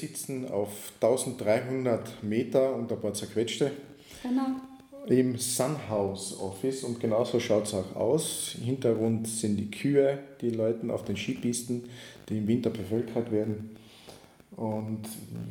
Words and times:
sitzen 0.00 0.48
auf 0.48 0.92
1300 1.00 2.22
Meter 2.22 2.74
und 2.74 2.90
ein 2.90 3.00
paar 3.00 3.14
zerquetschte. 3.14 3.70
Genau. 4.22 4.46
Im 5.08 5.38
Sunhouse 5.38 6.40
Office 6.40 6.82
und 6.82 6.98
genauso 6.98 7.38
schaut 7.38 7.66
es 7.66 7.74
auch 7.74 7.94
aus. 7.94 8.56
Im 8.58 8.64
Hintergrund 8.64 9.28
sind 9.28 9.56
die 9.56 9.70
Kühe, 9.70 10.18
die 10.40 10.50
läuten 10.50 10.90
auf 10.90 11.04
den 11.04 11.16
Skipisten, 11.16 11.84
die 12.28 12.38
im 12.38 12.48
Winter 12.48 12.70
bevölkert 12.70 13.30
werden. 13.30 13.76
Und 14.56 15.02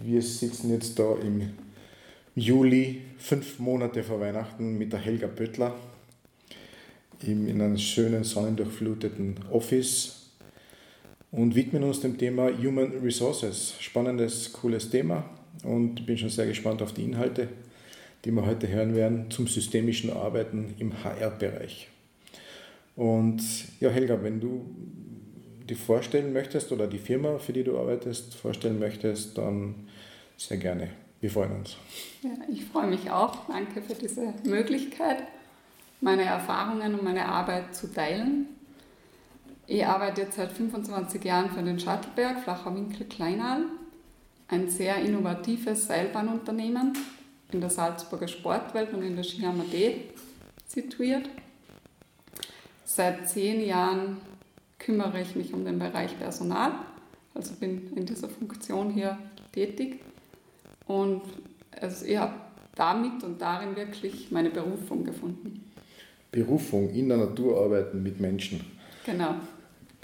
wir 0.04 0.22
sitzen 0.22 0.72
jetzt 0.72 1.00
da 1.00 1.16
im 1.16 1.54
Juli, 2.36 3.02
fünf 3.18 3.60
Monate 3.60 4.04
vor 4.04 4.20
Weihnachten, 4.20 4.78
mit 4.78 4.92
der 4.92 5.00
Helga 5.00 5.28
Böttler 5.28 5.74
in 7.24 7.50
einem 7.50 7.78
schönen, 7.78 8.24
sonnendurchfluteten 8.24 9.36
Office 9.52 10.25
und 11.36 11.54
widmen 11.54 11.84
uns 11.84 12.00
dem 12.00 12.18
Thema 12.18 12.50
Human 12.50 12.94
Resources. 13.04 13.76
Spannendes, 13.80 14.54
cooles 14.54 14.90
Thema 14.90 15.26
und 15.64 16.06
bin 16.06 16.18
schon 16.18 16.30
sehr 16.30 16.48
gespannt 16.48 16.82
auf 16.82 16.94
die 16.94 17.04
Inhalte, 17.04 17.50
die 18.24 18.32
wir 18.32 18.46
heute 18.46 18.70
hören 18.70 18.96
werden 18.96 19.30
zum 19.30 19.48
systemischen 19.48 20.12
Arbeiten 20.12 20.74
im 20.80 21.04
HR-Bereich. 21.04 21.90
Und 22.96 23.42
ja, 23.82 23.90
Helga, 23.90 24.24
wenn 24.24 24.40
du 24.40 24.66
die 25.68 25.76
vorstellen 25.76 26.32
möchtest 26.32 26.72
oder 26.72 26.88
die 26.88 27.00
Firma, 27.00 27.38
für 27.38 27.52
die 27.52 27.64
du 27.64 27.78
arbeitest, 27.78 28.36
vorstellen 28.36 28.80
möchtest, 28.80 29.38
dann 29.38 29.76
sehr 30.38 30.58
gerne. 30.58 30.90
Wir 31.20 31.30
freuen 31.30 31.52
uns. 31.52 31.76
Ja, 32.24 32.30
ich 32.52 32.64
freue 32.64 32.88
mich 32.88 33.10
auch. 33.12 33.48
Danke 33.48 33.82
für 33.82 33.96
diese 33.96 34.34
Möglichkeit, 34.46 35.24
meine 36.00 36.24
Erfahrungen 36.24 36.94
und 36.94 37.04
meine 37.04 37.26
Arbeit 37.26 37.76
zu 37.76 37.92
teilen. 37.92 38.55
Ich 39.68 39.86
arbeite 39.86 40.22
jetzt 40.22 40.38
seit 40.38 40.52
25 40.52 41.24
Jahren 41.24 41.50
für 41.50 41.64
den 41.64 41.80
Shuttleberg, 41.80 42.44
Flacher 42.44 42.76
Winkel 42.76 43.08
Kleinal, 43.08 43.64
ein 44.48 44.70
sehr 44.70 44.98
innovatives 44.98 45.88
Seilbahnunternehmen 45.88 46.96
in 47.52 47.62
der 47.62 47.72
Salzburger 47.72 48.28
Sportwelt 48.28 48.94
und 48.94 49.02
in 49.02 49.16
der 49.16 49.24
Skihammer 49.24 49.64
D 49.64 50.02
situiert. 50.68 51.28
Seit 52.84 53.28
zehn 53.28 53.66
Jahren 53.66 54.18
kümmere 54.78 55.22
ich 55.22 55.36
mich 55.36 55.52
um 55.52 55.66
den 55.66 55.80
Bereich 55.80 56.18
Personal, 56.20 56.74
also 57.34 57.56
bin 57.56 57.92
in 57.96 58.06
dieser 58.06 58.30
Funktion 58.30 58.92
hier 58.92 59.18
tätig. 59.52 60.00
Und 60.86 61.24
also 61.82 62.06
ich 62.06 62.18
habe 62.18 62.36
damit 62.76 63.24
und 63.24 63.42
darin 63.42 63.76
wirklich 63.76 64.30
meine 64.30 64.52
Berufung 64.52 65.04
gefunden. 65.04 65.72
Berufung 66.32 66.92
in 66.92 67.10
der 67.10 67.18
Natur 67.18 67.60
arbeiten 67.64 68.04
mit 68.04 68.20
Menschen. 68.20 68.64
Genau, 69.06 69.36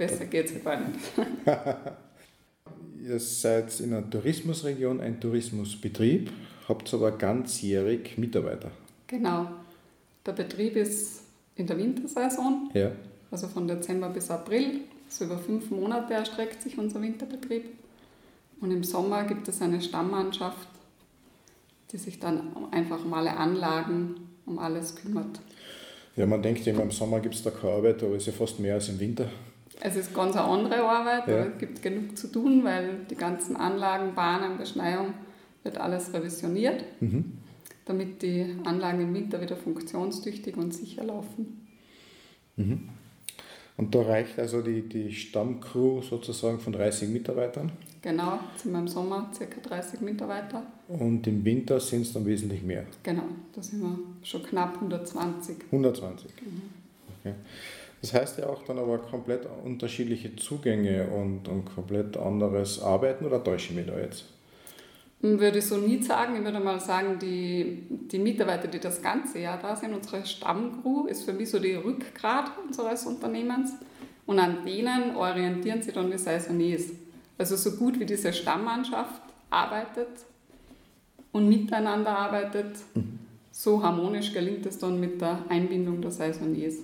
besser 0.01 0.25
geht 0.25 0.51
es 0.51 0.63
gar 0.63 0.79
nicht. 0.79 0.99
Ihr 3.07 3.19
seid 3.19 3.79
in 3.79 3.93
einer 3.93 4.09
Tourismusregion 4.09 4.99
ein 4.99 5.19
Tourismusbetrieb, 5.19 6.31
habt 6.67 6.91
aber 6.93 7.11
ganzjährig 7.11 8.17
Mitarbeiter. 8.17 8.71
Genau. 9.05 9.47
Der 10.25 10.31
Betrieb 10.31 10.75
ist 10.75 11.21
in 11.55 11.67
der 11.67 11.77
Wintersaison, 11.77 12.71
ja. 12.73 12.91
also 13.29 13.47
von 13.47 13.67
Dezember 13.67 14.09
bis 14.09 14.31
April. 14.31 14.81
So 15.07 15.25
über 15.25 15.37
fünf 15.37 15.69
Monate 15.69 16.13
erstreckt 16.13 16.63
sich 16.63 16.77
unser 16.79 17.01
Winterbetrieb. 17.01 17.65
Und 18.59 18.71
im 18.71 18.83
Sommer 18.83 19.25
gibt 19.25 19.47
es 19.47 19.61
eine 19.61 19.81
Stammmannschaft, 19.81 20.67
die 21.91 21.97
sich 21.97 22.19
dann 22.19 22.55
einfach 22.71 23.03
um 23.03 23.13
alle 23.13 23.35
Anlagen, 23.35 24.15
um 24.47 24.57
alles 24.57 24.95
kümmert. 24.95 25.39
Ja, 26.15 26.25
man 26.25 26.41
denkt 26.41 26.65
immer, 26.65 26.83
im 26.83 26.91
Sommer 26.91 27.19
gibt 27.19 27.35
es 27.35 27.43
da 27.43 27.51
keine 27.51 27.73
Arbeit, 27.73 28.01
aber 28.03 28.15
es 28.15 28.27
ist 28.27 28.27
ja 28.27 28.33
fast 28.33 28.59
mehr 28.59 28.75
als 28.75 28.89
im 28.89 28.99
Winter. 28.99 29.29
Es 29.83 29.95
ist 29.95 30.13
ganz 30.13 30.35
eine 30.35 30.45
andere 30.45 30.83
Arbeit, 30.83 31.27
ja. 31.27 31.45
es 31.45 31.57
gibt 31.57 31.81
genug 31.81 32.15
zu 32.15 32.27
tun, 32.27 32.63
weil 32.63 32.99
die 33.09 33.15
ganzen 33.15 33.55
Anlagen, 33.55 34.13
Bahnen, 34.13 34.57
Beschneiung, 34.57 35.13
wird 35.63 35.77
alles 35.77 36.13
revisioniert, 36.13 36.83
mhm. 37.01 37.37
damit 37.85 38.21
die 38.21 38.55
Anlagen 38.63 39.01
im 39.01 39.13
Winter 39.13 39.41
wieder 39.41 39.55
funktionstüchtig 39.55 40.55
und 40.55 40.71
sicher 40.71 41.03
laufen. 41.03 41.67
Mhm. 42.57 42.89
Und 43.77 43.95
da 43.95 44.03
reicht 44.03 44.37
also 44.37 44.61
die, 44.61 44.87
die 44.87 45.11
Stammcrew 45.11 46.01
sozusagen 46.03 46.59
von 46.59 46.73
30 46.73 47.09
Mitarbeitern? 47.09 47.71
Genau, 48.03 48.39
sind 48.55 48.73
wir 48.73 48.79
im 48.79 48.87
Sommer 48.87 49.31
ca. 49.37 49.69
30 49.69 50.01
Mitarbeiter. 50.01 50.63
Und 50.87 51.25
im 51.25 51.43
Winter 51.43 51.79
sind 51.79 52.01
es 52.01 52.13
dann 52.13 52.25
wesentlich 52.25 52.61
mehr? 52.61 52.85
Genau, 53.01 53.23
da 53.55 53.63
sind 53.63 53.81
wir 53.81 53.97
schon 54.21 54.43
knapp 54.43 54.75
120. 54.75 55.57
120? 55.71 56.31
Mhm. 56.41 56.61
Okay. 57.19 57.33
Das 58.01 58.13
heißt 58.13 58.39
ja 58.39 58.47
auch 58.47 58.63
dann 58.63 58.79
aber 58.79 58.97
komplett 58.97 59.47
unterschiedliche 59.63 60.35
Zugänge 60.35 61.07
und, 61.07 61.47
und 61.47 61.65
komplett 61.65 62.17
anderes 62.17 62.81
Arbeiten 62.81 63.25
oder 63.25 63.43
täusche 63.43 63.69
ich 63.69 63.75
mich 63.75 63.85
da 63.85 63.99
jetzt? 63.99 64.25
Würde 65.21 65.59
ich 65.59 65.65
so 65.65 65.77
nie 65.77 66.01
sagen. 66.01 66.35
Ich 66.35 66.43
würde 66.43 66.59
mal 66.59 66.79
sagen, 66.79 67.19
die, 67.19 67.83
die 68.11 68.17
Mitarbeiter, 68.17 68.67
die 68.67 68.79
das 68.79 69.03
ganze 69.03 69.37
Jahr 69.37 69.59
da 69.61 69.75
sind, 69.75 69.93
unsere 69.93 70.25
Stammcrew, 70.25 71.05
ist 71.05 71.23
für 71.23 71.33
mich 71.33 71.51
so 71.51 71.59
die 71.59 71.75
Rückgrat 71.75 72.51
unseres 72.65 73.05
Unternehmens. 73.05 73.73
Und 74.25 74.39
an 74.39 74.65
denen 74.65 75.15
orientieren 75.15 75.83
sich 75.83 75.93
dann 75.93 76.09
die 76.09 76.17
Saisoniers. 76.17 76.85
Also 77.37 77.55
so 77.55 77.73
gut 77.73 77.99
wie 77.99 78.05
diese 78.05 78.33
Stammmannschaft 78.33 79.21
arbeitet 79.51 80.09
und 81.31 81.47
miteinander 81.47 82.17
arbeitet, 82.17 82.77
mhm. 82.95 83.19
so 83.51 83.83
harmonisch 83.83 84.33
gelingt 84.33 84.65
es 84.65 84.79
dann 84.79 84.99
mit 84.99 85.21
der 85.21 85.45
Einbindung 85.49 86.01
der 86.01 86.11
Saisoniers. 86.11 86.77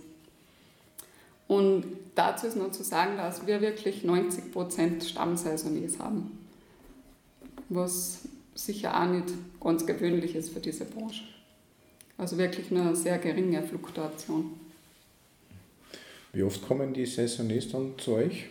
Und 1.48 1.86
dazu 2.16 2.48
ist 2.48 2.58
nur 2.58 2.72
zu 2.72 2.84
sagen, 2.84 3.18
dass 3.18 3.48
wir 3.48 3.62
wirklich 3.62 4.04
90% 4.04 5.08
Stammsaisoniers 5.08 6.00
haben 6.00 6.38
was 7.70 8.22
sicher 8.56 9.00
auch 9.00 9.08
nicht 9.08 9.26
ganz 9.62 9.86
gewöhnlich 9.86 10.36
ist 10.36 10.50
für 10.50 10.60
diese 10.60 10.86
Branche. 10.86 11.24
Also 12.18 12.38
wirklich 12.38 12.72
eine 12.72 12.96
sehr 12.96 13.18
geringe 13.18 13.62
Fluktuation. 13.64 14.54
Wie 16.34 16.44
oft 16.44 16.68
kommen 16.68 16.94
die 16.94 17.06
Saisoniers 17.06 17.70
dann 17.70 17.94
zu 17.98 18.14
euch? 18.14 18.48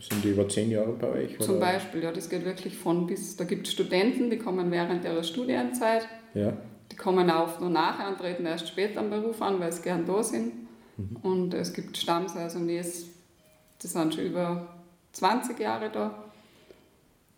Sind 0.00 0.24
die 0.24 0.30
über 0.30 0.48
zehn 0.48 0.70
Jahre 0.70 0.92
bei 0.92 1.08
euch? 1.08 1.36
Oder? 1.36 1.46
Zum 1.46 1.60
Beispiel, 1.60 2.02
ja, 2.02 2.12
das 2.12 2.28
geht 2.28 2.44
wirklich 2.44 2.76
von 2.76 3.06
bis. 3.06 3.36
Da 3.36 3.44
gibt 3.44 3.66
es 3.66 3.72
Studenten, 3.74 4.30
die 4.30 4.38
kommen 4.38 4.70
während 4.70 5.04
ihrer 5.04 5.22
Studienzeit. 5.22 6.08
Ja. 6.34 6.56
Die 6.90 6.96
kommen 6.96 7.30
auch 7.30 7.60
nur 7.60 7.70
nachher 7.70 8.08
und 8.08 8.18
treten 8.18 8.46
erst 8.46 8.68
später 8.68 9.00
am 9.00 9.10
Beruf 9.10 9.40
an, 9.42 9.60
weil 9.60 9.72
sie 9.72 9.82
gern 9.82 10.06
da 10.06 10.22
sind. 10.22 10.52
Mhm. 10.96 11.16
Und 11.22 11.54
es 11.54 11.72
gibt 11.72 11.96
Stammsaisoniers, 11.96 13.04
die 13.82 13.86
sind 13.86 14.14
schon 14.14 14.24
über 14.24 14.68
20 15.12 15.58
Jahre 15.58 15.90
da. 15.90 16.24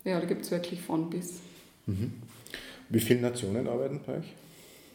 Ja, 0.03 0.19
da 0.19 0.25
gibt 0.25 0.43
es 0.43 0.51
wirklich 0.51 0.81
von 0.81 1.09
bis. 1.09 1.39
Mhm. 1.85 2.13
Wie 2.89 2.99
viele 2.99 3.21
Nationen 3.21 3.67
arbeiten 3.67 4.01
bei 4.05 4.17
euch? 4.17 4.33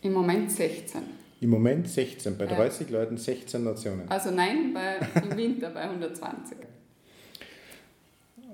Im 0.03 0.13
Moment 0.13 0.51
16. 0.51 1.03
Im 1.41 1.51
Moment 1.51 1.89
16, 1.89 2.37
bei 2.37 2.47
30 2.47 2.91
ja. 2.91 2.99
Leuten 2.99 3.17
16 3.17 3.65
Nationen. 3.65 4.09
Also 4.09 4.31
nein, 4.31 4.75
bei, 4.75 4.99
im 5.23 5.37
Winter 5.37 5.71
bei 5.71 5.83
120. 5.83 6.59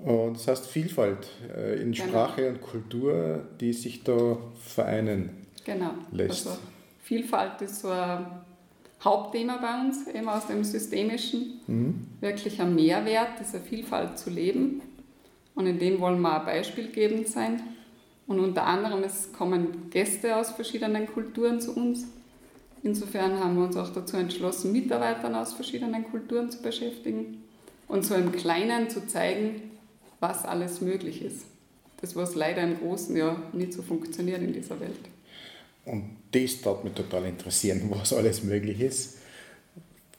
Und 0.03 0.35
das 0.35 0.47
heißt 0.47 0.65
Vielfalt 0.67 1.27
äh, 1.55 1.81
in 1.81 1.91
genau. 1.91 2.07
Sprache 2.07 2.49
und 2.49 2.61
Kultur, 2.61 3.41
die 3.59 3.73
sich 3.73 4.03
da 4.03 4.37
vereinen 4.63 5.29
genau. 5.65 5.91
lässt. 6.11 6.47
Also 6.47 6.59
Vielfalt 7.03 7.61
ist 7.61 7.81
so 7.81 7.89
ein 7.89 8.25
Hauptthema 9.03 9.57
bei 9.57 9.81
uns, 9.81 10.07
eben 10.07 10.27
aus 10.27 10.47
dem 10.47 10.63
Systemischen. 10.63 11.59
Mhm. 11.67 12.07
Wirklich 12.19 12.59
ein 12.61 12.75
Mehrwert, 12.75 13.39
diese 13.39 13.59
Vielfalt 13.59 14.17
zu 14.17 14.29
leben. 14.29 14.81
Und 15.55 15.67
in 15.67 15.79
dem 15.79 15.99
wollen 15.99 16.21
wir 16.21 16.39
ein 16.39 16.45
beispielgebend 16.45 17.27
sein. 17.27 17.61
Und 18.27 18.39
unter 18.39 18.65
anderem 18.65 19.03
es 19.03 19.31
kommen 19.31 19.89
Gäste 19.89 20.35
aus 20.35 20.51
verschiedenen 20.51 21.07
Kulturen 21.07 21.61
zu 21.61 21.75
uns. 21.75 22.07
Insofern 22.83 23.39
haben 23.39 23.55
wir 23.57 23.65
uns 23.65 23.77
auch 23.77 23.89
dazu 23.89 24.17
entschlossen, 24.17 24.71
Mitarbeitern 24.71 25.35
aus 25.35 25.53
verschiedenen 25.53 26.03
Kulturen 26.03 26.51
zu 26.51 26.61
beschäftigen 26.61 27.43
und 27.87 28.05
so 28.05 28.15
im 28.15 28.31
Kleinen 28.31 28.89
zu 28.89 29.07
zeigen, 29.07 29.61
was 30.19 30.45
alles 30.45 30.81
möglich 30.81 31.21
ist. 31.21 31.45
Das, 32.01 32.15
was 32.15 32.35
leider 32.35 32.61
im 32.61 32.77
Großen 32.77 33.15
ja 33.15 33.35
nicht 33.53 33.73
so 33.73 33.81
funktioniert 33.81 34.41
in 34.41 34.53
dieser 34.53 34.79
Welt. 34.79 34.99
Und 35.87 36.17
das 36.31 36.61
darf 36.61 36.83
mich 36.83 36.93
total 36.93 37.25
interessieren, 37.25 37.83
was 37.89 38.13
alles 38.13 38.43
möglich 38.43 38.81
ist, 38.81 39.17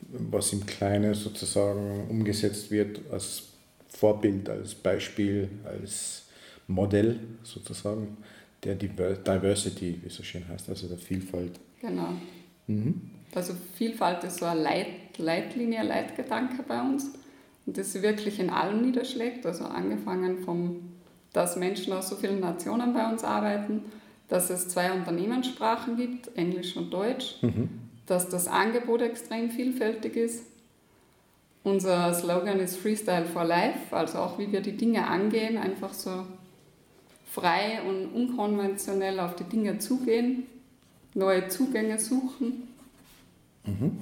was 0.01 0.53
im 0.53 0.65
Kleinen 0.65 1.15
sozusagen 1.15 2.07
umgesetzt 2.09 2.71
wird 2.71 3.01
als 3.13 3.45
Vorbild, 3.89 4.49
als 4.49 4.75
Beispiel, 4.75 5.49
als 5.65 6.27
Modell 6.67 7.21
sozusagen 7.43 8.17
der 8.65 8.75
Diversity, 8.75 9.99
wie 10.03 10.07
es 10.07 10.17
so 10.17 10.23
schön 10.23 10.47
heißt, 10.49 10.69
also 10.69 10.89
der 10.89 10.99
Vielfalt. 10.99 11.59
Genau. 11.81 12.09
Mhm. 12.67 13.11
Also 13.35 13.55
Vielfalt 13.77 14.25
ist 14.25 14.39
so 14.39 14.47
ein 14.47 14.59
Leit, 14.59 15.19
Leitlinie, 15.19 15.83
Leitgedanke 15.83 16.63
bei 16.67 16.81
uns 16.81 17.13
und 17.67 17.77
das 17.77 18.01
wirklich 18.01 18.41
in 18.41 18.51
allem 18.51 18.83
niederschlägt, 18.83 19.45
also 19.47 19.65
angefangen 19.65 20.39
vom, 20.41 20.93
dass 21.33 21.57
Menschen 21.57 21.93
aus 21.93 22.09
so 22.09 22.17
vielen 22.17 22.41
Nationen 22.41 22.95
bei 22.95 23.09
uns 23.11 23.25
arbeiten, 23.25 23.83
dass 24.29 24.51
es 24.51 24.69
zwei 24.69 24.93
Unternehmenssprachen 24.93 25.97
gibt, 25.97 26.37
Englisch 26.37 26.77
und 26.77 26.93
Deutsch, 26.93 27.37
mhm. 27.43 27.69
dass 28.07 28.29
das 28.29 28.47
Angebot 28.47 29.03
extrem 29.03 29.51
vielfältig 29.51 30.17
ist 30.17 30.43
unser 31.69 32.15
Slogan 32.15 32.61
ist 32.61 32.77
Freestyle 32.77 33.27
for 33.27 33.45
Life, 33.45 33.95
also 33.95 34.19
auch 34.19 34.39
wie 34.39 34.51
wir 34.51 34.61
die 34.61 34.77
Dinge 34.77 35.07
angehen, 35.07 35.59
einfach 35.59 35.93
so 35.93 36.25
frei 37.31 37.81
und 37.87 38.07
unkonventionell 38.07 39.21
auf 39.21 39.37
die 39.37 39.45
Dinge 39.45 39.79
zugehen, 39.79 40.45
neue 41.15 41.49
Zugänge 41.49 41.99
suchen. 41.99 42.69
Mhm. 43.65 43.99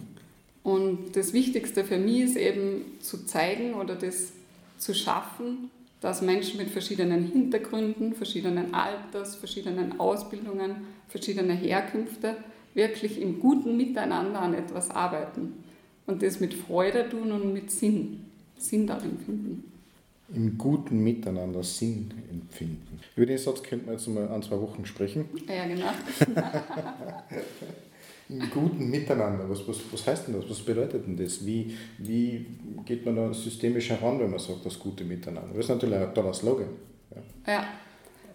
Und 0.63 1.17
das 1.17 1.33
Wichtigste 1.33 1.85
für 1.85 1.99
mich 1.99 2.21
ist 2.21 2.37
eben 2.37 2.85
zu 3.01 3.25
zeigen 3.27 3.75
oder 3.75 3.95
das 3.95 4.33
zu 4.79 4.95
schaffen, 4.95 5.71
dass 6.01 6.23
Menschen 6.23 6.59
mit 6.59 6.71
verschiedenen 6.71 7.25
Hintergründen, 7.25 8.15
verschiedenen 8.15 8.75
Alters, 8.75 9.37
verschiedenen 9.37 9.99
Ausbildungen, 9.99 10.87
verschiedene 11.09 11.55
Herkünfte 11.55 12.37
wirklich 12.75 13.21
im 13.21 13.41
guten 13.41 13.77
Miteinander 13.77 14.41
an 14.41 14.55
etwas 14.55 14.91
arbeiten 14.91 15.65
und 16.07 16.23
das 16.23 16.41
mit 16.41 16.55
Freude 16.55 17.09
tun 17.09 17.33
und 17.33 17.53
mit 17.53 17.71
Sinn, 17.71 18.27
Sinn 18.59 18.87
darin 18.87 19.19
finden. 19.25 19.73
Im 20.35 20.59
guten 20.59 21.03
Miteinander 21.03 21.63
Sinn 21.63 22.13
empfinden. 22.31 23.01
Über 23.15 23.27
den 23.27 23.39
Satz 23.39 23.63
könnten 23.63 23.87
wir 23.87 23.93
jetzt 23.93 24.09
mal 24.09 24.29
ein, 24.29 24.43
zwei 24.43 24.61
Wochen 24.61 24.85
sprechen. 24.85 25.27
Ja, 25.49 25.67
genau. 25.67 25.87
Guten 28.29 28.91
Miteinander, 28.91 29.49
was, 29.49 29.67
was, 29.69 29.79
was 29.93 30.07
heißt 30.07 30.27
denn 30.27 30.41
das? 30.41 30.51
Was 30.51 30.61
bedeutet 30.61 31.07
denn 31.07 31.17
das? 31.17 31.47
Wie, 31.47 31.77
wie 31.99 32.47
geht 32.85 33.07
man 33.07 33.15
da 33.15 33.33
systemisch 33.33 33.91
heran, 33.91 34.19
wenn 34.19 34.31
man 34.31 34.41
sagt, 34.41 34.67
das 34.67 34.79
gute 34.79 35.05
Miteinander? 35.05 35.51
Das 35.55 35.67
ist 35.67 35.69
natürlich 35.69 35.97
ein 35.97 36.13
toller 36.13 36.35
Slogan. 36.35 36.69
Ja. 37.15 37.53
ja, 37.53 37.65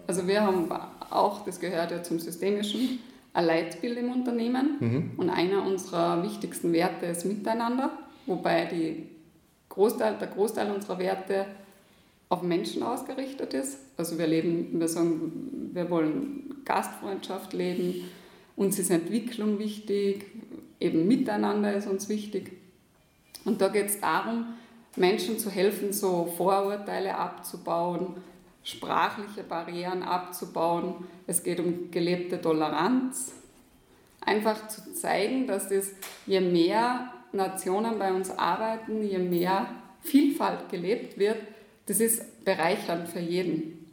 also 0.07 0.25
wir 0.25 0.41
haben 0.41 0.71
auch, 1.09 1.43
das 1.43 1.59
gehört 1.59 1.91
ja 1.91 2.01
zum 2.01 2.19
Systemischen, 2.19 2.99
ein 3.33 3.45
Leitbild 3.45 3.97
im 3.97 4.11
Unternehmen 4.11 4.77
mhm. 4.79 5.11
und 5.17 5.29
einer 5.29 5.65
unserer 5.65 6.23
wichtigsten 6.23 6.71
Werte 6.73 7.07
ist 7.07 7.25
Miteinander, 7.25 7.91
wobei 8.25 8.65
die 8.65 9.07
Großteil, 9.69 10.17
der 10.19 10.27
Großteil 10.27 10.71
unserer 10.71 10.99
Werte 10.99 11.45
auf 12.29 12.41
Menschen 12.43 12.83
ausgerichtet 12.83 13.53
ist. 13.53 13.77
Also 13.97 14.17
wir 14.17 14.27
leben, 14.27 14.79
wir 14.79 14.87
sagen, 14.87 15.69
wir 15.73 15.89
wollen 15.89 16.61
Gastfreundschaft 16.65 17.53
leben, 17.53 18.05
uns 18.55 18.79
ist 18.79 18.89
Entwicklung 18.89 19.59
wichtig, 19.59 20.25
eben 20.79 21.07
Miteinander 21.07 21.73
ist 21.73 21.87
uns 21.87 22.09
wichtig. 22.09 22.51
Und 23.45 23.61
da 23.61 23.69
geht 23.69 23.87
es 23.87 23.99
darum, 23.99 24.45
Menschen 24.95 25.39
zu 25.39 25.49
helfen, 25.49 25.93
so 25.93 26.31
Vorurteile 26.37 27.15
abzubauen, 27.15 28.15
sprachliche 28.63 29.43
Barrieren 29.43 30.03
abzubauen. 30.03 31.05
Es 31.27 31.43
geht 31.43 31.59
um 31.59 31.91
gelebte 31.91 32.41
Toleranz. 32.41 33.33
Einfach 34.19 34.67
zu 34.67 34.93
zeigen, 34.93 35.47
dass 35.47 35.71
es, 35.71 35.93
je 36.27 36.41
mehr 36.41 37.11
Nationen 37.31 37.97
bei 37.97 38.13
uns 38.13 38.29
arbeiten, 38.29 39.03
je 39.03 39.17
mehr 39.17 39.67
Vielfalt 40.01 40.69
gelebt 40.69 41.17
wird, 41.17 41.37
das 41.85 41.99
ist 41.99 42.43
bereichernd 42.43 43.07
für 43.07 43.19
jeden. 43.19 43.87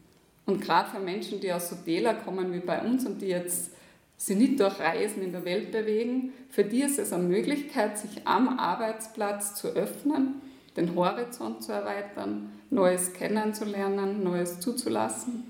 Und 0.46 0.60
gerade 0.60 0.90
für 0.90 1.00
Menschen, 1.00 1.40
die 1.40 1.52
aus 1.52 1.70
so 1.70 1.76
Täler 1.76 2.14
kommen 2.14 2.52
wie 2.52 2.60
bei 2.60 2.80
uns 2.80 3.04
und 3.06 3.20
die 3.20 3.26
jetzt 3.26 3.70
sich 4.18 4.36
nicht 4.36 4.60
durch 4.60 4.78
Reisen 4.78 5.22
in 5.22 5.32
der 5.32 5.46
Welt 5.46 5.72
bewegen, 5.72 6.34
für 6.50 6.64
die 6.64 6.82
ist 6.82 6.98
es 6.98 7.12
eine 7.12 7.22
Möglichkeit, 7.22 7.96
sich 7.96 8.26
am 8.26 8.58
Arbeitsplatz 8.58 9.54
zu 9.54 9.68
öffnen 9.68 10.42
den 10.78 10.94
Horizont 10.94 11.62
zu 11.62 11.72
erweitern, 11.72 12.52
Neues 12.70 13.12
kennenzulernen, 13.12 14.22
Neues 14.22 14.60
zuzulassen. 14.60 15.44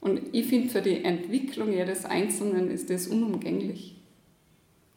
Und 0.00 0.20
ich 0.32 0.48
finde, 0.48 0.68
für 0.68 0.82
die 0.82 1.04
Entwicklung 1.04 1.72
jedes 1.72 2.04
Einzelnen 2.04 2.70
ist 2.70 2.90
das 2.90 3.06
unumgänglich. 3.06 3.96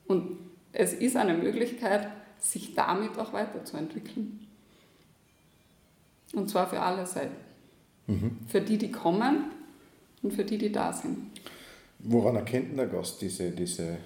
Und 0.08 0.38
es 0.74 0.94
ist 0.94 1.16
eine 1.16 1.36
Möglichkeit, 1.36 2.10
sich 2.40 2.74
damit 2.74 3.18
auch 3.18 3.34
weiterzuentwickeln. 3.34 4.48
Und 6.34 6.50
zwar 6.50 6.68
für 6.68 6.81
alle 6.81 7.06
Seiten. 7.06 7.36
Mhm. 8.08 8.38
Für 8.48 8.62
die, 8.62 8.78
die 8.78 8.92
kommen 8.92 9.46
und 10.24 10.34
für 10.34 10.44
die, 10.44 10.58
die 10.58 10.72
da 10.72 10.92
sind. 10.92 11.18
Woran 12.00 12.36
erkennt 12.36 12.78
der 12.78 12.88
Gast 12.88 13.22
diese, 13.22 13.52
diese 13.52 13.98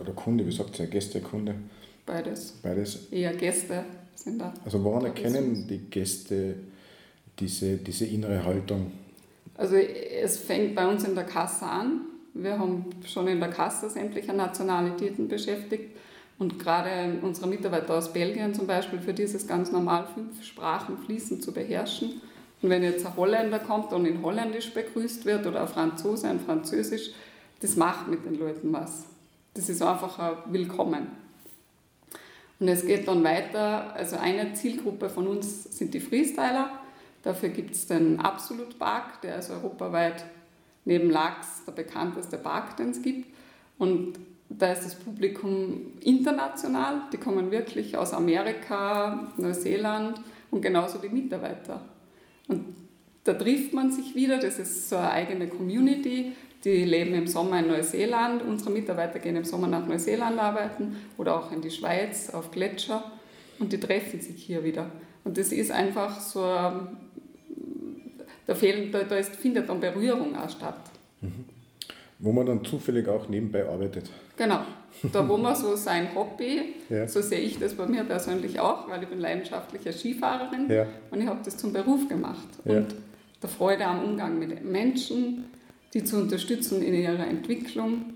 oder 0.00 0.12
Kunde, 0.12 0.46
wie 0.46 0.52
sagt 0.52 0.78
ihr, 0.78 0.86
Gäste, 0.86 1.20
Kunde? 1.20 1.54
Beides. 2.06 2.52
Beides. 2.62 3.08
Eher 3.10 3.34
Gäste 3.34 3.84
sind 4.14 4.40
da. 4.40 4.52
Also 4.64 4.82
woran 4.82 5.04
erkennen 5.04 5.66
die 5.68 5.78
Gäste 5.78 6.56
diese, 7.38 7.76
diese 7.76 8.06
innere 8.06 8.44
Haltung? 8.44 8.92
Also 9.56 9.76
es 9.76 10.38
fängt 10.38 10.74
bei 10.74 10.86
uns 10.86 11.04
in 11.04 11.14
der 11.14 11.24
Kasse 11.24 11.66
an. 11.66 12.02
Wir 12.34 12.58
haben 12.58 12.86
schon 13.04 13.28
in 13.28 13.40
der 13.40 13.50
Kasse 13.50 13.90
sämtliche 13.90 14.32
Nationalitäten 14.32 15.28
beschäftigt. 15.28 15.96
Und 16.38 16.58
gerade 16.58 17.18
unsere 17.22 17.46
Mitarbeiter 17.46 17.94
aus 17.94 18.12
Belgien 18.12 18.54
zum 18.54 18.66
Beispiel, 18.66 18.98
für 18.98 19.12
die 19.12 19.22
ist 19.22 19.34
es 19.34 19.46
ganz 19.46 19.70
normal, 19.70 20.08
fünf 20.14 20.42
Sprachen 20.42 20.98
fließend 20.98 21.42
zu 21.42 21.52
beherrschen. 21.52 22.20
Und 22.62 22.70
wenn 22.70 22.84
jetzt 22.84 23.04
ein 23.04 23.16
Holländer 23.16 23.58
kommt 23.58 23.92
und 23.92 24.06
in 24.06 24.22
Holländisch 24.22 24.72
begrüßt 24.72 25.26
wird 25.26 25.46
oder 25.46 25.62
ein 25.62 25.68
Franzose 25.68 26.28
in 26.30 26.38
Französisch, 26.38 27.10
das 27.60 27.76
macht 27.76 28.08
mit 28.08 28.24
den 28.24 28.38
Leuten 28.38 28.72
was. 28.72 29.04
Das 29.54 29.68
ist 29.68 29.82
einfach 29.82 30.18
ein 30.18 30.52
Willkommen. 30.52 31.08
Und 32.60 32.68
es 32.68 32.86
geht 32.86 33.08
dann 33.08 33.24
weiter, 33.24 33.92
also 33.94 34.16
eine 34.16 34.54
Zielgruppe 34.54 35.10
von 35.10 35.26
uns 35.26 35.76
sind 35.76 35.92
die 35.94 36.00
Freestyler. 36.00 36.70
Dafür 37.24 37.48
gibt 37.48 37.74
es 37.74 37.88
den 37.88 38.20
Absolut 38.20 38.78
Park, 38.78 39.20
der 39.22 39.38
ist 39.38 39.50
europaweit 39.50 40.24
neben 40.84 41.10
Lachs 41.10 41.64
der 41.66 41.72
bekannteste 41.72 42.38
Park, 42.38 42.76
den 42.76 42.90
es 42.90 43.02
gibt. 43.02 43.26
Und 43.78 44.14
da 44.48 44.72
ist 44.72 44.84
das 44.84 44.94
Publikum 44.94 45.92
international, 46.00 47.02
die 47.12 47.16
kommen 47.16 47.50
wirklich 47.50 47.96
aus 47.96 48.12
Amerika, 48.12 49.32
Neuseeland 49.36 50.20
und 50.52 50.60
genauso 50.62 50.98
die 50.98 51.08
Mitarbeiter. 51.08 51.80
Und 52.48 52.64
da 53.24 53.34
trifft 53.34 53.72
man 53.72 53.92
sich 53.92 54.14
wieder, 54.14 54.38
das 54.38 54.58
ist 54.58 54.88
so 54.88 54.96
eine 54.96 55.10
eigene 55.10 55.48
Community, 55.48 56.32
die 56.64 56.84
leben 56.84 57.14
im 57.14 57.26
Sommer 57.26 57.60
in 57.60 57.68
Neuseeland. 57.68 58.42
Unsere 58.42 58.70
Mitarbeiter 58.70 59.18
gehen 59.18 59.36
im 59.36 59.44
Sommer 59.44 59.66
nach 59.66 59.86
Neuseeland 59.86 60.38
arbeiten 60.38 60.96
oder 61.18 61.36
auch 61.36 61.52
in 61.52 61.60
die 61.60 61.70
Schweiz 61.70 62.30
auf 62.30 62.50
Gletscher 62.50 63.04
und 63.58 63.72
die 63.72 63.80
treffen 63.80 64.20
sich 64.20 64.42
hier 64.42 64.64
wieder. 64.64 64.90
Und 65.24 65.38
das 65.38 65.52
ist 65.52 65.70
einfach 65.70 66.20
so, 66.20 66.40
da, 66.40 66.88
fehlen, 68.54 68.90
da, 68.90 69.04
da 69.04 69.16
ist, 69.16 69.36
findet 69.36 69.68
dann 69.68 69.80
Berührung 69.80 70.36
auch 70.36 70.50
statt. 70.50 70.80
Mhm. 71.20 71.44
Wo 72.18 72.32
man 72.32 72.46
dann 72.46 72.64
zufällig 72.64 73.08
auch 73.08 73.28
nebenbei 73.28 73.68
arbeitet. 73.68 74.10
Genau. 74.36 74.60
Da, 75.12 75.28
wo 75.28 75.36
man 75.36 75.56
so 75.56 75.74
sein 75.74 76.14
Hobby, 76.14 76.74
ja. 76.88 77.08
so 77.08 77.20
sehe 77.20 77.40
ich 77.40 77.58
das 77.58 77.74
bei 77.74 77.86
mir 77.86 78.04
persönlich 78.04 78.60
auch, 78.60 78.88
weil 78.88 79.02
ich 79.02 79.08
bin 79.08 79.18
leidenschaftliche 79.18 79.92
Skifahrerin 79.92 80.70
ja. 80.70 80.86
und 81.10 81.20
ich 81.20 81.26
habe 81.26 81.40
das 81.44 81.56
zum 81.56 81.72
Beruf 81.72 82.08
gemacht. 82.08 82.46
Ja. 82.64 82.76
Und 82.76 82.94
der 83.42 83.48
Freude 83.48 83.84
am 83.84 84.04
Umgang 84.04 84.38
mit 84.38 84.64
Menschen, 84.64 85.44
die 85.94 86.04
zu 86.04 86.16
unterstützen 86.16 86.82
in 86.82 86.94
ihrer 86.94 87.26
Entwicklung. 87.26 88.14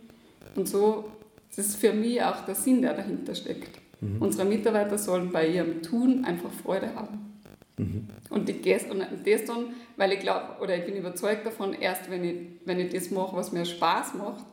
Und 0.55 0.69
so, 0.69 1.11
das 1.55 1.67
ist 1.67 1.77
für 1.77 1.93
mich 1.93 2.23
auch 2.23 2.45
der 2.45 2.55
Sinn, 2.55 2.83
der 2.83 2.95
dahinter 2.95 3.35
steckt. 3.35 3.81
Mhm. 4.01 4.23
Unsere 4.23 4.45
Mitarbeiter 4.47 4.99
sollen 4.99 5.33
bei 5.33 5.49
ihrem 5.49 5.83
Tun 5.83 6.25
einfach 6.25 6.51
Freude 6.51 6.95
haben. 6.95 7.41
Mhm. 7.79 8.07
Und, 8.31 8.49
die, 8.49 8.55
und 8.91 9.01
das 9.25 9.45
dann, 9.45 9.67
weil 9.97 10.13
ich 10.13 10.21
glaube, 10.21 10.63
oder 10.63 10.77
ich 10.77 10.85
bin 10.85 10.97
überzeugt 10.97 11.45
davon, 11.45 11.75
erst 11.75 12.11
wenn 12.11 12.25
ich, 12.25 12.37
wenn 12.65 12.79
ich 12.79 12.93
das 12.93 13.11
mache, 13.11 13.37
was 13.37 13.53
mir 13.53 13.65
Spaß 13.65 14.15
macht, 14.15 14.45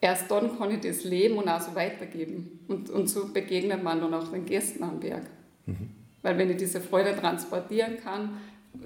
erst 0.00 0.30
dann 0.30 0.56
kann 0.58 0.70
ich 0.70 0.80
das 0.80 1.04
leben 1.04 1.36
und 1.38 1.48
auch 1.48 1.60
so 1.60 1.74
weitergeben. 1.74 2.60
Und, 2.68 2.90
und 2.90 3.08
so 3.08 3.28
begegnet 3.32 3.82
man 3.82 4.00
dann 4.00 4.14
auch 4.14 4.28
den 4.28 4.44
Gästen 4.44 4.82
am 4.82 5.00
Berg. 5.00 5.22
Mhm. 5.66 5.90
Weil 6.22 6.38
wenn 6.38 6.50
ich 6.50 6.56
diese 6.56 6.80
Freude 6.80 7.16
transportieren 7.16 7.98
kann, 8.02 8.38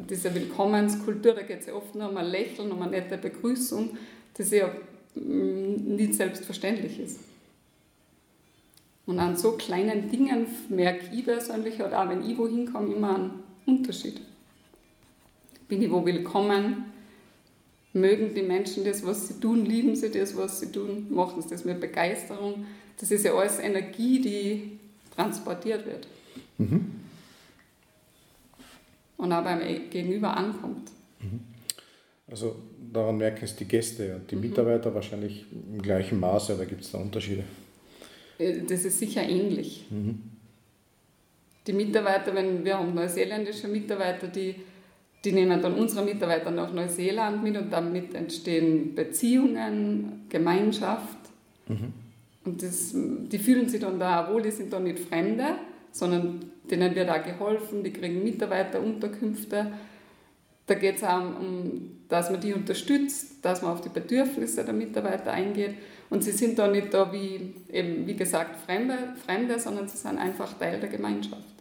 diese 0.09 0.35
Willkommenskultur, 0.35 1.35
da 1.35 1.43
geht 1.43 1.61
es 1.61 1.67
ja 1.67 1.75
oft 1.75 1.95
nur 1.95 2.09
um 2.09 2.17
ein 2.17 2.27
Lächeln, 2.27 2.71
um 2.71 2.81
eine 2.83 2.93
nette 2.93 3.19
Begrüßung, 3.19 3.97
das 4.35 4.51
ja 4.51 4.69
mm, 5.15 5.97
nicht 5.97 6.15
selbstverständlich 6.15 7.01
ist. 7.01 7.21
Und 9.07 9.19
an 9.19 9.37
so 9.37 9.53
kleinen 9.53 10.09
Dingen 10.09 10.47
merke 10.69 11.07
ich 11.13 11.25
persönlich, 11.25 11.83
oder 11.83 12.03
auch 12.03 12.09
wenn 12.09 12.29
ich 12.29 12.39
wohin 12.39 12.73
komme, 12.73 12.95
immer 12.95 13.17
einen 13.17 13.43
Unterschied. 13.67 14.21
Bin 15.67 15.83
ich 15.83 15.91
wo 15.91 16.05
willkommen? 16.05 16.90
Mögen 17.93 18.35
die 18.35 18.43
Menschen 18.43 18.85
das, 18.85 19.05
was 19.05 19.29
sie 19.29 19.41
tun? 19.41 19.65
Lieben 19.67 19.97
sie 19.97 20.11
das, 20.11 20.37
was 20.37 20.61
sie 20.61 20.71
tun? 20.71 21.07
Machen 21.11 21.43
sie 21.43 21.51
das 21.51 21.65
mit 21.65 21.81
Begeisterung? 21.81 22.67
Das 22.99 23.11
ist 23.11 23.25
ja 23.25 23.35
alles 23.35 23.59
Energie, 23.59 24.21
die 24.21 24.79
transportiert 25.17 25.87
wird. 25.87 26.07
Mhm 26.59 27.01
und 29.21 29.33
auch 29.33 29.45
beim 29.45 29.61
Gegenüber 29.91 30.37
ankommt. 30.37 30.91
Mhm. 31.21 31.41
Also 32.31 32.57
daran 32.93 33.19
merken 33.19 33.45
es 33.45 33.55
die 33.55 33.67
Gäste 33.67 34.17
und 34.17 34.31
die 34.31 34.37
mhm. 34.37 34.43
Mitarbeiter 34.43 34.95
wahrscheinlich 34.95 35.45
im 35.53 35.83
gleichen 35.83 36.19
Maße, 36.19 36.55
oder 36.55 36.67
gibt 36.67 36.83
es 36.83 36.93
da 36.93 36.99
Unterschiede? 36.99 37.45
Äh, 38.39 38.63
das 38.63 38.85
ist 38.85 38.99
sicher 38.99 39.23
ähnlich. 39.23 39.87
Mhm. 39.91 40.23
Die 41.67 41.73
Mitarbeiter, 41.73 42.35
wenn 42.35 42.65
wir 42.65 42.79
haben 42.79 42.95
neuseeländische 42.95 43.69
Mitarbeiter, 43.69 44.29
die, 44.29 44.55
die 45.25 45.33
nehmen 45.33 45.61
dann 45.61 45.75
unsere 45.75 46.05
Mitarbeiter 46.05 46.51
nach 46.51 46.73
Neuseeland 46.73 47.43
mit 47.43 47.57
und 47.57 47.71
damit 47.71 48.15
entstehen 48.15 48.95
Beziehungen, 48.95 50.27
Gemeinschaft. 50.29 51.19
Mhm. 51.69 51.93
Und 52.45 52.63
das, 52.63 52.95
die 52.95 53.39
fühlen 53.39 53.69
sich 53.69 53.81
dann 53.81 53.99
da 53.99 54.33
wohl, 54.33 54.43
die 54.43 54.51
sind 54.51 54.73
dann 54.73 54.85
nicht 54.85 54.99
Fremde, 54.99 55.57
sondern 55.93 56.41
denen 56.71 56.95
wird 56.95 57.11
auch 57.11 57.23
geholfen, 57.23 57.85
die 57.85 57.93
kriegen 57.93 58.23
Mitarbeiterunterkünfte. 58.25 59.73
Da 60.67 60.75
geht 60.75 60.97
es 60.97 61.05
auch 61.05 61.21
um, 61.21 61.99
dass 62.09 62.31
man 62.31 62.41
die 62.41 62.55
unterstützt, 62.55 63.45
dass 63.45 63.61
man 63.61 63.73
auf 63.73 63.83
die 63.83 63.89
Bedürfnisse 63.89 64.65
der 64.65 64.73
Mitarbeiter 64.73 65.33
eingeht. 65.33 65.75
Und 66.09 66.25
sie 66.25 66.33
sind 66.33 66.59
da 66.59 66.69
nicht 66.69 66.95
da 66.95 67.13
wie, 67.13 67.55
eben, 67.71 68.07
wie 68.07 68.17
gesagt, 68.17 68.59
Fremde, 68.61 69.15
Fremde, 69.27 69.59
sondern 69.59 69.87
sie 69.87 69.97
sind 69.97 70.19
einfach 70.19 70.55
Teil 70.55 70.81
der 70.81 70.89
Gemeinschaft. 70.89 71.60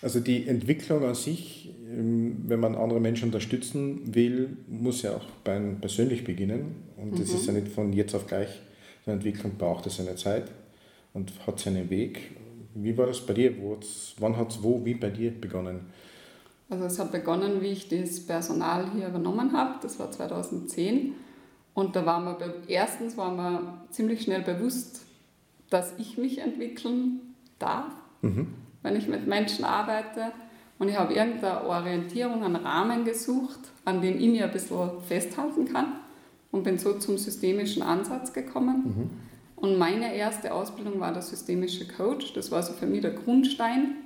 Also 0.00 0.20
die 0.20 0.46
Entwicklung 0.46 1.04
an 1.04 1.14
sich, 1.14 1.74
ähm, 1.88 2.44
wenn 2.46 2.60
man 2.60 2.74
andere 2.74 3.00
Menschen 3.00 3.26
unterstützen 3.26 4.14
will, 4.14 4.56
muss 4.68 5.02
ja 5.02 5.16
auch 5.16 5.26
persönlich 5.44 6.24
beginnen. 6.24 6.76
Und 6.96 7.12
mhm. 7.12 7.18
das 7.18 7.30
ist 7.30 7.46
ja 7.46 7.52
nicht 7.52 7.68
von 7.68 7.92
jetzt 7.92 8.14
auf 8.14 8.26
gleich. 8.26 8.60
Eine 9.06 9.16
Entwicklung 9.16 9.52
braucht 9.56 9.86
es 9.86 9.96
seine 9.96 10.14
Zeit 10.16 10.50
und 11.14 11.32
hat 11.46 11.58
seinen 11.58 11.90
Weg. 11.90 12.36
Wie 12.74 12.96
war 12.96 13.06
das 13.06 13.20
bei 13.24 13.32
dir? 13.32 13.54
wann 14.18 14.36
hat 14.36 14.50
es 14.50 14.62
wo, 14.62 14.84
wie 14.84 14.94
bei 14.94 15.10
dir 15.10 15.32
begonnen? 15.32 15.80
Also 16.70 16.84
es 16.84 16.98
hat 16.98 17.10
begonnen, 17.12 17.62
wie 17.62 17.68
ich 17.68 17.88
das 17.88 18.20
Personal 18.20 18.92
hier 18.92 19.08
übernommen 19.08 19.52
habe. 19.52 19.78
Das 19.82 19.98
war 19.98 20.10
2010. 20.10 21.14
Und 21.74 21.96
da 21.96 22.04
war 22.04 22.20
mir 22.20 22.36
erstens 22.66 23.16
war 23.16 23.32
mir 23.32 23.86
ziemlich 23.90 24.22
schnell 24.22 24.42
bewusst, 24.42 25.02
dass 25.70 25.94
ich 25.98 26.18
mich 26.18 26.38
entwickeln 26.38 27.20
darf, 27.58 27.92
mhm. 28.22 28.48
Wenn 28.82 28.96
ich 28.96 29.08
mit 29.08 29.26
Menschen 29.26 29.64
arbeite. 29.64 30.32
Und 30.78 30.88
ich 30.88 30.96
habe 30.96 31.14
irgendeine 31.14 31.64
Orientierung, 31.64 32.44
einen 32.44 32.56
Rahmen 32.56 33.04
gesucht, 33.04 33.60
an 33.84 34.00
dem 34.00 34.18
ich 34.20 34.28
mir 34.28 34.44
ein 34.44 34.52
bisschen 34.52 34.90
festhalten 35.06 35.66
kann 35.66 35.94
und 36.52 36.62
bin 36.62 36.78
so 36.78 36.94
zum 36.94 37.18
systemischen 37.18 37.82
Ansatz 37.82 38.32
gekommen. 38.32 38.82
Mhm. 38.84 39.10
Und 39.56 39.76
meine 39.76 40.14
erste 40.14 40.54
Ausbildung 40.54 41.00
war 41.00 41.12
der 41.12 41.22
systemische 41.22 41.88
Coach. 41.88 42.32
Das 42.32 42.52
war 42.52 42.62
so 42.62 42.72
für 42.72 42.86
mich 42.86 43.00
der 43.00 43.10
Grundstein, 43.10 43.96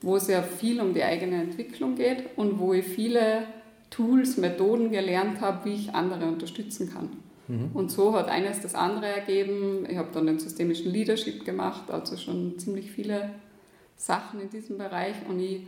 wo 0.00 0.16
es 0.16 0.28
ja 0.28 0.42
viel 0.42 0.80
um 0.80 0.94
die 0.94 1.02
eigene 1.02 1.42
Entwicklung 1.42 1.96
geht 1.96 2.36
und 2.36 2.60
wo 2.60 2.72
ich 2.72 2.86
viele 2.86 3.42
Tools, 3.90 4.36
Methoden 4.36 4.90
gelernt 4.90 5.40
habe, 5.40 5.64
wie 5.64 5.74
ich 5.74 5.94
andere 5.94 6.26
unterstützen 6.26 6.92
kann. 6.92 7.08
Mhm. 7.48 7.70
Und 7.74 7.90
so 7.90 8.14
hat 8.14 8.28
eines 8.28 8.60
das 8.60 8.74
andere 8.74 9.06
ergeben. 9.06 9.86
Ich 9.88 9.96
habe 9.96 10.08
dann 10.12 10.26
den 10.26 10.38
systemischen 10.38 10.92
Leadership 10.92 11.44
gemacht, 11.44 11.90
also 11.90 12.16
schon 12.16 12.58
ziemlich 12.58 12.90
viele 12.90 13.30
Sachen 13.96 14.40
in 14.40 14.50
diesem 14.50 14.78
Bereich 14.78 15.16
und 15.28 15.40
ich 15.40 15.62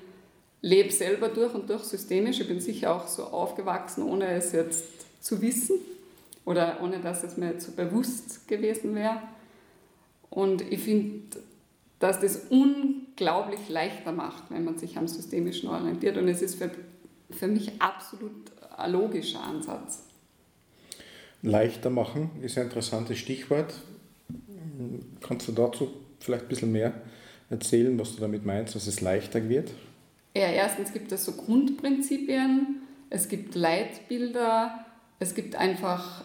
lebe 0.61 0.91
selber 0.91 1.29
durch 1.29 1.55
und 1.55 1.69
durch 1.71 1.85
systemisch. 1.85 2.41
Ich 2.41 2.49
bin 2.49 2.61
sicher 2.61 2.95
auch 2.95 3.07
so 3.07 3.25
aufgewachsen, 3.25 4.03
ohne 4.03 4.27
es 4.33 4.53
jetzt 4.53 4.85
zu 5.21 5.41
wissen 5.41 5.79
oder 6.45 6.79
ohne 6.83 7.01
dass 7.01 7.25
es 7.25 7.37
mir 7.37 7.59
zu 7.59 7.73
bewusst 7.73 8.49
gewesen 8.49 8.95
wäre. 8.95 9.23
Und 10.31 10.61
ich 10.63 10.81
finde, 10.81 11.39
dass 11.99 12.21
das 12.21 12.43
unglaublich 12.51 13.69
leichter 13.69 14.13
macht, 14.13 14.45
wenn 14.51 14.65
man 14.65 14.79
sich 14.79 14.97
am 14.97 15.09
Systemischen 15.09 15.69
orientiert. 15.69 16.17
Und 16.17 16.29
es 16.29 16.43
ist 16.43 16.57
für, 16.57 16.71
für 17.31 17.49
mich 17.49 17.81
absolut 17.81 18.33
ein 18.77 18.93
logischer 18.93 19.43
Ansatz. 19.43 20.05
Leichter 21.43 21.91
machen 21.91 22.31
ist 22.43 22.59
ein 22.59 22.65
interessantes 22.65 23.19
Stichwort. 23.19 23.75
Kannst 25.21 25.49
du 25.49 25.53
dazu 25.53 25.91
vielleicht 26.21 26.45
ein 26.45 26.49
bisschen 26.49 26.73
mehr 26.73 26.95
erzählen, 27.51 27.99
was 27.99 28.15
du 28.15 28.21
damit 28.21 28.45
meinst, 28.45 28.75
dass 28.75 28.87
es 28.87 29.01
leichter 29.01 29.49
wird? 29.49 29.71
Ja, 30.37 30.49
erstens 30.49 30.93
gibt 30.93 31.11
es 31.13 31.25
so 31.25 31.33
Grundprinzipien, 31.33 32.83
es 33.11 33.29
gibt 33.29 33.55
Leitbilder, 33.55 34.85
es 35.19 35.35
gibt 35.35 35.57
einfach 35.57 36.25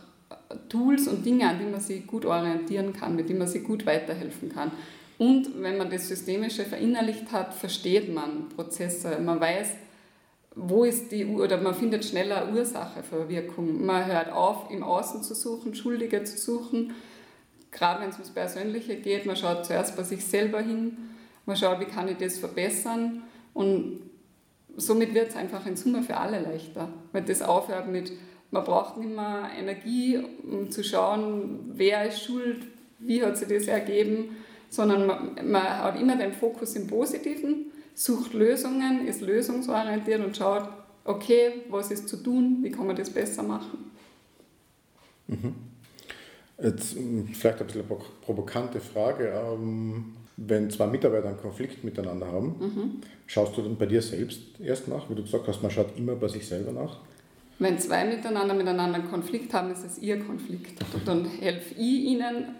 Tools 0.69 1.07
und 1.07 1.25
Dinge, 1.25 1.49
an 1.49 1.59
die 1.59 1.65
man 1.65 1.79
sich 1.79 2.05
gut 2.05 2.25
orientieren 2.25 2.93
kann, 2.93 3.15
mit 3.15 3.29
denen 3.29 3.39
man 3.39 3.47
sich 3.47 3.63
gut 3.63 3.85
weiterhelfen 3.85 4.49
kann. 4.49 4.71
Und 5.17 5.61
wenn 5.61 5.77
man 5.77 5.89
das 5.89 6.07
Systemische 6.07 6.65
verinnerlicht 6.65 7.31
hat, 7.31 7.53
versteht 7.53 8.13
man 8.13 8.49
Prozesse. 8.49 9.19
Man 9.19 9.39
weiß, 9.39 9.69
wo 10.55 10.83
ist 10.83 11.11
die, 11.11 11.25
oder 11.25 11.57
man 11.61 11.73
findet 11.73 12.05
schneller 12.05 12.51
Ursache 12.51 13.03
für 13.03 13.29
Wirkung. 13.29 13.85
Man 13.85 14.05
hört 14.05 14.31
auf, 14.31 14.69
im 14.69 14.83
Außen 14.83 15.23
zu 15.23 15.33
suchen, 15.33 15.75
Schuldige 15.75 16.23
zu 16.23 16.37
suchen. 16.37 16.93
Gerade 17.71 18.01
wenn 18.01 18.09
es 18.09 18.15
ums 18.15 18.31
Persönliche 18.31 18.97
geht, 18.97 19.25
man 19.25 19.35
schaut 19.35 19.65
zuerst 19.65 19.95
bei 19.95 20.03
sich 20.03 20.23
selber 20.25 20.61
hin, 20.61 20.97
man 21.45 21.55
schaut, 21.55 21.79
wie 21.79 21.85
kann 21.85 22.07
ich 22.07 22.17
das 22.17 22.37
verbessern. 22.37 23.23
Und 23.53 24.01
somit 24.77 25.13
wird 25.13 25.29
es 25.29 25.35
einfach 25.35 25.65
in 25.65 25.75
Summe 25.75 26.03
für 26.03 26.17
alle 26.17 26.41
leichter. 26.41 26.89
Weil 27.11 27.23
das 27.23 27.41
aufhört 27.41 27.87
mit, 27.87 28.11
man 28.51 28.63
braucht 28.63 28.97
nicht 28.97 29.15
mehr 29.15 29.49
Energie, 29.57 30.19
um 30.49 30.69
zu 30.71 30.83
schauen, 30.83 31.71
wer 31.73 32.07
ist 32.07 32.23
schuld, 32.23 32.67
wie 32.99 33.23
hat 33.23 33.37
sich 33.37 33.47
das 33.47 33.67
ergeben, 33.67 34.37
sondern 34.69 35.05
man, 35.05 35.51
man 35.51 35.63
hat 35.63 35.99
immer 35.99 36.15
den 36.15 36.33
Fokus 36.33 36.75
im 36.75 36.87
Positiven, 36.87 37.71
sucht 37.93 38.33
Lösungen, 38.33 39.07
ist 39.07 39.21
lösungsorientiert 39.21 40.23
und 40.23 40.35
schaut, 40.35 40.67
okay, 41.05 41.63
was 41.69 41.91
ist 41.91 42.07
zu 42.07 42.17
tun, 42.17 42.59
wie 42.61 42.71
kann 42.71 42.87
man 42.87 42.95
das 42.95 43.09
besser 43.09 43.43
machen. 43.43 43.91
Mhm. 45.27 45.55
Jetzt 46.61 46.95
hm, 46.95 47.27
vielleicht 47.27 47.59
ein 47.59 47.67
bisschen 47.67 47.85
eine 47.89 47.99
provokante 48.21 48.79
Frage. 48.79 49.33
Ähm, 49.35 50.15
wenn 50.37 50.69
zwei 50.69 50.87
Mitarbeiter 50.87 51.29
einen 51.29 51.37
Konflikt 51.37 51.83
miteinander 51.83 52.27
haben, 52.27 52.55
mhm. 52.59 53.01
schaust 53.27 53.55
du 53.55 53.61
dann 53.61 53.77
bei 53.77 53.85
dir 53.85 54.01
selbst 54.01 54.41
erst 54.59 54.87
nach, 54.87 55.09
wie 55.09 55.15
du 55.15 55.23
gesagt 55.23 55.47
hast, 55.47 55.61
man 55.61 55.71
schaut 55.71 55.97
immer 55.97 56.15
bei 56.15 56.27
sich 56.27 56.47
selber 56.47 56.71
nach? 56.71 56.99
Wenn 57.59 57.77
zwei 57.79 58.05
miteinander 58.05 58.53
miteinander 58.53 58.99
einen 58.99 59.09
Konflikt 59.09 59.53
haben, 59.53 59.71
ist 59.71 59.85
es 59.85 59.99
ihr 59.99 60.19
Konflikt. 60.19 60.83
Und 60.93 61.07
dann 61.07 61.25
helfe 61.25 61.75
ich 61.75 62.03
ihnen, 62.05 62.55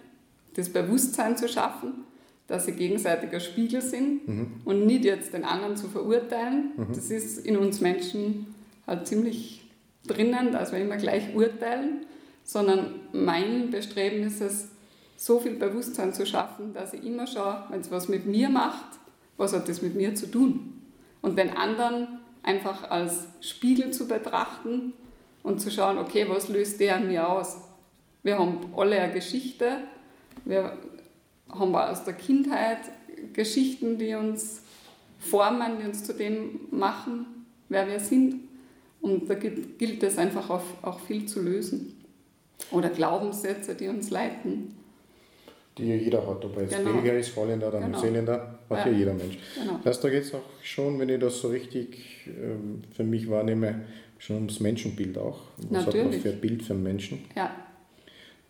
das 0.54 0.68
Bewusstsein 0.68 1.36
zu 1.36 1.48
schaffen, 1.48 2.04
dass 2.46 2.66
sie 2.66 2.72
gegenseitiger 2.72 3.40
Spiegel 3.40 3.82
sind 3.82 4.28
mhm. 4.28 4.46
und 4.64 4.86
nicht 4.86 5.04
jetzt 5.04 5.32
den 5.34 5.44
anderen 5.44 5.76
zu 5.76 5.88
verurteilen. 5.88 6.72
Mhm. 6.76 6.86
Das 6.94 7.10
ist 7.10 7.44
in 7.44 7.56
uns 7.56 7.80
Menschen 7.80 8.54
halt 8.86 9.06
ziemlich 9.06 9.64
drinnen, 10.06 10.52
dass 10.52 10.72
wir 10.72 10.78
immer 10.78 10.96
gleich 10.96 11.34
urteilen, 11.34 12.06
sondern 12.44 12.94
mein 13.12 13.70
Bestreben 13.70 14.22
ist 14.22 14.40
es, 14.40 14.68
so 15.16 15.38
viel 15.40 15.54
Bewusstsein 15.54 16.12
zu 16.12 16.26
schaffen, 16.26 16.74
dass 16.74 16.92
ich 16.92 17.04
immer 17.04 17.26
schaue, 17.26 17.64
wenn 17.70 17.80
es 17.80 17.90
was 17.90 18.08
mit 18.08 18.26
mir 18.26 18.48
macht, 18.48 18.98
was 19.36 19.52
hat 19.52 19.68
das 19.68 19.82
mit 19.82 19.94
mir 19.94 20.14
zu 20.14 20.30
tun? 20.30 20.80
Und 21.22 21.38
den 21.38 21.56
anderen 21.56 22.18
einfach 22.42 22.90
als 22.90 23.26
Spiegel 23.40 23.90
zu 23.90 24.06
betrachten 24.06 24.92
und 25.42 25.60
zu 25.60 25.70
schauen, 25.70 25.98
okay, 25.98 26.26
was 26.28 26.48
löst 26.48 26.80
der 26.80 26.96
an 26.96 27.08
mir 27.08 27.28
aus? 27.28 27.56
Wir 28.22 28.38
haben 28.38 28.58
alle 28.76 29.00
eine 29.00 29.12
Geschichte, 29.12 29.78
wir 30.44 30.76
haben 31.48 31.74
aus 31.74 32.04
der 32.04 32.14
Kindheit 32.14 32.78
Geschichten, 33.32 33.98
die 33.98 34.14
uns 34.14 34.62
formen, 35.18 35.78
die 35.78 35.86
uns 35.86 36.04
zu 36.04 36.14
dem 36.14 36.60
machen, 36.70 37.46
wer 37.68 37.86
wir 37.86 38.00
sind. 38.00 38.48
Und 39.00 39.28
da 39.28 39.34
gilt 39.34 40.02
es 40.02 40.18
einfach 40.18 40.50
auch, 40.50 40.64
auch 40.82 41.00
viel 41.00 41.26
zu 41.26 41.42
lösen. 41.42 42.02
Oder 42.70 42.88
Glaubenssätze, 42.88 43.74
die 43.74 43.88
uns 43.88 44.10
leiten. 44.10 44.74
Die 45.76 45.88
ja 45.88 45.96
jeder 45.96 46.24
hat, 46.26 46.44
ob 46.44 46.56
er 46.56 46.62
jetzt 46.62 46.76
genau. 46.76 46.92
Belgier 46.92 47.18
ist, 47.18 47.34
Holländer 47.34 47.68
oder 47.68 47.80
genau. 47.80 47.96
Neuseeländer, 47.96 48.58
hat 48.70 48.86
ja. 48.86 48.92
ja 48.92 48.98
jeder 48.98 49.14
Mensch. 49.14 49.38
Genau. 49.56 49.78
Das 49.78 49.96
heißt, 49.96 50.04
da 50.04 50.10
geht 50.10 50.22
es 50.22 50.34
auch 50.34 50.42
schon, 50.62 50.98
wenn 51.00 51.08
ich 51.08 51.18
das 51.18 51.40
so 51.40 51.48
richtig 51.48 52.28
ähm, 52.28 52.82
für 52.94 53.02
mich 53.02 53.28
wahrnehme, 53.28 53.80
schon 54.18 54.36
ums 54.36 54.60
Menschenbild 54.60 55.18
auch. 55.18 55.40
Was 55.56 55.86
Natürlich. 55.86 56.06
hat 56.06 56.12
man 56.12 56.20
für 56.20 56.30
ein 56.30 56.40
Bild 56.40 56.62
für 56.62 56.72
einen 56.74 56.82
Menschen? 56.82 57.24
Ja. 57.34 57.50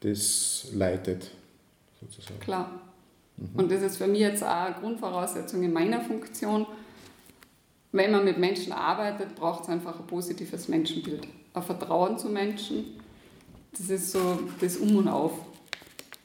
Das 0.01 0.69
leitet 0.75 1.31
sozusagen. 2.01 2.41
Klar. 2.41 2.81
Mhm. 3.37 3.59
Und 3.59 3.73
das 3.73 3.83
ist 3.83 3.97
für 3.97 4.07
mich 4.07 4.21
jetzt 4.21 4.43
auch 4.43 4.49
eine 4.49 4.75
Grundvoraussetzung 4.75 5.63
in 5.63 5.73
meiner 5.73 6.01
Funktion. 6.03 6.67
Wenn 7.93 8.11
man 8.11 8.25
mit 8.25 8.39
Menschen 8.39 8.73
arbeitet, 8.73 9.35
braucht 9.35 9.65
es 9.65 9.69
einfach 9.71 9.99
ein 9.99 10.07
positives 10.07 10.69
Menschenbild. 10.69 11.27
Ein 11.55 11.63
Vertrauen 11.63 12.19
zu 12.19 12.29
Menschen. 12.29 12.85
Das 13.73 13.89
ist 13.89 14.13
so 14.13 14.41
das 14.61 14.77
Um 14.77 14.97
und 14.97 15.09
Auf. 15.09 15.33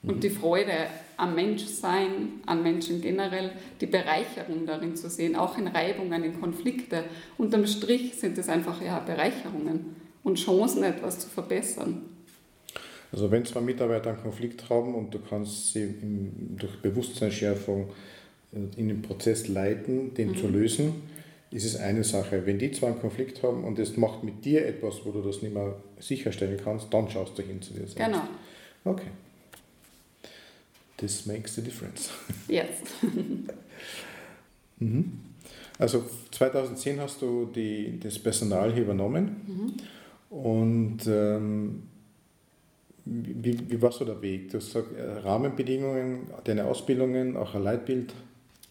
Und 0.02 0.18
mhm. 0.18 0.20
die 0.22 0.30
Freude 0.30 0.74
am 1.18 1.36
Menschsein, 1.36 2.42
an 2.46 2.64
Menschen 2.64 3.02
generell, 3.02 3.52
die 3.82 3.86
Bereicherung 3.86 4.66
darin 4.66 4.96
zu 4.96 5.10
sehen, 5.10 5.36
auch 5.36 5.58
in 5.58 5.68
Reibungen, 5.68 6.24
in 6.24 6.40
Konflikte. 6.40 7.04
Unterm 7.38 7.68
Strich 7.68 8.16
sind 8.16 8.38
es 8.38 8.48
einfach 8.48 8.82
ja 8.82 9.00
Bereicherungen 9.00 9.96
und 10.24 10.36
Chancen, 10.36 10.84
etwas 10.84 11.20
zu 11.20 11.30
verbessern. 11.30 12.04
Also 13.12 13.32
wenn 13.32 13.46
zwei 13.46 13.62
Mitarbeiter 13.62 14.12
einen 14.12 14.22
Konflikt 14.22 14.70
haben 14.70 14.96
und 14.96 15.14
du 15.14 15.20
kannst 15.20 15.74
sie 15.74 15.82
in, 15.82 16.56
durch 16.58 16.82
Bewusstseinsschärfung 16.82 17.90
äh, 18.54 18.80
in 18.80 18.88
den 18.88 19.02
Prozess 19.02 19.48
leiten, 19.48 20.14
den 20.14 20.30
mhm. 20.30 20.38
zu 20.38 20.48
lösen, 20.48 20.94
ist 21.52 21.66
es 21.66 21.76
eine 21.76 22.04
Sache. 22.04 22.46
Wenn 22.46 22.60
die 22.60 22.72
zwei 22.72 22.88
einen 22.88 23.02
Konflikt 23.02 23.42
haben 23.42 23.64
und 23.64 23.80
es 23.80 23.98
macht 23.98 24.24
mit 24.24 24.46
dir 24.46 24.66
etwas, 24.66 25.04
wo 25.04 25.12
du 25.12 25.22
das 25.22 25.42
nicht 25.42 25.54
mehr 25.54 25.76
sicherstellen 26.00 26.60
kannst, 26.64 26.94
dann 26.94 27.10
schaust 27.10 27.38
du 27.38 27.42
hin 27.42 27.62
zu 27.62 27.74
dir 27.74 27.88
selbst. 27.88 27.98
Genau. 27.98 28.22
Okay. 28.86 29.08
This 31.00 31.26
makes 31.26 31.56
the 31.56 31.62
difference. 31.62 32.10
Yes. 32.48 32.70
mhm. 34.80 35.20
Also 35.78 36.04
2010 36.32 37.00
hast 37.00 37.22
du 37.22 37.46
die, 37.46 38.00
das 38.00 38.20
Personal 38.20 38.74
hier 38.74 38.84
übernommen 38.84 39.38
mhm. 39.48 40.38
und 40.38 41.08
ähm, 41.08 41.84
wie, 43.06 43.58
wie 43.70 43.82
war 43.82 43.92
so 43.92 44.04
der 44.04 44.22
Weg? 44.22 44.52
Du 44.52 44.58
hast 44.58 44.74
gesagt, 44.74 44.90
äh, 44.98 45.20
Rahmenbedingungen, 45.20 46.28
deine 46.44 46.66
Ausbildungen, 46.66 47.38
auch 47.38 47.56
ein 47.56 47.64
Leitbild 47.64 48.14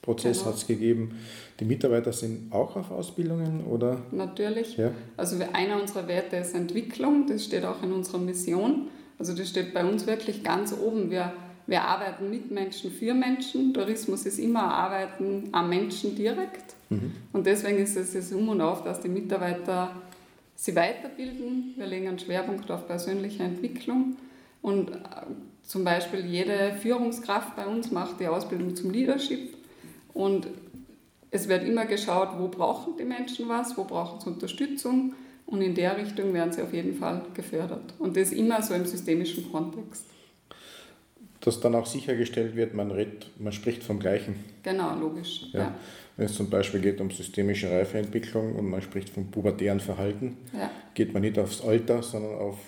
Prozess 0.03 0.39
genau. 0.39 0.51
hat 0.51 0.59
es 0.59 0.67
gegeben. 0.67 1.19
Die 1.61 1.65
Mitarbeiter 1.65 2.13
sind 2.13 2.53
auch 2.53 2.77
auf 2.77 2.91
Ausbildungen 2.91 3.65
oder? 3.65 4.03
Natürlich. 4.13 4.77
Ja. 4.77 4.93
Also 5.17 5.37
einer 5.53 5.81
unserer 5.81 6.07
Werte 6.09 6.37
ist 6.37 6.55
Entwicklung, 6.55 7.27
das 7.27 7.45
steht 7.45 7.65
auch 7.65 7.83
in 7.83 7.93
unserer 7.93 8.19
Mission. 8.19 8.89
Also 9.19 9.35
das 9.35 9.49
steht 9.49 9.75
bei 9.75 9.85
uns 9.85 10.07
wirklich 10.07 10.45
ganz 10.45 10.73
oben. 10.73 11.11
Wir, 11.11 11.33
wir 11.69 11.83
arbeiten 11.83 12.31
mit 12.31 12.51
Menschen 12.51 12.91
für 12.91 13.13
Menschen. 13.13 13.75
Tourismus 13.75 14.25
ist 14.25 14.39
immer 14.39 14.63
Arbeiten 14.63 15.51
am 15.53 15.69
Menschen 15.69 16.17
direkt. 16.17 16.75
Mhm. 16.89 17.13
Und 17.35 17.47
deswegen 17.47 17.79
ist 17.79 17.95
es 17.95 18.15
jetzt 18.15 18.33
um 18.33 18.49
und 18.49 18.63
auf, 18.63 18.83
dass 18.83 19.01
die 19.01 19.09
Mitarbeiter 19.09 19.91
sie 20.57 20.75
weiterbilden. 20.75 21.75
Wir 21.77 21.87
legen 21.87 22.09
einen 22.09 22.19
Schwerpunkt 22.19 22.71
auf 22.71 22.87
persönliche 22.87 23.43
Entwicklung. 23.43 24.17
Und 24.63 24.93
äh, 24.93 24.95
zum 25.63 25.85
Beispiel 25.85 26.25
jede 26.25 26.73
Führungskraft 26.81 27.55
bei 27.55 27.67
uns 27.67 27.91
macht 27.91 28.19
die 28.19 28.29
Ausbildung 28.29 28.75
zum 28.75 28.91
Leadership. 28.91 29.55
Und 30.15 30.47
es 31.31 31.49
wird 31.49 31.65
immer 31.65 31.85
geschaut, 31.85 32.31
wo 32.39 32.49
brauchen 32.49 32.95
die 32.99 33.05
Menschen 33.05 33.47
was, 33.47 33.77
wo 33.77 33.85
brauchen 33.85 34.21
sie 34.21 34.31
Unterstützung 34.31 35.13
und 35.45 35.61
in 35.61 35.75
der 35.75 35.99
Richtung 35.99 36.33
werden 36.33 36.51
sie 36.51 36.63
auf 36.63 36.73
jeden 36.73 36.95
Fall 36.95 37.27
gefördert. 37.35 37.93
Und 37.99 38.17
das 38.17 38.33
immer 38.33 38.63
so 38.63 38.73
im 38.73 38.87
systemischen 38.87 39.53
Kontext. 39.53 40.07
Dass 41.40 41.61
dann 41.61 41.75
auch 41.75 41.87
sichergestellt 41.87 42.57
wird, 42.57 42.75
man, 42.75 42.90
redet, 42.90 43.30
man 43.38 43.52
spricht 43.52 43.85
vom 43.85 44.00
Gleichen. 44.00 44.37
Genau, 44.62 44.99
logisch. 44.99 45.47
Ja. 45.52 45.61
ja. 45.61 45.75
Wenn 46.16 46.26
es 46.26 46.35
zum 46.35 46.50
Beispiel 46.50 46.80
geht 46.80 47.00
um 47.00 47.12
systemische 47.12 47.71
Reifeentwicklung 47.71 48.57
und 48.57 48.68
man 48.68 48.83
spricht 48.83 49.11
vom 49.11 49.30
pubertären 49.30 49.78
Verhalten, 49.78 50.37
ja. 50.52 50.68
geht 50.95 51.12
man 51.12 51.23
nicht 51.23 51.38
aufs 51.38 51.61
Alter, 51.62 52.02
sondern 52.02 52.35
auf 52.35 52.59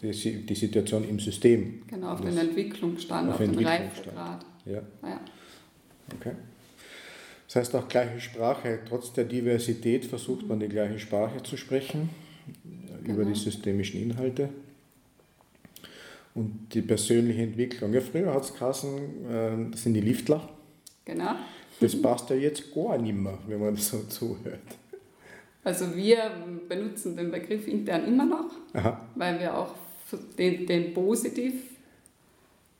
die, 0.00 0.46
die 0.46 0.54
Situation 0.54 1.08
im 1.08 1.18
System. 1.18 1.82
Genau, 1.88 2.12
auf 2.12 2.20
den 2.20 2.38
Entwicklungsstand, 2.38 3.28
auf, 3.28 3.34
auf 3.34 3.40
den 3.40 3.58
Reifegrad. 3.58 4.46
Ja. 4.64 4.82
ja. 5.02 5.20
Okay. 6.20 6.32
Das 7.46 7.56
heißt 7.56 7.74
auch 7.76 7.88
gleiche 7.88 8.20
Sprache. 8.20 8.80
Trotz 8.88 9.12
der 9.12 9.24
Diversität 9.24 10.04
versucht 10.04 10.46
man 10.48 10.60
die 10.60 10.68
gleiche 10.68 10.98
Sprache 10.98 11.42
zu 11.42 11.56
sprechen 11.56 12.10
genau. 13.02 13.14
über 13.14 13.24
die 13.24 13.38
systemischen 13.38 14.00
Inhalte. 14.00 14.48
Und 16.34 16.68
die 16.74 16.82
persönliche 16.82 17.42
Entwicklung. 17.42 17.92
Ja, 17.92 18.00
früher 18.00 18.34
hat 18.34 18.42
es 18.42 18.54
geheißen, 18.54 18.98
äh, 19.30 19.70
das 19.70 19.84
sind 19.84 19.94
die 19.94 20.00
Liftler. 20.00 20.48
Genau. 21.04 21.34
Das 21.80 22.00
passt 22.00 22.30
ja 22.30 22.36
jetzt 22.36 22.74
gar 22.74 22.98
nicht 22.98 23.14
mehr, 23.14 23.38
wenn 23.46 23.60
man 23.60 23.76
so 23.76 24.02
zuhört. 24.04 24.60
Also 25.62 25.94
wir 25.96 26.18
benutzen 26.68 27.16
den 27.16 27.30
Begriff 27.30 27.66
intern 27.66 28.06
immer 28.06 28.26
noch, 28.26 28.50
Aha. 28.74 29.00
weil 29.14 29.40
wir 29.40 29.56
auch 29.56 29.74
den, 30.38 30.66
den 30.66 30.92
positiv 30.92 31.54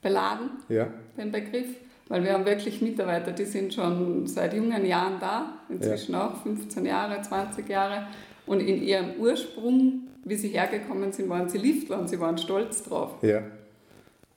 beladen, 0.02 0.50
ja. 0.68 0.88
den 1.16 1.32
Begriff. 1.32 1.68
Weil 2.08 2.22
wir 2.22 2.34
haben 2.34 2.44
wirklich 2.44 2.82
Mitarbeiter, 2.82 3.32
die 3.32 3.46
sind 3.46 3.72
schon 3.72 4.26
seit 4.26 4.52
jungen 4.52 4.84
Jahren 4.84 5.18
da, 5.18 5.60
inzwischen 5.70 6.12
ja. 6.12 6.28
auch 6.28 6.42
15 6.42 6.84
Jahre, 6.84 7.22
20 7.22 7.66
Jahre. 7.66 8.08
Und 8.44 8.60
in 8.60 8.82
ihrem 8.82 9.12
Ursprung, 9.18 10.08
wie 10.24 10.36
sie 10.36 10.48
hergekommen 10.48 11.12
sind, 11.12 11.28
waren 11.28 11.48
sie 11.48 11.58
Liftler 11.58 11.98
und 11.98 12.08
sie 12.08 12.20
waren 12.20 12.38
stolz 12.38 12.82
drauf. 12.82 13.22
Ja. 13.22 13.42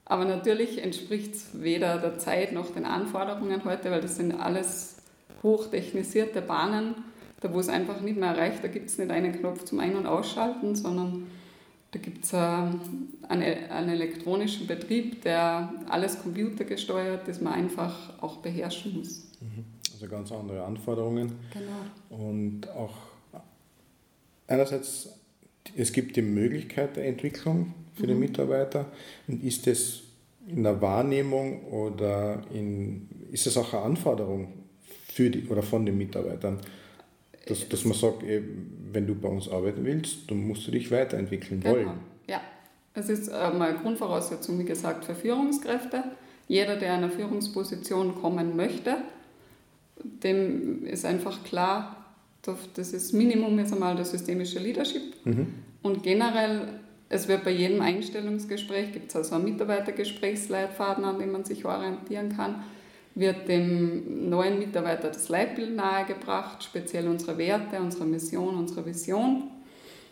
Aber 0.05 0.25
natürlich 0.25 0.83
entspricht 0.83 1.35
es 1.35 1.61
weder 1.61 1.97
der 1.97 2.17
Zeit 2.17 2.53
noch 2.53 2.73
den 2.73 2.85
Anforderungen 2.85 3.63
heute, 3.65 3.91
weil 3.91 4.01
das 4.01 4.15
sind 4.15 4.33
alles 4.33 4.97
hochtechnisierte 5.43 6.41
Bahnen, 6.41 6.95
da 7.41 7.53
wo 7.53 7.59
es 7.59 7.69
einfach 7.69 8.01
nicht 8.01 8.17
mehr 8.17 8.35
reicht, 8.37 8.63
da 8.63 8.67
gibt 8.67 8.89
es 8.89 8.97
nicht 8.97 9.11
einen 9.11 9.33
Knopf 9.33 9.65
zum 9.65 9.79
Ein- 9.79 9.95
und 9.95 10.05
Ausschalten, 10.05 10.75
sondern 10.75 11.27
da 11.91 11.99
gibt 11.99 12.25
es 12.25 12.33
ähm, 12.33 12.79
einen, 13.27 13.69
einen 13.69 13.89
elektronischen 13.89 14.67
Betrieb, 14.67 15.21
der 15.23 15.73
alles 15.89 16.21
computergesteuert, 16.21 17.27
das 17.27 17.41
man 17.41 17.53
einfach 17.53 18.21
auch 18.21 18.37
beherrschen 18.37 18.97
muss. 18.97 19.27
Mhm. 19.39 19.65
Also 19.93 20.07
ganz 20.07 20.31
andere 20.31 20.63
Anforderungen. 20.63 21.33
Genau. 21.53 22.23
Und 22.23 22.69
auch 22.69 22.93
einerseits, 24.47 25.09
es 25.75 25.91
gibt 25.91 26.15
die 26.15 26.21
Möglichkeit 26.21 26.95
der 26.95 27.05
Entwicklung 27.05 27.73
für 27.95 28.03
mhm. 28.03 28.07
den 28.07 28.19
Mitarbeiter. 28.19 28.85
Und 29.27 29.43
ist 29.43 29.67
das 29.67 30.01
in 30.47 30.63
der 30.63 30.81
Wahrnehmung 30.81 31.65
oder 31.65 32.41
in, 32.53 33.07
ist 33.31 33.47
es 33.47 33.57
auch 33.57 33.73
eine 33.73 33.83
Anforderung 33.83 34.53
für 35.07 35.29
die, 35.29 35.47
oder 35.47 35.61
von 35.61 35.85
den 35.85 35.97
Mitarbeitern? 35.97 36.59
Dass, 37.47 37.67
dass 37.69 37.85
man 37.85 37.97
sagt, 37.97 38.23
wenn 38.91 39.07
du 39.07 39.15
bei 39.15 39.29
uns 39.29 39.49
arbeiten 39.49 39.85
willst, 39.85 40.29
dann 40.29 40.45
musst 40.45 40.67
du 40.67 40.71
dich 40.71 40.91
weiterentwickeln 40.91 41.61
genau. 41.61 41.75
wollen. 41.75 41.89
Ja, 42.27 42.41
es 42.93 43.09
ist 43.09 43.29
äh, 43.29 43.51
mal 43.51 43.73
Grundvoraussetzung, 43.75 44.59
wie 44.59 44.65
gesagt, 44.65 45.05
für 45.05 45.15
Führungskräfte. 45.15 46.03
Jeder, 46.47 46.75
der 46.77 46.97
in 46.97 47.03
eine 47.03 47.09
Führungsposition 47.09 48.15
kommen 48.15 48.55
möchte, 48.55 48.97
dem 50.03 50.85
ist 50.85 51.05
einfach 51.05 51.43
klar, 51.43 51.96
das 52.75 52.93
ist 52.93 53.13
Minimum 53.13 53.59
ist 53.59 53.73
einmal 53.73 53.95
das 53.95 54.11
systemische 54.11 54.59
Leadership. 54.59 55.03
Mhm. 55.25 55.47
Und 55.81 56.03
generell, 56.03 56.67
es 57.09 57.27
wird 57.27 57.43
bei 57.43 57.51
jedem 57.51 57.81
Einstellungsgespräch, 57.81 58.91
gibt 58.91 59.09
es 59.09 59.15
also 59.15 59.35
einen 59.35 59.45
Mitarbeitergesprächsleitfaden, 59.45 61.05
an 61.05 61.19
dem 61.19 61.31
man 61.31 61.45
sich 61.45 61.65
orientieren 61.65 62.35
kann 62.35 62.63
wird 63.19 63.47
dem 63.47 64.29
neuen 64.29 64.59
Mitarbeiter 64.59 65.07
das 65.09 65.29
Leitbild 65.29 65.75
nahegebracht, 65.75 66.63
speziell 66.63 67.07
unsere 67.07 67.37
Werte, 67.37 67.79
unsere 67.79 68.05
Mission, 68.05 68.55
unsere 68.55 68.85
Vision, 68.85 69.49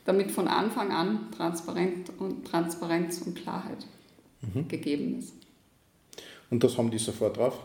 damit 0.06 0.32
von 0.32 0.48
Anfang 0.48 0.91
an 0.91 1.32
Transparenz 1.36 2.10
und, 2.17 2.48
Transparenz 2.48 3.21
und 3.21 3.36
Klarheit 3.36 3.86
mhm. 4.41 4.67
gegeben 4.67 5.19
ist. 5.19 5.34
Und 6.50 6.63
das 6.63 6.78
haben 6.78 6.89
die 6.89 6.98
sofort 6.98 7.38
drauf? 7.38 7.60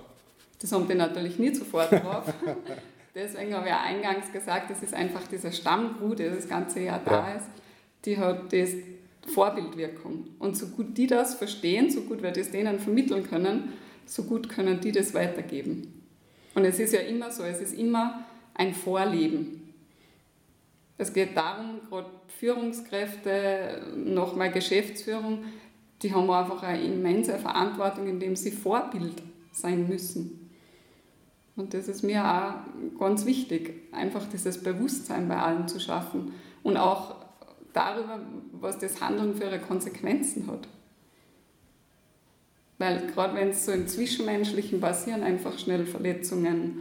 Das 0.60 0.72
haben 0.72 0.86
die 0.86 0.94
natürlich 0.94 1.38
nie 1.38 1.54
sofort 1.54 1.92
drauf. 1.92 2.32
Deswegen 3.14 3.54
habe 3.54 3.66
ich 3.66 3.72
ja 3.72 3.80
eingangs 3.82 4.32
gesagt, 4.32 4.70
das 4.70 4.82
ist 4.82 4.94
einfach 4.94 5.26
diese 5.26 5.52
Stammgruppe, 5.52 6.16
die 6.16 6.24
das 6.24 6.48
ganze 6.48 6.80
Jahr 6.80 7.00
da 7.04 7.28
ja. 7.28 7.34
ist, 7.36 7.48
die 8.04 8.16
hat 8.16 8.52
das 8.52 8.74
Vorbildwirkung. 9.26 10.28
Und 10.38 10.56
so 10.56 10.68
gut 10.68 10.96
die 10.96 11.06
das 11.06 11.34
verstehen, 11.34 11.90
so 11.90 12.02
gut 12.02 12.22
wir 12.22 12.30
das 12.30 12.50
denen 12.50 12.78
vermitteln 12.78 13.28
können, 13.28 13.72
so 14.06 14.24
gut 14.24 14.48
können 14.48 14.80
die 14.80 14.92
das 14.92 15.12
weitergeben. 15.14 16.02
Und 16.54 16.64
es 16.64 16.78
ist 16.78 16.92
ja 16.92 17.00
immer 17.00 17.30
so, 17.30 17.42
es 17.42 17.60
ist 17.60 17.74
immer 17.74 18.24
ein 18.54 18.74
Vorleben. 18.74 19.74
Es 20.98 21.12
geht 21.12 21.36
darum, 21.36 21.80
gerade 21.88 22.10
Führungskräfte, 22.38 23.82
nochmal 23.96 24.50
Geschäftsführung, 24.52 25.44
die 26.02 26.12
haben 26.12 26.30
einfach 26.30 26.62
eine 26.62 26.82
immense 26.82 27.38
Verantwortung, 27.38 28.06
indem 28.06 28.36
sie 28.36 28.50
Vorbild 28.50 29.22
sein 29.52 29.88
müssen. 29.88 30.39
Und 31.60 31.74
das 31.74 31.88
ist 31.88 32.02
mir 32.02 32.24
auch 32.24 32.98
ganz 32.98 33.26
wichtig, 33.26 33.74
einfach 33.92 34.26
dieses 34.26 34.62
Bewusstsein 34.62 35.28
bei 35.28 35.36
allen 35.36 35.68
zu 35.68 35.78
schaffen 35.78 36.32
und 36.62 36.78
auch 36.78 37.16
darüber, 37.74 38.20
was 38.52 38.78
das 38.78 39.02
Handeln 39.02 39.34
für 39.34 39.44
ihre 39.44 39.58
Konsequenzen 39.58 40.46
hat. 40.46 40.66
Weil 42.78 43.06
gerade 43.08 43.34
wenn 43.34 43.50
es 43.50 43.66
so 43.66 43.72
im 43.72 43.86
Zwischenmenschlichen 43.86 44.80
passieren, 44.80 45.22
einfach 45.22 45.58
schnell 45.58 45.84
Verletzungen, 45.84 46.78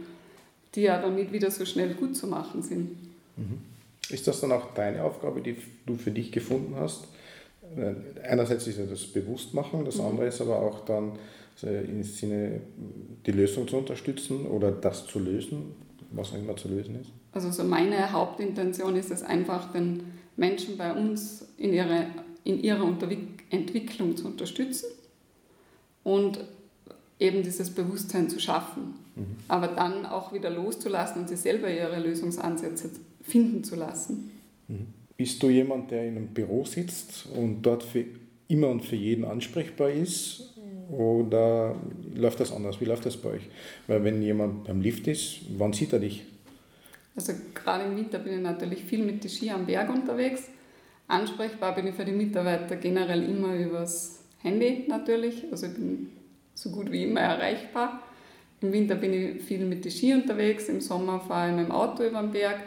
die 0.74 0.82
ja 0.82 0.98
dann 0.98 1.14
nicht 1.14 1.30
wieder 1.30 1.50
so 1.50 1.66
schnell 1.66 1.92
gut 1.92 2.16
zu 2.16 2.26
machen 2.26 2.62
sind. 2.62 2.96
Mhm. 3.36 3.60
Ist 4.08 4.26
das 4.26 4.40
dann 4.40 4.50
auch 4.50 4.72
deine 4.72 5.04
Aufgabe, 5.04 5.42
die 5.42 5.56
du 5.84 5.96
für 5.96 6.10
dich 6.10 6.32
gefunden 6.32 6.74
hast? 6.76 7.06
Einerseits 8.22 8.66
ist 8.66 8.78
ja 8.78 8.86
das 8.86 9.06
Bewusstmachen, 9.06 9.84
das 9.84 9.96
mhm. 9.96 10.06
andere 10.06 10.26
ist 10.26 10.40
aber 10.40 10.60
auch 10.60 10.84
dann 10.84 11.12
im 11.62 12.02
Sinne 12.02 12.60
die 13.26 13.32
Lösung 13.32 13.68
zu 13.68 13.76
unterstützen 13.76 14.46
oder 14.46 14.72
das 14.72 15.06
zu 15.06 15.18
lösen, 15.18 15.74
was 16.10 16.32
auch 16.32 16.38
immer 16.38 16.56
zu 16.56 16.68
lösen 16.68 17.00
ist. 17.00 17.10
Also 17.32 17.50
so 17.50 17.64
meine 17.64 18.12
Hauptintention 18.12 18.96
ist 18.96 19.10
es 19.10 19.22
einfach, 19.22 19.72
den 19.72 20.02
Menschen 20.36 20.76
bei 20.76 20.92
uns 20.92 21.46
in, 21.58 21.72
ihre, 21.72 22.06
in 22.44 22.62
ihrer 22.62 22.96
Entwicklung 23.50 24.16
zu 24.16 24.26
unterstützen 24.26 24.86
und 26.02 26.40
eben 27.18 27.42
dieses 27.42 27.70
Bewusstsein 27.70 28.30
zu 28.30 28.40
schaffen. 28.40 28.94
Mhm. 29.14 29.36
Aber 29.48 29.68
dann 29.68 30.06
auch 30.06 30.32
wieder 30.32 30.50
loszulassen 30.50 31.22
und 31.22 31.28
sich 31.28 31.40
selber 31.40 31.70
ihre 31.70 32.00
Lösungsansätze 32.00 32.90
finden 33.22 33.62
zu 33.62 33.76
lassen. 33.76 34.30
Mhm. 34.68 34.86
Bist 35.20 35.42
du 35.42 35.50
jemand, 35.50 35.90
der 35.90 36.06
in 36.06 36.16
einem 36.16 36.28
Büro 36.28 36.64
sitzt 36.64 37.26
und 37.36 37.60
dort 37.60 37.82
für 37.82 38.06
immer 38.48 38.68
und 38.68 38.82
für 38.82 38.96
jeden 38.96 39.26
ansprechbar 39.26 39.90
ist? 39.90 40.54
Oder 40.90 41.76
läuft 42.14 42.40
das 42.40 42.50
anders? 42.50 42.80
Wie 42.80 42.86
läuft 42.86 43.04
das 43.04 43.18
bei 43.18 43.32
euch? 43.32 43.42
Weil 43.86 44.02
wenn 44.02 44.22
jemand 44.22 44.64
beim 44.64 44.80
Lift 44.80 45.06
ist, 45.08 45.40
wann 45.58 45.74
sieht 45.74 45.92
er 45.92 45.98
dich? 45.98 46.24
Also 47.14 47.34
gerade 47.52 47.84
im 47.84 47.98
Winter 47.98 48.18
bin 48.18 48.32
ich 48.32 48.40
natürlich 48.40 48.82
viel 48.82 49.04
mit 49.04 49.22
den 49.22 49.30
Ski 49.30 49.50
am 49.50 49.66
Berg 49.66 49.90
unterwegs. 49.90 50.48
Ansprechbar 51.06 51.74
bin 51.74 51.88
ich 51.88 51.94
für 51.96 52.06
die 52.06 52.12
Mitarbeiter 52.12 52.76
generell 52.76 53.22
immer 53.22 53.54
übers 53.56 54.24
Handy 54.38 54.86
natürlich, 54.88 55.44
also 55.52 55.66
ich 55.66 55.74
bin 55.74 56.12
so 56.54 56.70
gut 56.70 56.90
wie 56.90 57.04
immer 57.04 57.20
erreichbar. 57.20 58.04
Im 58.62 58.72
Winter 58.72 58.94
bin 58.94 59.12
ich 59.12 59.42
viel 59.42 59.66
mit 59.66 59.84
den 59.84 59.92
Ski 59.92 60.14
unterwegs, 60.14 60.70
im 60.70 60.80
Sommer 60.80 61.20
fahre 61.20 61.50
ich 61.50 61.56
mit 61.56 61.66
dem 61.66 61.72
Auto 61.72 62.04
über 62.04 62.22
den 62.22 62.30
Berg. 62.30 62.60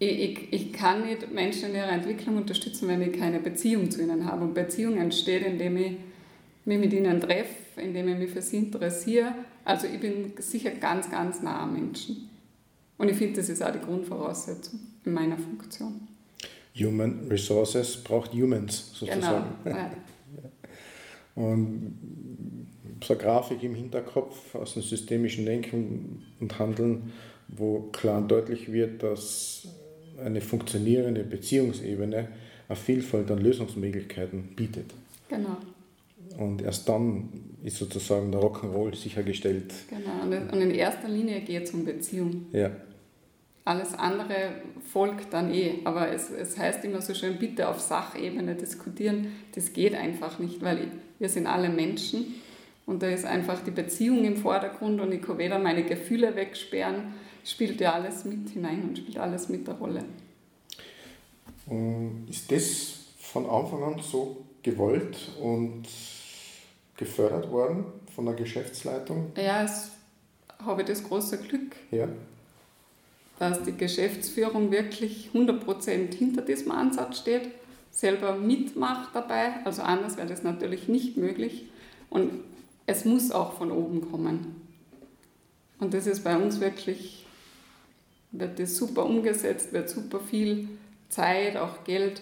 Ich, 0.00 0.52
ich, 0.52 0.72
kann 0.72 1.04
nicht 1.06 1.32
Menschen 1.32 1.70
in 1.70 1.76
ihrer 1.76 1.90
Entwicklung 1.90 2.36
unterstützen, 2.36 2.86
wenn 2.86 3.02
ich 3.02 3.18
keine 3.18 3.40
Beziehung 3.40 3.90
zu 3.90 4.00
ihnen 4.00 4.24
habe. 4.24 4.44
Und 4.44 4.54
Beziehung 4.54 4.96
entsteht, 4.96 5.44
indem 5.44 5.76
ich 5.76 5.92
mich 6.64 6.78
mit 6.78 6.92
ihnen 6.92 7.20
treffe, 7.20 7.80
indem 7.80 8.08
ich 8.08 8.18
mich 8.18 8.30
für 8.30 8.42
sie 8.42 8.58
interessiere. 8.58 9.34
Also 9.64 9.88
ich 9.88 9.98
bin 9.98 10.32
sicher 10.38 10.70
ganz, 10.70 11.10
ganz 11.10 11.42
nah 11.42 11.62
am 11.62 11.74
Menschen. 11.74 12.28
Und 12.96 13.08
ich 13.08 13.16
finde, 13.16 13.40
das 13.40 13.48
ist 13.48 13.62
auch 13.62 13.72
die 13.72 13.80
Grundvoraussetzung 13.80 14.78
in 15.04 15.12
meiner 15.12 15.36
Funktion. 15.36 16.06
Human 16.76 17.26
Resources 17.28 17.96
braucht 17.96 18.32
Humans 18.32 18.92
sozusagen. 18.94 19.46
Genau. 19.64 19.76
Ja. 19.76 19.90
Und 21.34 21.96
so 23.04 23.14
eine 23.14 23.22
Grafik 23.22 23.62
im 23.62 23.74
Hinterkopf 23.74 24.54
aus 24.54 24.74
dem 24.74 24.82
systemischen 24.82 25.46
Denken 25.46 26.22
und 26.40 26.58
Handeln, 26.58 27.12
wo 27.48 27.82
klar 27.92 28.18
und 28.18 28.28
deutlich 28.28 28.72
wird, 28.72 29.02
dass 29.02 29.68
eine 30.24 30.40
funktionierende 30.40 31.24
Beziehungsebene 31.24 32.28
eine 32.68 32.76
Vielfalt 32.76 33.30
an 33.30 33.38
Lösungsmöglichkeiten 33.38 34.54
bietet. 34.54 34.92
Genau. 35.28 35.56
Und 36.36 36.62
erst 36.62 36.88
dann 36.88 37.28
ist 37.64 37.78
sozusagen 37.78 38.30
der 38.30 38.40
Rock'n'Roll 38.40 38.94
sichergestellt. 38.94 39.72
Genau, 39.88 40.38
und 40.52 40.60
in 40.60 40.70
erster 40.70 41.08
Linie 41.08 41.40
geht 41.40 41.64
es 41.64 41.70
um 41.72 41.84
Beziehung. 41.84 42.46
Ja. 42.52 42.70
Alles 43.64 43.94
andere 43.94 44.52
folgt 44.92 45.32
dann 45.32 45.52
eh. 45.52 45.80
Aber 45.84 46.10
es, 46.12 46.30
es 46.30 46.56
heißt 46.56 46.84
immer 46.84 47.02
so 47.02 47.12
schön, 47.14 47.38
bitte 47.38 47.68
auf 47.68 47.80
Sachebene 47.80 48.54
diskutieren. 48.54 49.28
Das 49.54 49.72
geht 49.72 49.94
einfach 49.94 50.38
nicht, 50.38 50.62
weil 50.62 50.88
wir 51.18 51.28
sind 51.28 51.46
alle 51.46 51.68
Menschen 51.68 52.34
und 52.86 53.02
da 53.02 53.08
ist 53.08 53.26
einfach 53.26 53.62
die 53.62 53.70
Beziehung 53.70 54.24
im 54.24 54.36
Vordergrund 54.36 55.00
und 55.00 55.12
ich 55.12 55.20
kann 55.20 55.36
weder 55.36 55.58
meine 55.58 55.82
Gefühle 55.82 56.34
wegsperren, 56.36 57.14
spielt 57.44 57.80
ja 57.80 57.94
alles 57.94 58.24
mit 58.24 58.48
hinein 58.50 58.82
und 58.82 58.98
spielt 58.98 59.18
alles 59.18 59.48
mit 59.48 59.66
der 59.66 59.74
Rolle. 59.74 60.04
Ist 62.28 62.50
das 62.50 62.94
von 63.18 63.48
Anfang 63.48 63.82
an 63.82 64.00
so 64.00 64.44
gewollt 64.62 65.18
und 65.40 65.84
gefördert 66.96 67.50
worden 67.50 67.84
von 68.14 68.24
der 68.24 68.34
Geschäftsleitung? 68.34 69.32
Ja, 69.36 69.62
es 69.64 69.90
habe 70.64 70.82
ich 70.82 70.88
das 70.88 71.04
große 71.04 71.38
Glück. 71.38 71.76
Ja 71.90 72.08
dass 73.38 73.62
die 73.62 73.76
Geschäftsführung 73.76 74.70
wirklich 74.70 75.30
100% 75.32 76.14
hinter 76.14 76.42
diesem 76.42 76.72
Ansatz 76.72 77.18
steht, 77.18 77.48
selber 77.90 78.36
mitmacht 78.36 79.10
dabei, 79.14 79.64
also 79.64 79.82
anders 79.82 80.16
wäre 80.16 80.28
das 80.28 80.42
natürlich 80.42 80.88
nicht 80.88 81.16
möglich 81.16 81.66
und 82.10 82.30
es 82.86 83.04
muss 83.04 83.30
auch 83.30 83.54
von 83.54 83.70
oben 83.70 84.10
kommen. 84.10 84.56
Und 85.78 85.94
das 85.94 86.06
ist 86.06 86.24
bei 86.24 86.36
uns 86.36 86.60
wirklich, 86.60 87.26
wird 88.32 88.58
das 88.58 88.76
super 88.76 89.04
umgesetzt, 89.04 89.72
wird 89.72 89.88
super 89.88 90.20
viel 90.20 90.68
Zeit, 91.08 91.56
auch 91.56 91.84
Geld 91.84 92.20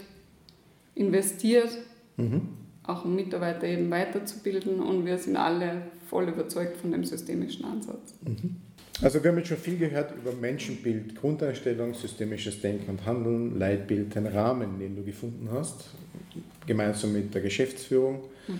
investiert, 0.94 1.70
mhm. 2.16 2.48
auch 2.84 3.04
um 3.04 3.14
Mitarbeiter 3.14 3.66
eben 3.66 3.90
weiterzubilden 3.90 4.80
und 4.80 5.04
wir 5.04 5.18
sind 5.18 5.36
alle 5.36 5.82
voll 6.08 6.28
überzeugt 6.28 6.76
von 6.76 6.92
dem 6.92 7.04
systemischen 7.04 7.64
Ansatz. 7.64 8.14
Mhm. 8.24 8.56
Also 9.02 9.22
wir 9.22 9.30
haben 9.30 9.38
jetzt 9.38 9.48
schon 9.48 9.58
viel 9.58 9.76
gehört 9.76 10.14
über 10.16 10.32
Menschenbild, 10.32 11.16
Grundeinstellung, 11.16 11.92
systemisches 11.92 12.62
Denken 12.62 12.90
und 12.90 13.04
Handeln, 13.04 13.58
Leitbild, 13.58 14.14
den 14.14 14.26
Rahmen, 14.26 14.78
den 14.78 14.96
du 14.96 15.02
gefunden 15.02 15.48
hast, 15.52 15.90
gemeinsam 16.66 17.12
mit 17.12 17.34
der 17.34 17.42
Geschäftsführung. 17.42 18.22
Mhm. 18.48 18.58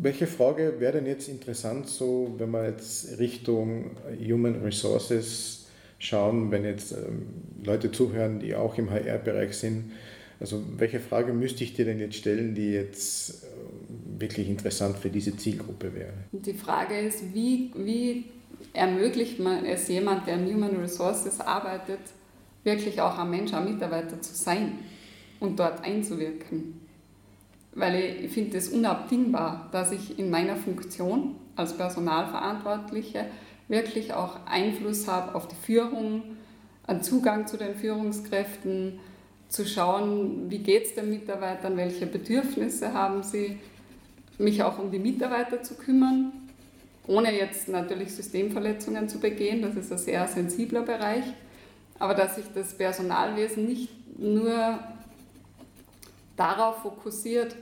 Welche 0.00 0.26
Frage 0.26 0.76
wäre 0.78 0.94
denn 0.94 1.06
jetzt 1.06 1.28
interessant, 1.28 1.88
so 1.88 2.34
wenn 2.38 2.50
wir 2.50 2.66
jetzt 2.68 3.18
Richtung 3.18 3.90
Human 4.18 4.62
Resources 4.62 5.63
schauen, 6.04 6.50
wenn 6.50 6.64
jetzt 6.64 6.92
ähm, 6.92 7.26
Leute 7.64 7.90
zuhören, 7.90 8.40
die 8.40 8.54
auch 8.54 8.76
im 8.78 8.90
HR-Bereich 8.90 9.56
sind? 9.56 9.92
Also 10.40 10.62
welche 10.76 11.00
Frage 11.00 11.32
müsste 11.32 11.64
ich 11.64 11.74
dir 11.74 11.84
denn 11.84 11.98
jetzt 11.98 12.16
stellen, 12.16 12.54
die 12.54 12.72
jetzt 12.72 13.44
äh, 13.44 14.20
wirklich 14.20 14.48
interessant 14.48 14.98
für 14.98 15.10
diese 15.10 15.36
Zielgruppe 15.36 15.94
wäre? 15.94 16.12
Die 16.32 16.54
Frage 16.54 16.98
ist, 16.98 17.34
wie, 17.34 17.70
wie 17.76 18.24
ermöglicht 18.72 19.38
man 19.40 19.64
es 19.64 19.88
jemand, 19.88 20.26
der 20.26 20.34
in 20.34 20.52
Human 20.52 20.76
Resources 20.76 21.40
arbeitet, 21.40 22.00
wirklich 22.64 23.00
auch 23.00 23.18
ein 23.18 23.30
Mensch, 23.30 23.52
ein 23.52 23.64
Mitarbeiter 23.64 24.20
zu 24.20 24.34
sein 24.34 24.72
und 25.40 25.58
dort 25.58 25.84
einzuwirken. 25.84 26.80
Weil 27.72 28.24
ich 28.24 28.32
finde 28.32 28.56
es 28.56 28.68
unabdingbar, 28.68 29.68
dass 29.72 29.92
ich 29.92 30.18
in 30.18 30.30
meiner 30.30 30.56
Funktion 30.56 31.36
als 31.56 31.76
Personalverantwortliche 31.76 33.26
wirklich 33.68 34.12
auch 34.12 34.46
Einfluss 34.46 35.08
habe 35.08 35.34
auf 35.34 35.48
die 35.48 35.56
Führung, 35.56 36.22
einen 36.86 37.02
Zugang 37.02 37.46
zu 37.46 37.56
den 37.56 37.74
Führungskräften, 37.74 39.00
zu 39.48 39.64
schauen, 39.66 40.50
wie 40.50 40.58
geht 40.58 40.86
es 40.86 40.94
den 40.94 41.10
Mitarbeitern, 41.10 41.76
welche 41.76 42.06
Bedürfnisse 42.06 42.92
haben 42.92 43.22
sie, 43.22 43.58
mich 44.38 44.62
auch 44.62 44.78
um 44.78 44.90
die 44.90 44.98
Mitarbeiter 44.98 45.62
zu 45.62 45.74
kümmern 45.74 46.32
ohne 47.06 47.36
jetzt 47.36 47.68
natürlich 47.68 48.14
Systemverletzungen 48.14 49.08
zu 49.08 49.18
begehen, 49.18 49.62
das 49.62 49.76
ist 49.76 49.92
ein 49.92 49.98
sehr 49.98 50.26
sensibler 50.26 50.82
Bereich, 50.82 51.24
aber 51.98 52.14
dass 52.14 52.36
sich 52.36 52.46
das 52.54 52.76
Personalwesen 52.76 53.66
nicht 53.66 54.18
nur 54.18 54.78
darauf 56.36 56.82
fokussiert, 56.82 57.54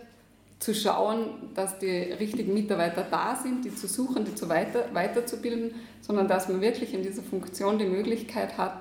zu 0.62 0.76
schauen, 0.76 1.50
dass 1.54 1.80
die 1.80 1.90
richtigen 1.90 2.54
Mitarbeiter 2.54 3.04
da 3.10 3.34
sind, 3.34 3.64
die 3.64 3.74
zu 3.74 3.88
suchen, 3.88 4.24
die 4.24 4.36
zu 4.36 4.48
weiter, 4.48 4.84
weiterzubilden, 4.92 5.72
sondern 6.00 6.28
dass 6.28 6.48
man 6.48 6.60
wirklich 6.60 6.94
in 6.94 7.02
dieser 7.02 7.22
Funktion 7.22 7.78
die 7.78 7.84
Möglichkeit 7.84 8.56
hat, 8.56 8.80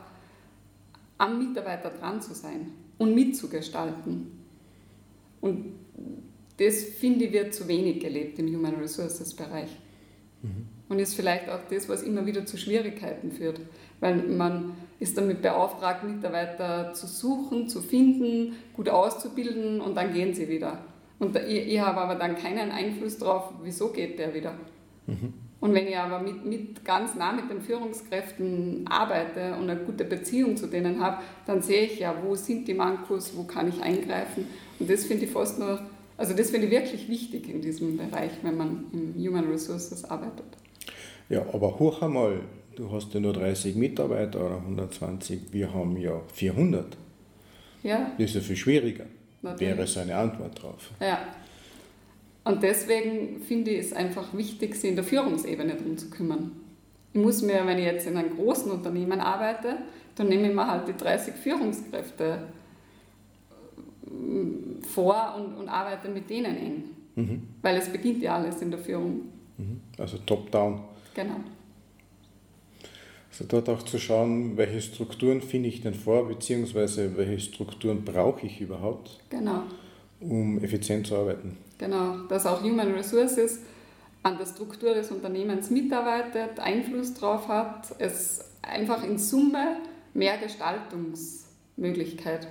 am 1.17 1.39
Mitarbeiter 1.39 1.89
dran 1.89 2.21
zu 2.21 2.35
sein 2.35 2.67
und 2.99 3.15
mitzugestalten. 3.15 4.31
Und 5.41 5.73
das, 6.57 6.83
finde 6.83 7.25
ich, 7.25 7.33
wird 7.33 7.55
zu 7.55 7.67
wenig 7.67 7.99
gelebt 7.99 8.37
im 8.37 8.53
Human 8.55 8.75
Resources 8.75 9.33
Bereich. 9.33 9.71
Mhm. 10.43 10.67
Und 10.87 10.99
ist 10.99 11.15
vielleicht 11.15 11.49
auch 11.49 11.61
das, 11.67 11.89
was 11.89 12.03
immer 12.03 12.27
wieder 12.27 12.45
zu 12.45 12.57
Schwierigkeiten 12.57 13.31
führt. 13.31 13.59
Weil 14.01 14.17
man 14.17 14.73
ist 14.99 15.17
damit 15.17 15.41
beauftragt, 15.41 16.03
Mitarbeiter 16.03 16.93
zu 16.93 17.07
suchen, 17.07 17.67
zu 17.67 17.81
finden, 17.81 18.55
gut 18.75 18.87
auszubilden 18.87 19.81
und 19.81 19.95
dann 19.95 20.13
gehen 20.13 20.35
sie 20.35 20.47
wieder. 20.47 20.83
Und 21.21 21.37
ich, 21.37 21.73
ich 21.73 21.79
habe 21.79 22.01
aber 22.01 22.15
dann 22.15 22.35
keinen 22.35 22.71
Einfluss 22.71 23.17
darauf, 23.17 23.53
wieso 23.63 23.89
geht 23.93 24.19
der 24.19 24.33
wieder. 24.33 24.53
Mhm. 25.07 25.33
Und 25.61 25.73
wenn 25.73 25.87
ich 25.87 25.97
aber 25.97 26.19
mit, 26.19 26.43
mit, 26.43 26.83
ganz 26.83 27.15
nah 27.15 27.31
mit 27.31 27.49
den 27.49 27.61
Führungskräften 27.61 28.85
arbeite 28.89 29.53
und 29.55 29.69
eine 29.69 29.79
gute 29.79 30.03
Beziehung 30.03 30.57
zu 30.57 30.67
denen 30.67 30.99
habe, 30.99 31.21
dann 31.45 31.61
sehe 31.61 31.85
ich 31.85 31.99
ja, 31.99 32.15
wo 32.23 32.35
sind 32.35 32.67
die 32.67 32.73
Mankos, 32.73 33.37
wo 33.37 33.43
kann 33.43 33.69
ich 33.69 33.81
eingreifen. 33.81 34.47
Und 34.79 34.89
das 34.89 35.05
finde 35.05 35.25
ich 35.25 35.31
fast 35.31 35.59
nur 35.59 35.79
also 36.21 36.35
das 36.35 36.51
finde 36.51 36.67
ich 36.67 36.71
wirklich 36.71 37.09
wichtig 37.09 37.49
in 37.49 37.61
diesem 37.63 37.97
Bereich, 37.97 38.29
wenn 38.43 38.55
man 38.55 38.85
in 38.93 39.15
Human 39.27 39.49
Resources 39.49 40.05
arbeitet. 40.05 40.45
Ja, 41.29 41.43
aber 41.51 41.79
hoch 41.79 42.03
einmal, 42.03 42.41
du 42.75 42.91
hast 42.91 43.11
ja 43.15 43.19
nur 43.19 43.33
30 43.33 43.75
Mitarbeiter 43.75 44.45
oder 44.45 44.57
120, 44.57 45.51
wir 45.51 45.73
haben 45.73 45.97
ja 45.97 46.21
400. 46.31 46.95
Ja. 47.81 48.11
Das 48.19 48.27
ist 48.27 48.35
ja 48.35 48.41
viel 48.41 48.55
schwieriger. 48.55 49.05
Wäre 49.41 49.87
seine 49.87 50.15
Antwort 50.15 50.61
drauf. 50.61 50.91
Ja. 50.99 51.19
Und 52.43 52.63
deswegen 52.63 53.41
finde 53.41 53.71
ich 53.71 53.79
es 53.79 53.93
einfach 53.93 54.33
wichtig, 54.33 54.75
sich 54.75 54.89
in 54.89 54.95
der 54.95 55.05
Führungsebene 55.05 55.75
darum 55.75 55.97
zu 55.97 56.09
kümmern. 56.09 56.51
Ich 57.13 57.21
muss 57.21 57.41
mir, 57.41 57.65
wenn 57.65 57.77
ich 57.77 57.85
jetzt 57.85 58.07
in 58.07 58.17
einem 58.17 58.35
großen 58.35 58.71
Unternehmen 58.71 59.19
arbeite, 59.19 59.77
dann 60.15 60.27
nehme 60.27 60.49
ich 60.49 60.55
mir 60.55 60.67
halt 60.67 60.87
die 60.87 60.97
30 60.97 61.35
Führungskräfte 61.35 62.47
vor 64.93 65.35
und, 65.37 65.57
und 65.57 65.69
arbeite 65.69 66.09
mit 66.09 66.29
denen 66.29 66.57
eng. 66.57 66.83
Mhm. 67.15 67.47
Weil 67.61 67.77
es 67.77 67.89
beginnt 67.89 68.21
ja 68.21 68.35
alles 68.35 68.61
in 68.61 68.71
der 68.71 68.79
Führung. 68.79 69.21
Mhm. 69.57 69.81
Also 69.97 70.17
top-down. 70.25 70.81
Genau. 71.13 71.35
Also 73.31 73.45
dort 73.47 73.69
auch 73.69 73.83
zu 73.83 73.97
schauen, 73.97 74.57
welche 74.57 74.81
Strukturen 74.81 75.41
finde 75.41 75.69
ich 75.69 75.79
denn 75.81 75.93
vor, 75.93 76.27
beziehungsweise 76.27 77.15
welche 77.15 77.39
Strukturen 77.39 78.03
brauche 78.03 78.45
ich 78.45 78.59
überhaupt, 78.59 79.21
genau. 79.29 79.63
um 80.19 80.61
effizient 80.61 81.07
zu 81.07 81.15
arbeiten. 81.15 81.55
Genau, 81.77 82.17
dass 82.27 82.45
auch 82.45 82.61
Human 82.61 82.91
Resources 82.91 83.59
an 84.21 84.37
der 84.37 84.45
Struktur 84.45 84.93
des 84.93 85.11
Unternehmens 85.11 85.69
mitarbeitet, 85.69 86.59
Einfluss 86.59 87.13
drauf 87.13 87.47
hat, 87.47 87.95
es 87.99 88.43
einfach 88.61 89.01
in 89.03 89.17
Summe 89.17 89.77
mehr 90.13 90.37
Gestaltungsmöglichkeit 90.37 92.49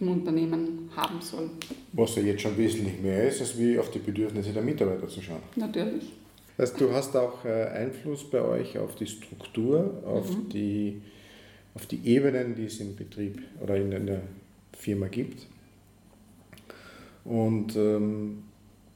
im 0.00 0.08
Unternehmen 0.08 0.90
haben 0.96 1.22
soll. 1.22 1.50
Was 1.92 2.16
ja 2.16 2.22
jetzt 2.22 2.42
schon 2.42 2.58
wesentlich 2.58 3.00
mehr 3.00 3.28
ist, 3.28 3.40
als 3.40 3.56
wie 3.58 3.78
auf 3.78 3.90
die 3.90 4.00
Bedürfnisse 4.00 4.52
der 4.52 4.62
Mitarbeiter 4.62 5.08
zu 5.08 5.22
schauen. 5.22 5.42
Natürlich. 5.56 6.12
Das 6.60 6.72
heißt, 6.72 6.80
du 6.82 6.92
hast 6.92 7.16
auch 7.16 7.42
äh, 7.46 7.68
Einfluss 7.68 8.28
bei 8.28 8.42
euch 8.42 8.76
auf 8.76 8.94
die 8.94 9.06
Struktur, 9.06 10.02
auf, 10.04 10.28
mhm. 10.28 10.50
die, 10.50 11.00
auf 11.74 11.86
die 11.86 12.06
Ebenen, 12.06 12.54
die 12.54 12.66
es 12.66 12.80
im 12.80 12.96
Betrieb 12.96 13.40
oder 13.62 13.76
in 13.76 13.94
einer 13.94 14.20
Firma 14.76 15.06
gibt 15.06 15.46
und 17.24 17.74
ähm, 17.76 18.42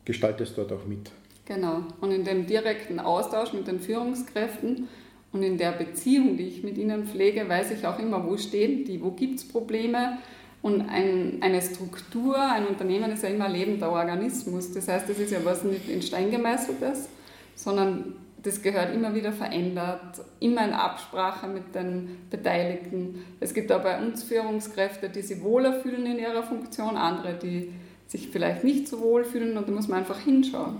gestaltest 0.05 0.59
dort 0.59 0.72
auch 0.72 0.85
mit. 0.85 1.11
Genau. 1.46 1.85
Und 2.03 2.12
in 2.12 2.22
dem 2.24 2.46
direkten 2.46 3.00
Austausch 3.00 3.55
mit 3.55 3.66
den 3.66 3.81
Führungskräften 3.81 4.87
und 5.33 5.42
in 5.42 5.57
der 5.57 5.72
Beziehung, 5.72 6.37
die 6.37 6.48
ich 6.48 6.62
mit 6.62 6.77
ihnen 6.77 7.07
pflege, 7.07 7.48
weiß 7.48 7.70
ich 7.70 7.87
auch 7.87 7.98
immer, 7.98 8.27
wo 8.27 8.37
stehen 8.37 8.85
die, 8.85 9.03
wo 9.03 9.12
gibt 9.12 9.38
es 9.38 9.48
Probleme, 9.48 10.18
Und 10.64 10.81
ein, 10.88 11.42
eine 11.42 11.61
Struktur, 11.61 12.40
ein 12.40 12.66
Unternehmen 12.66 13.11
ist 13.11 13.22
ja 13.22 13.29
immer 13.29 13.44
ein 13.44 13.53
lebender 13.53 13.90
Organismus. 13.90 14.72
Das 14.72 14.88
heißt, 14.88 15.07
das 15.07 15.18
ist 15.18 15.31
ja 15.31 15.38
was 15.44 15.62
nicht 15.62 15.90
in 15.90 16.00
Stein 16.00 16.31
gemeißeltes, 16.31 17.11
sondern 17.55 18.14
das 18.43 18.61
gehört 18.61 18.95
immer 18.95 19.14
wieder 19.14 19.33
verändert, 19.33 20.21
immer 20.38 20.67
in 20.67 20.75
Absprache 20.75 21.49
mit 21.49 21.75
den 21.75 22.19
Beteiligten. 22.29 23.25
Es 23.40 23.55
gibt 23.55 23.73
auch 23.73 23.83
bei 23.83 23.99
uns 23.99 24.23
Führungskräfte, 24.23 25.09
die 25.09 25.23
sich 25.23 25.43
wohler 25.43 25.81
fühlen 25.81 26.05
in 26.05 26.19
ihrer 26.19 26.43
Funktion, 26.43 26.97
andere, 26.97 27.35
die 27.35 27.73
sich 28.07 28.29
vielleicht 28.29 28.62
nicht 28.62 28.87
so 28.87 29.01
wohl 29.01 29.25
fühlen 29.25 29.57
und 29.57 29.67
da 29.67 29.73
muss 29.73 29.88
man 29.88 30.01
einfach 30.01 30.21
hinschauen. 30.21 30.77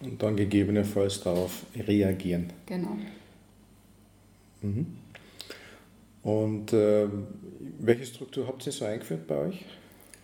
Und 0.00 0.20
dann 0.22 0.34
gegebenenfalls 0.34 1.20
darauf 1.20 1.62
reagieren. 1.76 2.52
Genau. 2.66 2.96
Mhm. 4.62 4.86
Und 6.22 6.72
äh, 6.72 7.06
welche 7.78 8.06
Struktur 8.06 8.46
habt 8.46 8.64
ihr 8.66 8.72
so 8.72 8.84
eingeführt 8.84 9.26
bei 9.26 9.36
euch? 9.36 9.64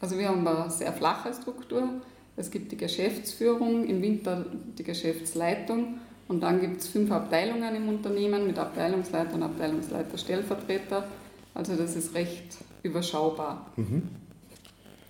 Also 0.00 0.16
wir 0.18 0.28
haben 0.28 0.46
eine 0.46 0.70
sehr 0.70 0.92
flache 0.92 1.32
Struktur. 1.34 2.00
Es 2.38 2.52
gibt 2.52 2.70
die 2.70 2.76
Geschäftsführung, 2.76 3.84
im 3.88 4.00
Winter 4.00 4.46
die 4.78 4.84
Geschäftsleitung 4.84 5.98
und 6.28 6.40
dann 6.40 6.60
gibt 6.60 6.80
es 6.80 6.86
fünf 6.86 7.10
Abteilungen 7.10 7.74
im 7.74 7.88
Unternehmen 7.88 8.46
mit 8.46 8.58
Abteilungsleiter 8.58 9.34
und 9.34 9.42
Abteilungsleiter 9.42 10.16
Stellvertreter. 10.16 11.08
Also 11.52 11.74
das 11.74 11.96
ist 11.96 12.14
recht 12.14 12.56
überschaubar. 12.84 13.66
Mhm. 13.76 14.02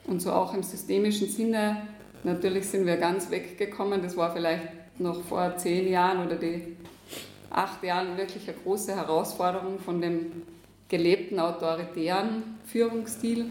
Und 0.07 0.23
so 0.23 0.33
auch 0.33 0.55
im 0.55 0.63
systemischen 0.63 1.29
Sinne, 1.29 1.83
natürlich 2.25 2.67
sind 2.67 2.87
wir 2.87 2.97
ganz 2.97 3.31
weggekommen. 3.31 4.01
Das 4.01 4.17
war 4.17 4.33
vielleicht 4.33 4.99
noch 4.99 5.23
vor 5.23 5.55
zehn 5.59 5.91
Jahren 5.91 6.27
oder 6.27 6.37
die 6.37 6.77
acht 7.51 7.85
Jahren 7.85 8.17
wirklich 8.17 8.49
eine 8.49 8.57
große 8.57 8.97
Herausforderung 8.97 9.79
von 9.81 10.01
dem 10.01 10.33
gelebten 10.89 11.39
autoritären 11.39 12.43
Führungsstil 12.65 13.45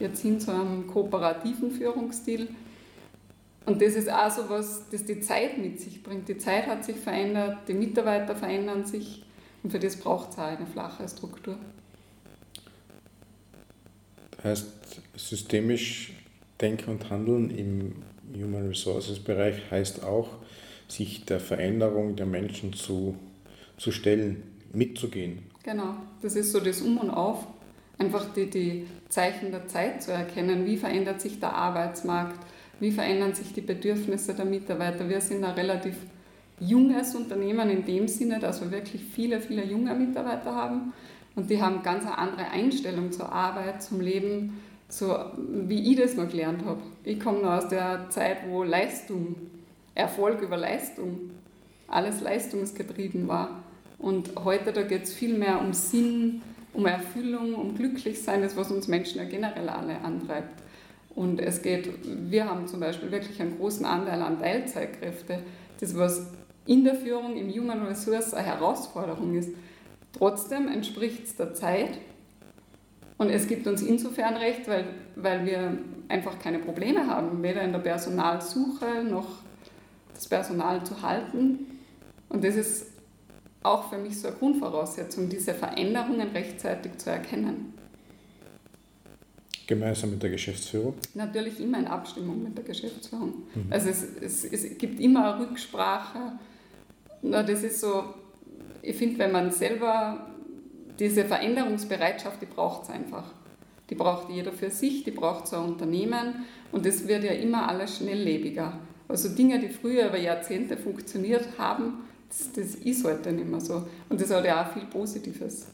jetzt 0.00 0.22
hin 0.22 0.40
zu 0.40 0.52
einem 0.52 0.88
kooperativen 0.88 1.70
Führungsstil. 1.70 2.48
Und 3.64 3.80
das 3.80 3.94
ist 3.94 4.10
auch 4.10 4.30
so 4.30 4.48
was, 4.48 4.88
das 4.90 5.04
die 5.04 5.20
Zeit 5.20 5.58
mit 5.58 5.80
sich 5.80 6.02
bringt. 6.02 6.28
Die 6.28 6.38
Zeit 6.38 6.66
hat 6.66 6.84
sich 6.84 6.96
verändert, 6.96 7.58
die 7.68 7.74
Mitarbeiter 7.74 8.34
verändern 8.34 8.84
sich 8.84 9.22
und 9.62 9.70
für 9.70 9.78
das 9.78 9.96
braucht 9.96 10.30
es 10.30 10.38
auch 10.38 10.42
eine 10.42 10.66
flache 10.66 11.08
Struktur. 11.08 11.56
Das 14.36 14.44
heißt, 14.44 14.66
systemisch 15.16 16.12
denken 16.60 16.90
und 16.90 17.10
handeln 17.10 17.50
im 17.50 18.02
Human 18.34 18.68
Resources 18.68 19.20
Bereich 19.20 19.70
heißt 19.70 20.02
auch, 20.02 20.28
sich 20.88 21.24
der 21.24 21.40
Veränderung 21.40 22.16
der 22.16 22.26
Menschen 22.26 22.72
zu, 22.72 23.16
zu 23.76 23.92
stellen, 23.92 24.42
mitzugehen. 24.72 25.44
Genau, 25.62 25.94
das 26.20 26.34
ist 26.34 26.52
so 26.52 26.60
das 26.60 26.80
Um 26.80 26.98
und 26.98 27.10
Auf. 27.10 27.46
Einfach 27.98 28.32
die, 28.34 28.50
die 28.50 28.86
Zeichen 29.08 29.52
der 29.52 29.68
Zeit 29.68 30.02
zu 30.02 30.12
erkennen. 30.12 30.66
Wie 30.66 30.76
verändert 30.76 31.20
sich 31.20 31.38
der 31.38 31.54
Arbeitsmarkt? 31.54 32.44
Wie 32.82 32.90
verändern 32.90 33.32
sich 33.32 33.52
die 33.52 33.60
Bedürfnisse 33.60 34.34
der 34.34 34.44
Mitarbeiter? 34.44 35.08
Wir 35.08 35.20
sind 35.20 35.44
ein 35.44 35.54
relativ 35.54 35.94
junges 36.58 37.14
Unternehmen 37.14 37.70
in 37.70 37.86
dem 37.86 38.08
Sinne, 38.08 38.40
dass 38.40 38.60
wir 38.60 38.72
wirklich 38.72 39.04
viele, 39.04 39.38
viele 39.40 39.64
junge 39.64 39.94
Mitarbeiter 39.94 40.52
haben. 40.52 40.92
Und 41.36 41.48
die 41.48 41.62
haben 41.62 41.84
ganz 41.84 42.04
eine 42.04 42.18
andere 42.18 42.50
Einstellung 42.50 43.12
zur 43.12 43.30
Arbeit, 43.30 43.84
zum 43.84 44.00
Leben, 44.00 44.60
so 44.88 45.14
wie 45.38 45.92
ich 45.92 45.96
das 45.96 46.16
noch 46.16 46.28
gelernt 46.28 46.64
habe. 46.64 46.80
Ich 47.04 47.20
komme 47.20 47.42
noch 47.42 47.52
aus 47.52 47.68
der 47.68 48.10
Zeit, 48.10 48.38
wo 48.48 48.64
Leistung, 48.64 49.36
Erfolg 49.94 50.40
über 50.40 50.56
Leistung, 50.56 51.30
alles 51.86 52.20
leistungsgetrieben 52.20 53.28
war. 53.28 53.62
Und 54.00 54.32
heute, 54.42 54.72
da 54.72 54.82
geht 54.82 55.04
es 55.04 55.14
viel 55.14 55.38
mehr 55.38 55.60
um 55.60 55.72
Sinn, 55.72 56.42
um 56.72 56.84
Erfüllung, 56.86 57.54
um 57.54 57.76
Glücklichsein, 57.76 58.42
das 58.42 58.56
was 58.56 58.72
uns 58.72 58.88
Menschen 58.88 59.18
ja 59.18 59.24
generell 59.24 59.68
alle 59.68 60.00
antreibt. 60.00 60.62
Und 61.14 61.40
es 61.40 61.62
geht, 61.62 61.90
wir 62.30 62.48
haben 62.48 62.66
zum 62.66 62.80
Beispiel 62.80 63.10
wirklich 63.10 63.40
einen 63.40 63.58
großen 63.58 63.84
Anteil 63.84 64.22
an 64.22 64.38
Teilzeitkräfte, 64.38 65.40
das 65.80 65.96
was 65.96 66.26
in 66.66 66.84
der 66.84 66.94
Führung 66.94 67.36
im 67.36 67.50
Human 67.50 67.82
Resource 67.82 68.34
eine 68.34 68.46
Herausforderung 68.46 69.34
ist. 69.34 69.50
Trotzdem 70.12 70.68
entspricht 70.68 71.24
es 71.24 71.36
der 71.36 71.54
Zeit 71.54 71.98
und 73.18 73.30
es 73.30 73.46
gibt 73.46 73.66
uns 73.66 73.82
insofern 73.82 74.36
recht, 74.36 74.68
weil, 74.68 74.84
weil 75.16 75.46
wir 75.46 75.78
einfach 76.08 76.38
keine 76.38 76.58
Probleme 76.58 77.06
haben, 77.06 77.42
weder 77.42 77.62
in 77.62 77.72
der 77.72 77.78
Personalsuche 77.78 79.04
noch 79.04 79.28
das 80.14 80.28
Personal 80.28 80.84
zu 80.84 81.02
halten. 81.02 81.80
Und 82.28 82.44
das 82.44 82.56
ist 82.56 82.86
auch 83.62 83.90
für 83.90 83.98
mich 83.98 84.20
so 84.20 84.28
eine 84.28 84.36
Grundvoraussetzung, 84.36 85.28
diese 85.28 85.54
Veränderungen 85.54 86.28
rechtzeitig 86.28 86.98
zu 86.98 87.10
erkennen. 87.10 87.74
Gemeinsam 89.66 90.10
mit 90.10 90.22
der 90.22 90.30
Geschäftsführung? 90.30 90.94
Natürlich 91.14 91.60
immer 91.60 91.78
in 91.78 91.86
Abstimmung 91.86 92.42
mit 92.42 92.56
der 92.56 92.64
Geschäftsführung. 92.64 93.44
Mhm. 93.54 93.66
Also 93.70 93.88
es, 93.88 94.04
es, 94.20 94.44
es 94.44 94.78
gibt 94.78 95.00
immer 95.00 95.34
eine 95.34 95.44
Rücksprache. 95.46 96.32
Na, 97.22 97.42
das 97.42 97.62
ist 97.62 97.80
so, 97.80 98.04
ich 98.82 98.96
finde, 98.96 99.18
wenn 99.18 99.32
man 99.32 99.50
selber 99.50 100.26
diese 100.98 101.24
Veränderungsbereitschaft, 101.24 102.42
die 102.42 102.46
braucht 102.46 102.84
es 102.84 102.90
einfach. 102.90 103.32
Die 103.90 103.94
braucht 103.94 104.30
jeder 104.30 104.52
für 104.52 104.70
sich, 104.70 105.04
die 105.04 105.10
braucht 105.10 105.46
so 105.46 105.56
ein 105.56 105.64
Unternehmen 105.64 106.46
und 106.72 106.86
es 106.86 107.06
wird 107.06 107.24
ja 107.24 107.32
immer 107.32 107.68
alles 107.68 107.98
schnelllebiger. 107.98 108.78
Also 109.08 109.28
Dinge, 109.28 109.60
die 109.60 109.68
früher 109.68 110.08
über 110.08 110.18
Jahrzehnte 110.18 110.76
funktioniert 110.76 111.46
haben, 111.58 112.04
das, 112.28 112.52
das 112.52 112.74
ist 112.76 113.04
heute 113.04 113.32
nicht 113.32 113.48
mehr 113.48 113.60
so. 113.60 113.86
Und 114.08 114.20
das 114.20 114.30
hat 114.30 114.44
ja 114.44 114.64
auch 114.64 114.72
viel 114.72 114.86
Positives. 114.86 115.66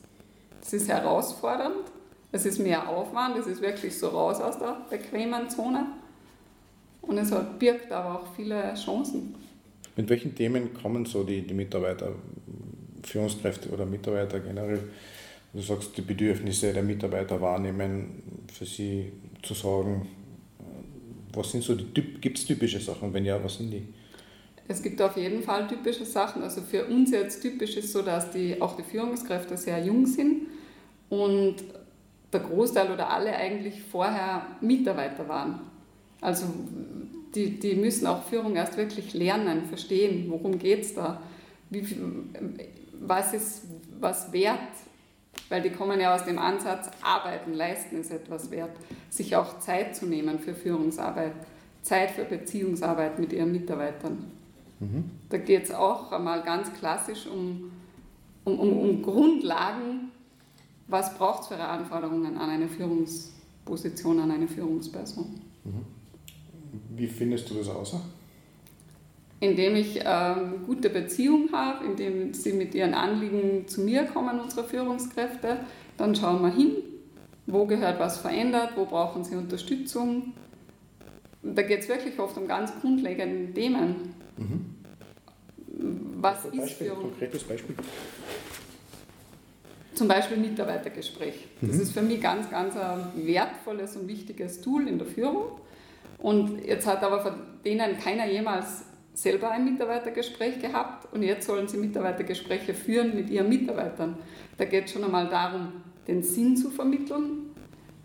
Es 0.61 0.73
ist 0.73 0.89
herausfordernd, 0.89 1.93
es 2.33 2.45
ist 2.45 2.59
mehr 2.59 2.89
Aufwand, 2.89 3.37
es 3.39 3.47
ist 3.47 3.63
wirklich 3.63 3.97
so 3.97 4.09
raus 4.09 4.41
aus 4.41 4.59
der 4.59 4.77
bequemen 4.91 5.49
Zone. 5.49 5.87
Und 7.03 7.17
es 7.17 7.33
hat, 7.33 7.59
birgt 7.59 7.91
aber 7.91 8.21
auch 8.21 8.35
viele 8.35 8.75
Chancen. 8.75 9.35
Mit 9.97 10.09
welchen 10.11 10.35
Themen 10.35 10.75
kommen 10.75 11.07
so 11.07 11.25
die, 11.25 11.43
die 11.43 11.55
Mitarbeiter, 11.55 12.13
Führungskräfte 13.03 13.71
oder 13.71 13.87
Mitarbeiter 13.87 14.41
generell? 14.41 14.81
Du 15.55 15.63
sagst, 15.63 15.97
die 15.97 16.03
Bedürfnisse 16.03 16.73
der 16.75 16.83
Mitarbeiter 16.83 17.41
wahrnehmen, 17.41 18.23
für 18.53 18.67
sie 18.67 19.13
zu 19.43 19.55
sorgen. 19.55 20.07
Was 21.33 21.53
sind 21.53 21.65
so 21.65 21.75
die, 21.75 22.03
gibt 22.21 22.39
es 22.39 22.45
typische 22.45 22.79
Sachen? 22.79 23.13
Wenn 23.15 23.25
ja, 23.25 23.43
was 23.43 23.57
sind 23.57 23.71
die? 23.71 23.83
Es 24.71 24.83
gibt 24.83 25.01
auf 25.01 25.17
jeden 25.17 25.43
Fall 25.43 25.67
typische 25.67 26.05
Sachen. 26.05 26.43
Also 26.43 26.61
für 26.61 26.85
uns 26.85 27.11
jetzt 27.11 27.41
typisch 27.41 27.79
ist 27.79 27.93
so, 27.93 28.03
dass 28.03 28.31
die, 28.31 28.61
auch 28.61 28.77
die 28.77 28.83
Führungskräfte 28.83 29.57
sehr 29.57 29.83
jung 29.83 30.05
sind 30.05 30.43
und 31.09 31.57
der 32.33 32.41
Großteil 32.41 32.91
oder 32.93 33.11
alle 33.11 33.35
eigentlich 33.35 33.83
vorher 33.83 34.47
Mitarbeiter 34.61 35.29
waren. 35.29 35.61
Also 36.21 36.47
die, 37.35 37.59
die 37.59 37.75
müssen 37.75 38.07
auch 38.07 38.25
Führung 38.25 38.57
erst 38.57 38.77
wirklich 38.77 39.15
lernen, 39.15 39.67
verstehen, 39.67 40.27
worum 40.29 40.59
geht 40.59 40.83
es 40.83 40.95
da, 40.95 41.21
Wie, 41.71 41.87
was 43.01 43.35
ist 43.35 43.63
was 44.01 44.33
wert, 44.33 44.59
weil 45.49 45.63
die 45.63 45.71
kommen 45.71 46.01
ja 46.01 46.15
aus 46.15 46.25
dem 46.25 46.39
Ansatz, 46.39 46.91
arbeiten, 47.03 47.55
leisten 47.55 48.01
ist 48.01 48.11
etwas 48.11 48.51
wert, 48.51 48.71
sich 49.11 49.37
auch 49.37 49.59
Zeit 49.61 49.97
zu 49.97 50.07
nehmen 50.07 50.39
für 50.39 50.55
Führungsarbeit, 50.55 51.33
Zeit 51.83 52.11
für 52.11 52.25
Beziehungsarbeit 52.25 53.19
mit 53.19 53.33
ihren 53.33 53.53
Mitarbeitern. 53.53 54.31
Mhm. 54.81 55.11
Da 55.31 55.39
geht 55.39 55.65
es 55.65 55.71
auch 55.73 56.13
einmal 56.13 56.43
ganz 56.43 56.73
klassisch 56.75 57.27
um, 57.27 57.71
um, 58.45 58.59
um, 58.59 58.79
um 58.79 59.03
Grundlagen, 59.03 60.11
was 60.89 61.15
braucht 61.17 61.43
es 61.43 61.49
für 61.49 61.59
Anforderungen 61.59 62.37
an 62.39 62.51
eine 62.51 62.69
Führungsposition, 62.69 64.19
an 64.21 64.31
eine 64.31 64.49
Führungsperson. 64.49 65.27
Mhm. 65.65 65.85
Wie 66.97 67.07
findest 67.07 67.49
du 67.51 67.55
das 67.55 67.69
aus? 67.69 67.95
Indem 69.41 69.77
ich 69.77 70.01
ähm, 70.05 70.65
gute 70.67 70.91
Beziehung 70.91 71.51
habe, 71.53 71.85
indem 71.85 72.35
sie 72.35 72.53
mit 72.53 72.75
ihren 72.75 72.95
Anliegen 72.95 73.69
zu 73.69 73.83
mir 73.83 74.05
kommen, 74.05 74.41
unsere 74.41 74.65
Führungskräfte, 74.65 75.61
dann 75.97 76.17
schauen 76.17 76.43
wir 76.43 76.53
hin, 76.53 76.73
wo 77.47 77.65
gehört 77.67 78.01
was 78.01 78.19
verändert, 78.19 78.73
wo 78.75 78.85
brauchen 78.85 79.23
sie 79.23 79.37
Unterstützung. 79.37 80.33
Da 81.43 81.63
geht 81.63 81.81
es 81.81 81.89
wirklich 81.89 82.19
oft 82.19 82.37
um 82.37 82.49
ganz 82.49 82.73
grundlegende 82.81 83.53
Themen. 83.55 84.15
Mhm. 84.37 84.75
Was 86.21 86.47
ist 86.47 86.73
Führung? 86.73 87.03
Konkretes 87.03 87.45
Beispiel. 87.45 87.77
Zum 89.99 90.07
Beispiel 90.07 90.37
Mitarbeitergespräch. 90.37 91.49
Das 91.61 91.75
mhm. 91.75 91.83
ist 91.83 91.93
für 91.93 92.03
mich 92.03 92.21
ganz, 92.21 92.49
ganz 92.49 92.77
ein 92.77 93.27
wertvolles 93.27 93.97
und 93.97 94.07
wichtiges 94.07 94.61
Tool 94.61 94.87
in 94.87 94.97
der 94.97 95.09
Führung. 95.09 95.59
Und 96.19 96.65
jetzt 96.65 96.87
hat 96.87 97.03
aber 97.03 97.21
von 97.21 97.33
denen 97.65 97.99
keiner 97.99 98.25
jemals 98.31 98.85
selber 99.13 99.51
ein 99.51 99.65
Mitarbeitergespräch 99.65 100.61
gehabt 100.61 101.13
und 101.13 101.25
jetzt 101.25 101.49
sollen 101.49 101.67
sie 101.67 101.79
Mitarbeitergespräche 101.79 102.75
führen 102.75 103.17
mit 103.17 103.29
ihren 103.29 103.49
Mitarbeitern. 103.49 104.17
Da 104.57 104.67
geht 104.67 104.85
es 104.85 104.93
schon 104.93 105.03
einmal 105.03 105.29
darum, 105.29 105.73
den 106.07 106.23
Sinn 106.23 106.57
zu 106.57 106.71
vermitteln, 106.71 107.51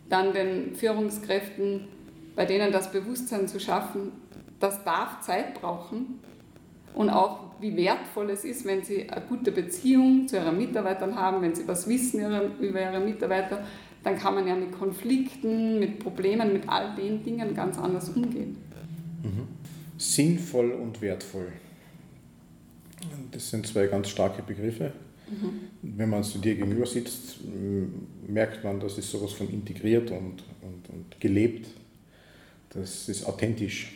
dann 0.09 0.33
den 0.33 0.73
Führungskräften, 0.73 1.87
bei 2.35 2.45
denen 2.45 2.71
das 2.71 2.91
Bewusstsein 2.91 3.47
zu 3.47 3.59
schaffen, 3.59 4.13
das 4.59 4.83
darf 4.83 5.21
Zeit 5.21 5.53
brauchen 5.61 6.19
und 6.95 7.09
auch 7.09 7.39
wie 7.59 7.75
wertvoll 7.77 8.29
es 8.29 8.43
ist, 8.43 8.65
wenn 8.65 8.83
sie 8.83 9.09
eine 9.09 9.25
gute 9.25 9.51
Beziehung 9.51 10.27
zu 10.27 10.35
ihren 10.35 10.57
Mitarbeitern 10.57 11.15
haben, 11.15 11.41
wenn 11.41 11.55
sie 11.55 11.67
was 11.67 11.87
wissen 11.87 12.19
über 12.59 12.81
ihre 12.81 12.99
Mitarbeiter, 12.99 13.63
dann 14.03 14.17
kann 14.17 14.35
man 14.35 14.47
ja 14.47 14.55
mit 14.55 14.71
Konflikten, 14.73 15.79
mit 15.79 15.99
Problemen, 15.99 16.51
mit 16.53 16.67
all 16.67 16.93
den 16.95 17.23
Dingen 17.23 17.53
ganz 17.55 17.77
anders 17.77 18.09
umgehen. 18.09 18.57
Mhm. 19.23 19.47
Sinnvoll 19.97 20.71
und 20.71 21.01
wertvoll. 21.01 21.53
Das 23.31 23.49
sind 23.49 23.65
zwei 23.65 23.87
ganz 23.87 24.09
starke 24.09 24.41
Begriffe. 24.43 24.91
Mhm. 25.29 25.95
Wenn 25.97 26.09
man 26.09 26.23
zu 26.23 26.39
dir 26.39 26.55
gegenüber 26.55 26.85
sitzt, 26.85 27.37
merkt 28.27 28.63
man, 28.63 28.79
das 28.79 28.97
ist 28.97 29.09
sowas 29.09 29.31
von 29.31 29.49
integriert 29.49 30.11
und, 30.11 30.43
und, 30.61 30.89
und 30.89 31.19
gelebt. 31.21 31.67
Das 32.71 33.07
ist 33.07 33.25
authentisch. 33.25 33.93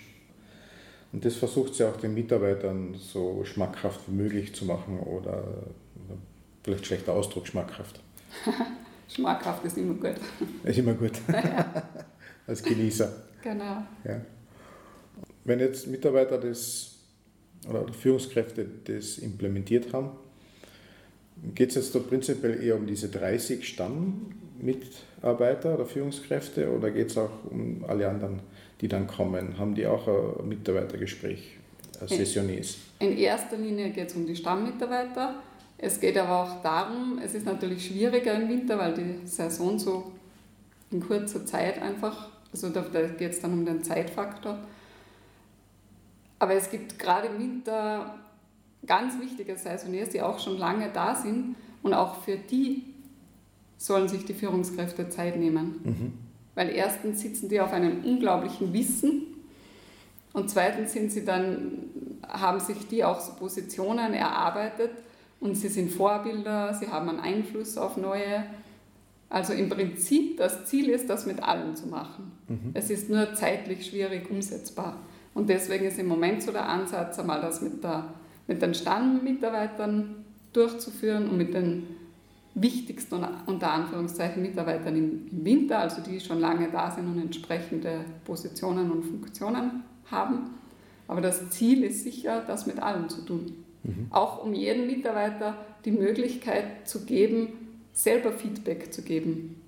Und 1.17 1.25
das 1.25 1.35
versucht 1.35 1.73
sie 1.73 1.83
auch 1.83 1.97
den 1.97 2.13
Mitarbeitern 2.13 2.93
so 2.93 3.43
schmackhaft 3.43 4.01
wie 4.05 4.13
möglich 4.13 4.53
zu 4.53 4.65
machen 4.65 4.99
oder, 4.99 5.63
vielleicht 6.63 6.85
schlechter 6.85 7.13
Ausdruck, 7.13 7.47
schmackhaft. 7.47 7.99
schmackhaft 9.09 9.65
ist 9.65 9.79
immer 9.79 9.95
gut. 9.95 10.13
Ist 10.63 10.77
immer 10.77 10.93
gut. 10.93 11.13
Als 12.45 12.61
Genießer. 12.61 13.11
Genau. 13.41 13.81
Ja. 14.03 14.21
Wenn 15.43 15.59
jetzt 15.59 15.87
Mitarbeiter 15.87 16.37
das 16.37 16.97
oder 17.67 17.91
Führungskräfte 17.91 18.67
das 18.85 19.17
implementiert 19.17 19.91
haben, 19.93 20.11
geht 21.55 21.69
es 21.69 21.75
jetzt 21.77 21.95
da 21.95 21.99
prinzipiell 21.99 22.63
eher 22.63 22.75
um 22.75 22.85
diese 22.85 23.09
30 23.09 23.67
Stammmitarbeiter 23.67 25.73
oder 25.73 25.87
Führungskräfte 25.87 26.71
oder 26.71 26.91
geht 26.91 27.09
es 27.09 27.17
auch 27.17 27.31
um 27.49 27.83
alle 27.87 28.07
anderen, 28.07 28.41
die 28.81 28.87
dann 28.87 29.07
kommen? 29.07 29.57
Haben 29.57 29.75
die 29.75 29.87
auch 29.87 30.07
ein 30.07 30.47
Mitarbeitergespräch, 30.47 31.57
ein 32.01 32.07
Sessiones? 32.07 32.77
In 32.99 33.17
erster 33.17 33.57
Linie 33.57 33.89
geht 33.91 34.09
es 34.09 34.15
um 34.15 34.25
die 34.25 34.35
Stammmitarbeiter. 34.35 35.35
Es 35.77 35.99
geht 35.99 36.17
aber 36.17 36.43
auch 36.43 36.61
darum, 36.63 37.19
es 37.23 37.35
ist 37.35 37.45
natürlich 37.45 37.85
schwieriger 37.85 38.33
im 38.33 38.49
Winter, 38.49 38.77
weil 38.77 38.93
die 38.93 39.27
Saison 39.27 39.77
so 39.77 40.11
in 40.89 40.99
kurzer 40.99 41.45
Zeit 41.45 41.81
einfach, 41.81 42.29
also 42.51 42.69
da 42.69 42.81
geht 42.81 43.31
es 43.31 43.41
dann 43.41 43.53
um 43.53 43.65
den 43.65 43.83
Zeitfaktor 43.83 44.57
aber 46.39 46.53
es 46.53 46.69
gibt 46.69 46.99
gerade 46.99 47.27
im 47.27 47.39
Winter 47.39 48.15
ganz 48.85 49.19
wichtige 49.19 49.57
Saisoniers, 49.57 50.09
die 50.09 50.21
auch 50.21 50.39
schon 50.39 50.57
lange 50.57 50.89
da 50.93 51.15
sind 51.15 51.55
und 51.83 51.93
auch 51.93 52.21
für 52.21 52.37
die 52.37 52.83
sollen 53.77 54.07
sich 54.07 54.25
die 54.25 54.33
Führungskräfte 54.33 55.09
Zeit 55.09 55.37
nehmen. 55.37 55.81
Mhm. 55.83 56.13
Weil 56.57 56.71
erstens 56.71 57.21
sitzen 57.21 57.49
die 57.49 57.61
auf 57.61 57.71
einem 57.71 58.03
unglaublichen 58.03 58.73
Wissen 58.73 59.27
und 60.33 60.49
zweitens 60.49 60.91
sind 60.91 61.11
sie 61.11 61.23
dann, 61.23 61.91
haben 62.27 62.59
sich 62.59 62.87
die 62.87 63.03
auch 63.03 63.19
so 63.19 63.33
Positionen 63.33 64.15
erarbeitet 64.15 64.89
und 65.39 65.53
sie 65.53 65.67
sind 65.67 65.91
Vorbilder, 65.91 66.73
sie 66.73 66.87
haben 66.87 67.09
einen 67.09 67.19
Einfluss 67.19 67.77
auf 67.77 67.95
neue. 67.95 68.43
Also 69.29 69.53
im 69.53 69.69
Prinzip 69.69 70.37
das 70.37 70.65
Ziel 70.65 70.89
ist, 70.89 71.07
das 71.11 71.27
mit 71.27 71.43
allen 71.43 71.75
zu 71.75 71.89
machen. 71.89 72.31
Mhm. 72.47 72.71
Es 72.73 72.89
ist 72.89 73.07
nur 73.07 73.35
zeitlich 73.35 73.85
schwierig 73.85 74.27
umsetzbar. 74.31 74.97
Und 75.35 75.49
deswegen 75.49 75.85
ist 75.85 75.99
im 75.99 76.07
Moment 76.07 76.41
so 76.41 76.51
der 76.51 76.67
Ansatz, 76.67 77.19
einmal 77.19 77.39
das 77.39 77.61
mit, 77.61 77.83
der, 77.83 78.05
mit 78.47 78.63
den 78.63 78.73
Stammmitarbeitern 78.73 80.25
durchzuführen 80.53 81.29
und 81.29 81.37
mit 81.37 81.53
den 81.53 81.96
wichtigsten 82.61 83.23
unter 83.45 83.71
Anführungszeichen 83.71 84.41
Mitarbeitern 84.41 84.95
im, 84.95 85.45
Winter, 85.45 85.79
also 85.79 86.01
die 86.01 86.19
schon 86.19 86.39
lange 86.39 86.69
da 86.69 86.91
sind 86.91 87.07
und 87.07 87.21
entsprechende 87.21 88.05
Positionen 88.25 88.91
und 88.91 89.03
Funktionen 89.03 89.83
haben. 90.09 90.51
Aber 91.07 91.21
das 91.21 91.49
Ziel 91.51 91.83
ist 91.83 92.03
sicher, 92.03 92.43
das 92.45 92.67
mit 92.67 92.79
allen 92.79 93.09
zu 93.09 93.21
tun. 93.21 93.63
Mhm. 93.83 94.07
Auch 94.09 94.43
um 94.43 94.53
jedem 94.53 94.87
Mitarbeiter 94.87 95.55
die 95.85 95.91
Möglichkeit 95.91 96.87
zu 96.87 97.05
geben, 97.05 97.49
selber 97.93 98.31
Feedback 98.31 98.93
zu 98.93 99.03
geben. 99.03 99.61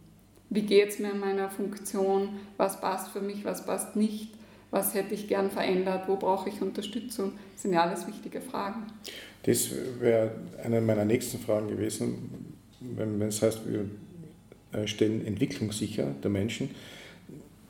Wie 0.49 0.63
geht 0.63 0.89
es 0.89 0.99
mir 0.99 1.11
in 1.11 1.19
meiner 1.19 1.49
Funktion? 1.49 2.29
Was 2.57 2.81
passt 2.81 3.09
für 3.09 3.21
mich? 3.21 3.45
Was 3.45 3.65
passt 3.65 3.95
nicht? 3.95 4.33
was 4.71 4.93
hätte 4.93 5.13
ich 5.13 5.27
gern 5.27 5.49
verändert, 5.49 6.07
wo 6.07 6.15
brauche 6.15 6.49
ich 6.49 6.61
Unterstützung, 6.61 7.33
das 7.53 7.63
sind 7.63 7.73
ja 7.73 7.83
alles 7.83 8.07
wichtige 8.07 8.41
Fragen. 8.41 8.83
Das 9.43 9.69
wäre 9.99 10.31
eine 10.63 10.81
meiner 10.81 11.05
nächsten 11.05 11.39
Fragen 11.39 11.69
gewesen, 11.69 12.48
wenn, 12.79 13.21
es 13.21 13.41
heißt, 13.41 13.61
wir 13.67 13.85
äh, 14.71 14.87
stellen 14.87 15.25
entwicklungssicher 15.25 16.13
der 16.23 16.29
Menschen 16.29 16.69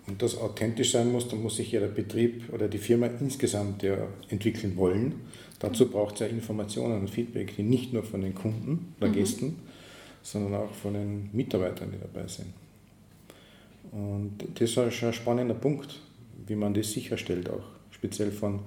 und 0.08 0.22
das 0.22 0.38
authentisch 0.38 0.92
sein 0.92 1.12
muss, 1.12 1.28
dann 1.28 1.42
muss 1.42 1.58
sich 1.58 1.72
ja 1.72 1.80
der 1.80 1.88
Betrieb 1.88 2.52
oder 2.52 2.68
die 2.68 2.78
Firma 2.78 3.08
insgesamt 3.08 3.84
ja 3.84 3.98
entwickeln 4.30 4.76
wollen. 4.76 5.16
Dazu 5.60 5.90
braucht 5.90 6.16
es 6.16 6.22
ja 6.22 6.28
Informationen 6.28 7.02
und 7.02 7.10
Feedback, 7.10 7.56
die 7.56 7.64
nicht 7.64 7.94
nur 7.94 8.04
von 8.04 8.22
den 8.22 8.34
Kunden 8.34 8.96
oder 8.98 9.10
mhm. 9.10 9.14
Gästen, 9.14 9.56
sondern 10.24 10.56
auch 10.56 10.74
von 10.74 10.94
den 10.94 11.30
Mitarbeitern, 11.34 11.92
die 11.92 12.00
dabei 12.00 12.28
sind. 12.28 12.48
Und 13.92 14.38
das 14.56 14.70
ist 14.70 14.94
schon 14.94 15.10
ein 15.10 15.14
spannender 15.14 15.56
Punkt, 15.56 16.00
wie 16.48 16.56
man 16.56 16.74
das 16.74 16.92
sicherstellt, 16.92 17.50
auch 17.50 17.64
speziell 17.92 18.32
von 18.32 18.60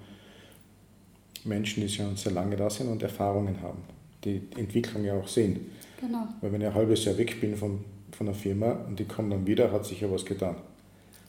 Menschen, 1.44 1.82
die 1.82 1.88
schon 1.88 2.16
sehr 2.16 2.32
lange 2.32 2.56
da 2.56 2.70
sind 2.70 2.88
und 2.88 3.02
Erfahrungen 3.02 3.60
haben, 3.62 3.78
die 4.24 4.42
Entwicklung 4.56 5.04
ja 5.04 5.14
auch 5.14 5.28
sehen. 5.28 5.60
Genau. 6.02 6.28
Weil 6.40 6.52
wenn 6.52 6.60
ich 6.60 6.66
ein 6.66 6.74
halbes 6.74 7.04
Jahr 7.04 7.16
weg 7.16 7.40
bin 7.40 7.56
von, 7.56 7.84
von 8.10 8.26
der 8.26 8.34
Firma 8.34 8.72
und 8.72 8.98
die 8.98 9.04
kommen 9.04 9.30
dann 9.30 9.46
wieder, 9.46 9.72
hat 9.72 9.86
sich 9.86 10.00
ja 10.00 10.10
was 10.10 10.24
getan. 10.24 10.56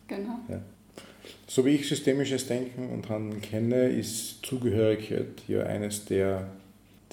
Genau. 0.07 0.39
Ja. 0.49 0.61
So 1.47 1.65
wie 1.65 1.69
ich 1.69 1.87
systemisches 1.87 2.47
Denken 2.47 2.89
und 2.89 3.07
Handeln 3.07 3.41
kenne, 3.41 3.87
ist 3.87 4.45
Zugehörigkeit 4.45 5.27
ja 5.47 5.63
eines 5.63 6.05
der, 6.05 6.49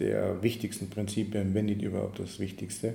der 0.01 0.42
wichtigsten 0.42 0.90
Prinzipien, 0.90 1.55
wenn 1.55 1.66
nicht 1.66 1.83
überhaupt 1.83 2.18
das 2.18 2.40
Wichtigste. 2.40 2.94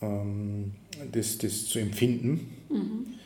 Ähm, 0.00 0.72
das, 1.12 1.36
das 1.38 1.66
zu 1.66 1.78
empfinden. 1.78 2.48
Mhm 2.70 3.18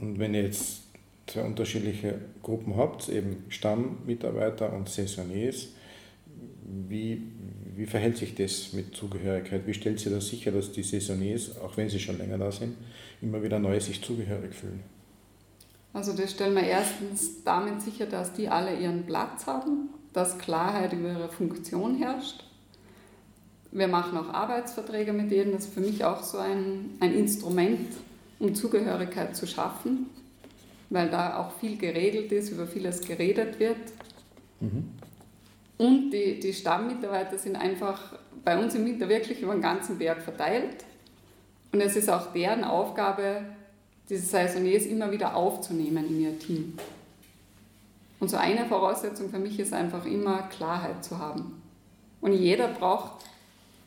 und 0.00 0.18
wenn 0.18 0.34
ihr 0.34 0.42
jetzt 0.42 0.82
zwei 1.26 1.42
unterschiedliche 1.42 2.18
Gruppen 2.42 2.76
habt, 2.76 3.08
eben 3.08 3.44
Stammmitarbeiter 3.48 4.72
und 4.72 4.88
Saisonniers, 4.88 5.68
wie, 6.88 7.22
wie 7.76 7.86
verhält 7.86 8.16
sich 8.16 8.34
das 8.34 8.72
mit 8.72 8.94
Zugehörigkeit? 8.94 9.66
Wie 9.66 9.74
stellt 9.74 10.00
sie 10.00 10.10
das 10.10 10.28
sicher, 10.28 10.52
dass 10.52 10.72
die 10.72 10.82
Saisonniers, 10.82 11.58
auch 11.58 11.76
wenn 11.76 11.88
sie 11.88 11.98
schon 11.98 12.18
länger 12.18 12.38
da 12.38 12.52
sind, 12.52 12.76
immer 13.20 13.42
wieder 13.42 13.58
neu 13.58 13.78
sich 13.80 14.02
zugehörig 14.02 14.54
fühlen? 14.54 14.82
Also 15.92 16.12
das 16.12 16.32
stellen 16.32 16.54
wir 16.54 16.64
erstens 16.64 17.44
damit 17.44 17.80
sicher, 17.80 18.06
dass 18.06 18.32
die 18.32 18.48
alle 18.48 18.76
ihren 18.78 19.04
Platz 19.04 19.46
haben, 19.46 19.90
dass 20.12 20.38
Klarheit 20.38 20.92
über 20.92 21.10
ihre 21.10 21.28
Funktion 21.28 21.96
herrscht. 21.96 22.44
Wir 23.70 23.88
machen 23.88 24.16
auch 24.18 24.32
Arbeitsverträge 24.32 25.12
mit 25.12 25.30
denen, 25.30 25.52
das 25.52 25.66
ist 25.66 25.74
für 25.74 25.80
mich 25.80 26.04
auch 26.04 26.22
so 26.22 26.38
ein, 26.38 26.90
ein 27.00 27.14
Instrument, 27.14 27.88
um 28.38 28.54
Zugehörigkeit 28.54 29.36
zu 29.36 29.46
schaffen, 29.46 30.06
weil 30.90 31.10
da 31.10 31.38
auch 31.38 31.58
viel 31.58 31.76
geregelt 31.76 32.30
ist, 32.32 32.50
über 32.50 32.66
vieles 32.66 33.00
geredet 33.00 33.58
wird. 33.58 33.78
Mhm. 34.60 34.90
Und 35.78 36.10
die, 36.10 36.38
die 36.38 36.52
Stammmitarbeiter 36.52 37.36
sind 37.38 37.56
einfach 37.56 38.14
bei 38.44 38.58
uns 38.62 38.74
im 38.74 38.84
Winter 38.84 39.08
wirklich 39.08 39.40
über 39.40 39.52
den 39.52 39.62
ganzen 39.62 39.98
Berg 39.98 40.22
verteilt. 40.22 40.84
Und 41.72 41.80
es 41.80 41.96
ist 41.96 42.08
auch 42.08 42.32
deren 42.32 42.62
Aufgabe, 42.62 43.42
diese 44.08 44.26
Saisoniers 44.26 44.86
immer 44.86 45.10
wieder 45.10 45.34
aufzunehmen 45.34 46.06
in 46.06 46.20
ihr 46.20 46.38
Team. 46.38 46.78
Und 48.20 48.28
so 48.28 48.36
eine 48.36 48.66
Voraussetzung 48.66 49.30
für 49.30 49.38
mich 49.38 49.58
ist 49.58 49.72
einfach 49.72 50.06
immer 50.06 50.42
Klarheit 50.42 51.04
zu 51.04 51.18
haben. 51.18 51.60
Und 52.20 52.32
jeder 52.32 52.68
braucht, 52.68 53.24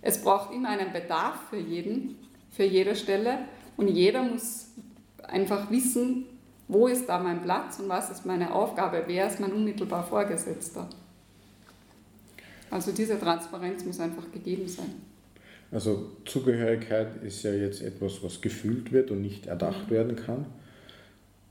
es 0.02 0.22
braucht 0.22 0.54
immer 0.54 0.70
einen 0.70 0.92
Bedarf 0.92 1.36
für 1.50 1.58
jeden, 1.58 2.18
für 2.52 2.66
jede 2.66 2.96
Stelle. 2.96 3.40
Und 3.78 3.88
jeder 3.88 4.24
muss 4.24 4.68
einfach 5.24 5.72
wissen, 5.72 6.26
wo 6.68 6.88
ist 6.88 7.08
da 7.08 7.20
mein 7.20 7.42
Platz 7.42 7.80
und 7.80 7.88
was 7.90 8.10
ist 8.10 8.26
meine 8.26 8.54
Aufgabe, 8.54 9.04
wer 9.08 9.28
ist 9.28 9.40
mein 9.40 9.54
unmittelbar 9.54 10.04
Vorgesetzter. 10.04 10.88
Also 12.70 12.92
diese 12.92 13.20
Transparenz 13.20 13.86
muss 13.86 14.00
einfach 14.00 14.32
gegeben 14.32 14.68
sein. 14.68 14.94
Also 15.72 16.12
Zugehörigkeit 16.26 17.24
ist 17.24 17.44
ja 17.44 17.52
jetzt 17.52 17.82
etwas, 17.82 18.24
was 18.24 18.42
gefühlt 18.42 18.92
wird 18.92 19.12
und 19.12 19.22
nicht 19.22 19.48
erdacht 19.48 19.90
werden 19.90 20.16
kann. 20.16 20.46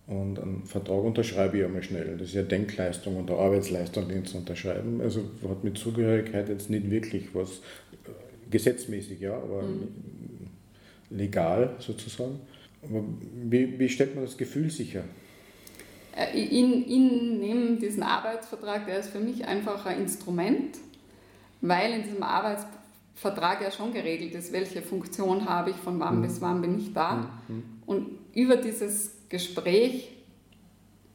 Und 0.06 0.38
einen 0.38 0.64
Vertrag 0.64 1.02
unterschreibe 1.02 1.58
ich 1.58 1.64
einmal 1.64 1.82
schnell. 1.82 2.16
Das 2.16 2.28
ist 2.28 2.34
ja 2.34 2.42
Denkleistung 2.42 3.16
und 3.16 3.30
Arbeitsleistung, 3.30 4.08
den 4.08 4.24
zu 4.24 4.38
unterschreiben. 4.38 5.00
Also 5.00 5.22
hat 5.48 5.64
mit 5.64 5.76
Zugehörigkeit 5.76 6.48
jetzt 6.48 6.70
nicht 6.70 6.90
wirklich 6.90 7.34
was 7.34 7.50
äh, 7.50 8.50
gesetzmäßig, 8.50 9.20
ja, 9.20 9.34
aber 9.34 9.62
mhm 9.62 9.88
legal 11.10 11.76
sozusagen. 11.78 12.40
Aber 12.82 13.02
wie, 13.44 13.78
wie 13.78 13.88
stellt 13.88 14.14
man 14.14 14.24
das 14.24 14.36
Gefühl 14.36 14.70
sicher? 14.70 15.04
Äh, 16.16 16.38
in, 16.38 16.84
in, 16.84 17.40
neben 17.40 17.78
diesem 17.78 18.02
Arbeitsvertrag, 18.02 18.86
der 18.86 18.98
ist 19.00 19.08
für 19.08 19.20
mich 19.20 19.44
einfach 19.46 19.86
ein 19.86 20.02
Instrument, 20.02 20.76
weil 21.68 21.92
in 21.92 22.02
diesem 22.02 22.22
Arbeitsvertrag 22.22 23.62
ja 23.62 23.70
schon 23.70 23.92
geregelt 23.92 24.34
ist, 24.34 24.52
welche 24.52 24.82
Funktion 24.82 25.48
habe 25.48 25.70
ich, 25.70 25.76
von 25.76 25.98
wann 26.00 26.18
mhm. 26.18 26.22
bis 26.22 26.40
wann 26.40 26.60
bin 26.60 26.78
ich 26.78 26.92
da. 26.92 27.28
Mhm. 27.48 27.62
Und 27.86 28.08
über 28.34 28.56
dieses 28.56 29.12
Gespräch 29.28 30.12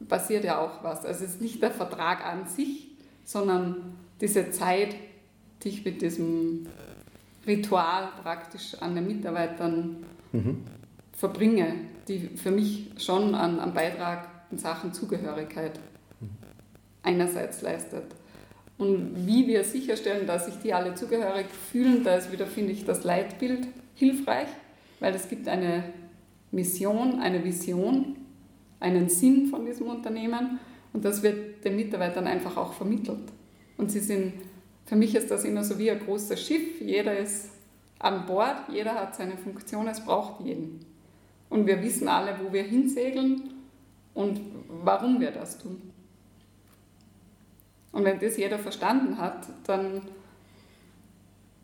passiert 0.08 0.44
ja 0.44 0.60
auch 0.60 0.84
was. 0.84 1.06
Also 1.06 1.24
es 1.24 1.34
ist 1.34 1.42
nicht 1.42 1.62
der 1.62 1.72
Vertrag 1.72 2.26
an 2.26 2.48
sich, 2.48 2.92
sondern 3.24 3.96
diese 4.20 4.52
Zeit, 4.52 4.96
die 5.64 5.70
ich 5.70 5.86
mit 5.86 6.02
diesem 6.02 6.68
Ritual 7.46 8.10
praktisch 8.22 8.76
an 8.82 8.96
den 8.96 9.08
Mitarbeitern 9.08 10.06
mhm. 10.32 10.64
verbringe, 11.14 11.76
die 12.08 12.20
für 12.36 12.52
mich 12.52 12.92
schon 12.98 13.36
einen, 13.36 13.60
einen 13.60 13.74
Beitrag 13.74 14.28
in 14.52 14.58
Sachen 14.58 14.94
Zugehörigkeit 14.94 15.80
mhm. 16.20 16.30
einerseits 17.04 17.62
leistet. 17.62 18.06
Und 18.82 19.28
wie 19.28 19.46
wir 19.46 19.64
sicherstellen, 19.64 20.26
dass 20.26 20.48
sich 20.48 20.56
die 20.56 20.74
alle 20.74 20.96
zugehörig 20.96 21.46
fühlen, 21.72 22.04
da 22.04 22.16
ist 22.16 22.32
wieder, 22.32 22.48
finde 22.48 22.72
ich, 22.72 22.84
das 22.84 23.04
Leitbild 23.04 23.68
hilfreich, 23.94 24.48
weil 25.00 25.14
es 25.14 25.30
gibt 25.30 25.48
eine 25.48 25.84
Mission, 26.50 27.20
eine 27.20 27.44
Vision, 27.44 28.16
einen 28.80 29.08
Sinn 29.08 29.46
von 29.46 29.68
diesem 29.68 29.86
Unternehmen 29.86 30.60
und 30.94 31.06
das 31.06 31.22
wird 31.22 31.64
den 31.64 31.76
Mitarbeitern 31.76 32.26
einfach 32.26 32.58
auch 32.58 32.74
vermittelt. 32.74 33.32
Und 33.78 33.92
sie 33.92 34.00
sind, 34.00 34.34
für 34.88 34.96
mich 34.96 35.14
ist 35.14 35.30
das 35.30 35.46
immer 35.46 35.64
so 35.64 35.78
wie 35.78 35.92
ein 35.92 36.00
großes 36.00 36.42
Schiff, 36.42 36.82
jeder 36.82 37.16
ist 37.16 37.52
an 38.00 38.26
Bord, 38.26 38.64
jeder 38.74 38.96
hat 38.96 39.16
seine 39.16 39.38
Funktion, 39.38 39.88
es 39.90 40.04
braucht 40.04 40.44
jeden. 40.44 40.80
Und 41.52 41.68
wir 41.68 41.84
wissen 41.84 42.08
alle, 42.08 42.36
wo 42.44 42.52
wir 42.52 42.64
hinsegeln 42.64 43.44
und 44.16 44.42
warum 44.84 45.20
wir 45.20 45.30
das 45.30 45.60
tun. 45.60 45.91
Und 47.92 48.06
wenn 48.06 48.20
das 48.20 48.38
jeder 48.38 48.58
verstanden 48.58 49.18
hat, 49.18 49.48
dann 49.66 50.02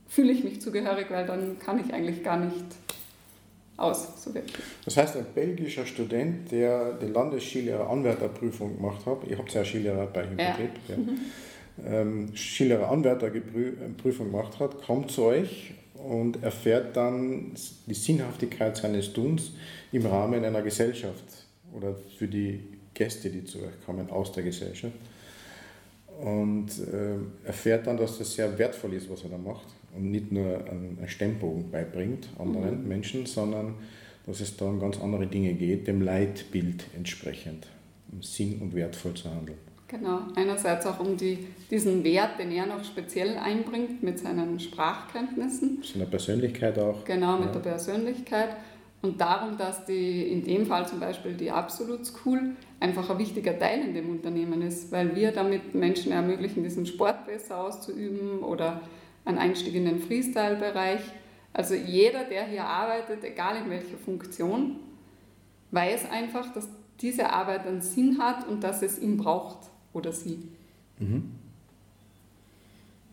fühle 0.08 0.32
ich 0.32 0.44
mich 0.44 0.62
zugehörig, 0.62 1.08
weil 1.10 1.26
dann 1.26 1.60
kann 1.60 1.80
ich 1.80 1.94
eigentlich 1.94 2.24
gar 2.24 2.38
nicht 2.38 2.66
aus, 3.78 4.24
so 4.24 4.34
wirklich. 4.34 4.66
Das 4.86 4.98
heißt, 4.98 5.18
ein 5.18 5.26
belgischer 5.36 5.86
Student, 5.86 6.52
der 6.52 6.94
die 6.94 7.08
Landesskilehrer 7.08 7.90
Anwärterprüfung 7.90 8.78
gemacht 8.78 9.06
hat, 9.06 9.20
ich 9.28 9.38
habe 9.38 9.50
ja 9.50 9.64
Skilehrer 9.64 10.08
bei 10.08 10.24
ihm 10.24 10.40
ja. 10.40 10.52
Betrieb, 10.52 10.72
ja. 10.88 10.98
Mhm. 10.98 11.20
Ähm, 11.86 12.36
Skilehrer 12.36 12.90
Anwärterprüfung 12.90 14.32
gemacht 14.32 14.60
hat, 14.60 14.82
kommt 14.82 15.12
zu 15.12 15.26
euch 15.26 15.76
und 15.94 16.42
erfährt 16.44 16.98
dann 16.98 17.52
die 17.86 17.94
Sinnhaftigkeit 17.94 18.78
seines 18.78 19.14
Tuns 19.14 19.52
im 19.92 20.06
Rahmen 20.06 20.44
einer 20.44 20.64
Gesellschaft 20.64 21.24
oder 21.74 21.96
für 22.18 22.28
die 22.28 22.64
Gäste, 22.94 23.30
die 23.30 23.46
zu 23.46 23.60
euch 23.60 23.86
kommen 23.86 24.10
aus 24.10 24.32
der 24.32 24.44
Gesellschaft. 24.44 24.96
Und 26.22 26.70
äh, 26.70 27.48
erfährt 27.48 27.86
dann, 27.86 27.98
dass 27.98 28.18
das 28.18 28.34
sehr 28.34 28.58
wertvoll 28.58 28.94
ist, 28.94 29.10
was 29.10 29.24
er 29.24 29.30
da 29.30 29.38
macht 29.38 29.68
und 29.96 30.12
nicht 30.12 30.32
nur 30.32 30.66
einen 30.70 31.00
Stemmbogen 31.08 31.70
beibringt 31.70 32.30
anderen 32.40 32.82
mhm. 32.84 32.88
Menschen, 32.88 33.26
sondern 33.26 33.76
dass 34.26 34.42
es 34.42 34.58
da 34.58 34.66
um 34.66 34.80
ganz 34.80 35.00
andere 35.00 35.28
Dinge 35.28 35.54
geht, 35.54 35.88
dem 35.88 36.02
Leitbild 36.02 36.86
entsprechend, 36.96 37.68
um 38.12 38.22
sinn- 38.22 38.60
und 38.62 38.76
wertvoll 38.76 39.14
zu 39.14 39.30
handeln. 39.30 39.58
Genau, 39.88 40.20
einerseits 40.36 40.86
auch 40.86 41.00
um 41.00 41.16
die, 41.16 41.48
diesen 41.72 42.04
Wert, 42.04 42.38
den 42.40 42.52
er 42.52 42.66
noch 42.66 42.84
speziell 42.84 43.38
einbringt 43.38 44.04
mit 44.04 44.20
seinen 44.20 44.60
Sprachkenntnissen. 44.60 45.82
Seiner 45.82 46.08
Persönlichkeit 46.08 46.78
auch. 46.78 47.06
Genau, 47.06 47.38
mit 47.38 47.48
ja. 47.48 47.52
der 47.54 47.60
Persönlichkeit. 47.62 48.50
Und 49.02 49.22
darum, 49.22 49.58
dass 49.58 49.86
die, 49.86 50.32
in 50.32 50.44
dem 50.44 50.66
Fall 50.66 50.88
zum 50.88 51.00
Beispiel 51.00 51.34
die 51.34 51.52
Absolute 51.52 52.04
School 52.04 52.56
einfach 52.80 53.10
ein 53.10 53.20
wichtiger 53.20 53.58
Teil 53.58 53.82
in 53.82 53.94
dem 53.94 54.10
Unternehmen 54.10 54.62
ist, 54.62 54.92
weil 54.92 55.16
wir 55.16 55.32
damit 55.32 55.76
Menschen 55.76 56.12
ermöglichen, 56.12 56.64
diesen 56.64 56.86
Sport 56.86 57.26
besser 57.28 57.60
auszuüben 57.60 58.40
oder 58.40 58.82
einen 59.24 59.38
Einstieg 59.38 59.76
in 59.76 59.86
den 59.86 60.00
Freestyle-Bereich. 60.00 61.02
Also 61.54 61.76
jeder, 61.76 62.24
der 62.24 62.46
hier 62.48 62.66
arbeitet, 62.66 63.24
egal 63.24 63.58
in 63.58 63.70
welcher 63.70 63.98
Funktion, 63.98 64.78
weiß 65.72 66.10
einfach, 66.10 66.52
dass 66.54 66.68
diese 67.02 67.30
Arbeit 67.30 67.68
einen 67.68 67.82
Sinn 67.82 68.18
hat 68.20 68.48
und 68.48 68.64
dass 68.64 68.82
es 68.82 69.00
ihn 69.00 69.18
braucht 69.18 69.70
oder 69.94 70.12
sie. 70.12 70.40
Mhm. 71.00 71.32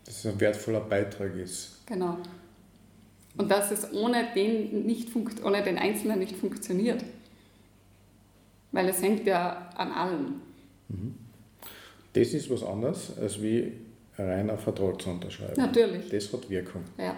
Dass 0.05 0.25
es 0.25 0.25
ein 0.25 0.39
wertvoller 0.39 0.81
Beitrag 0.81 1.35
ist. 1.35 1.85
Genau. 1.85 2.17
Und 3.37 3.51
dass 3.51 3.71
es 3.71 3.91
ohne 3.93 4.27
den, 4.33 4.85
nicht 4.85 5.09
ohne 5.43 5.61
den 5.61 5.77
Einzelnen 5.77 6.19
nicht 6.19 6.35
funktioniert. 6.35 7.03
Weil 8.71 8.89
es 8.89 9.01
hängt 9.01 9.25
ja 9.25 9.69
an 9.75 9.91
allen. 9.91 10.41
Mhm. 10.89 11.15
Das 12.13 12.33
ist 12.33 12.49
was 12.49 12.63
anderes, 12.63 13.17
als 13.17 13.41
wie 13.41 13.73
reiner 14.17 14.57
Vertrag 14.57 15.01
zu 15.01 15.09
unterschreiben. 15.09 15.53
Natürlich. 15.57 16.09
Das 16.09 16.31
hat 16.31 16.49
Wirkung. 16.49 16.83
Ja. 16.97 17.15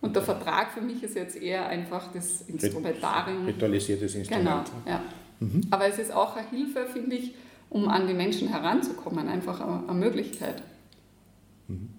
Und 0.00 0.14
der 0.14 0.22
Vertrag 0.22 0.72
für 0.72 0.82
mich 0.82 1.02
ist 1.02 1.14
jetzt 1.16 1.40
eher 1.40 1.66
einfach 1.66 2.12
das 2.12 2.42
Instrumentarium. 2.42 3.46
Ritualisiertes 3.46 4.14
Instrument. 4.14 4.70
Genau, 4.84 4.86
ja. 4.86 5.02
Mhm. 5.40 5.62
Aber 5.70 5.88
es 5.88 5.98
ist 5.98 6.12
auch 6.12 6.36
eine 6.36 6.48
Hilfe, 6.48 6.86
finde 6.86 7.16
ich, 7.16 7.34
um 7.70 7.88
an 7.88 8.06
die 8.06 8.14
Menschen 8.14 8.48
heranzukommen, 8.48 9.26
einfach 9.28 9.60
eine, 9.60 9.88
eine 9.88 9.98
Möglichkeit. 9.98 10.62
Mhm. 11.68 11.95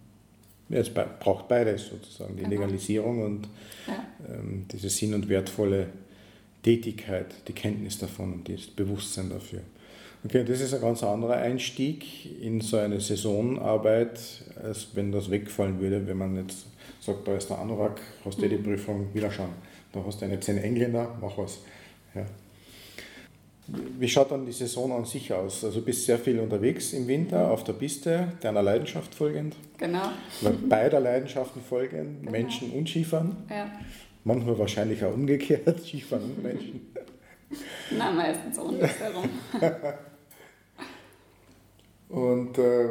Es 0.70 0.90
braucht 0.90 1.48
beides 1.48 1.88
sozusagen, 1.88 2.36
die 2.36 2.44
genau. 2.44 2.56
Legalisierung 2.56 3.24
und 3.24 3.50
ja. 3.88 4.06
ähm, 4.30 4.66
diese 4.72 4.90
sinn- 4.90 5.14
und 5.14 5.30
wertvolle 5.30 5.88
Tätigkeit, 6.62 7.28
die 7.48 7.54
Kenntnis 7.54 7.98
davon 7.98 8.34
und 8.34 8.50
das 8.50 8.68
Bewusstsein 8.68 9.30
dafür. 9.30 9.62
Okay, 10.26 10.44
das 10.44 10.60
ist 10.60 10.74
ein 10.74 10.82
ganz 10.82 11.04
anderer 11.04 11.36
Einstieg 11.36 12.42
in 12.42 12.60
so 12.60 12.78
eine 12.78 13.00
Saisonarbeit, 13.00 14.20
als 14.62 14.88
wenn 14.94 15.12
das 15.12 15.30
wegfallen 15.30 15.80
würde, 15.80 16.06
wenn 16.08 16.18
man 16.18 16.36
jetzt 16.36 16.66
sagt, 17.00 17.28
da 17.28 17.38
ist 17.38 17.50
der 17.50 17.60
Anorak, 17.60 18.02
hast 18.26 18.40
du 18.42 18.46
mhm. 18.46 18.50
die 18.50 18.58
Prüfung, 18.58 19.14
wieder 19.14 19.32
schauen. 19.32 19.54
Da 19.94 20.04
hast 20.06 20.20
du 20.20 20.26
eine 20.26 20.40
zehn 20.40 20.58
Engländer, 20.58 21.16
mach 21.22 21.38
was. 21.38 21.60
Ja. 22.14 22.26
Wie 23.68 24.08
schaut 24.08 24.32
dann 24.32 24.46
die 24.46 24.54
Saison 24.54 24.94
an 24.94 25.04
sich 25.04 25.34
aus? 25.34 25.64
Also 25.66 25.80
du 25.80 25.86
bist 25.86 26.06
sehr 26.06 26.18
viel 26.18 26.40
unterwegs 26.40 26.94
im 26.94 27.06
Winter 27.08 27.52
auf 27.52 27.66
der 27.66 27.74
Piste, 27.74 28.32
deiner 28.40 28.64
Leidenschaft 28.64 29.14
folgend. 29.14 29.58
Genau. 29.78 30.10
Beider 30.70 31.02
Leidenschaften 31.02 31.62
folgend, 31.62 32.22
genau. 32.22 32.32
Menschen 32.32 32.72
und 32.72 32.88
Skifahren. 32.88 33.36
Ja. 33.50 33.70
Manchmal 34.24 34.58
wahrscheinlich 34.58 35.04
auch 35.04 35.14
umgekehrt, 35.14 35.80
Skifahren 35.86 36.24
und 36.24 36.44
Menschen. 36.44 36.94
Na, 37.98 38.12
meistens 38.12 38.58
andersherum. 38.58 39.30
und 42.10 42.58
äh, 42.58 42.88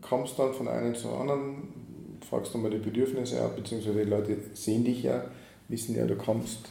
kommst 0.00 0.38
dann 0.38 0.54
von 0.54 0.68
einem 0.68 0.94
zum 0.94 1.14
anderen, 1.14 1.68
fragst 2.28 2.54
du 2.54 2.58
mal 2.58 2.70
die 2.70 2.78
Bedürfnisse 2.78 3.40
ab, 3.42 3.56
beziehungsweise 3.56 4.04
die 4.04 4.10
Leute 4.10 4.36
sehen 4.54 4.84
dich 4.84 5.02
ja, 5.02 5.24
wissen 5.68 5.96
ja, 5.96 6.06
du 6.06 6.16
kommst 6.16 6.68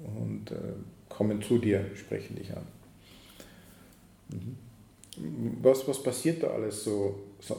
und 0.00 0.50
äh, 0.50 0.54
kommen 1.10 1.42
zu 1.42 1.58
dir, 1.58 1.84
sprechen 1.94 2.36
dich 2.36 2.54
an. 2.56 2.66
Mhm. 4.32 5.58
Was, 5.62 5.86
was 5.86 6.02
passiert 6.02 6.42
da 6.42 6.48
alles 6.48 6.84
so, 6.84 7.18
so 7.38 7.56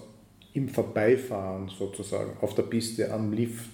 im 0.53 0.69
Vorbeifahren 0.69 1.69
sozusagen, 1.69 2.31
auf 2.41 2.55
der 2.55 2.63
Piste, 2.63 3.11
am 3.11 3.31
Lift, 3.31 3.69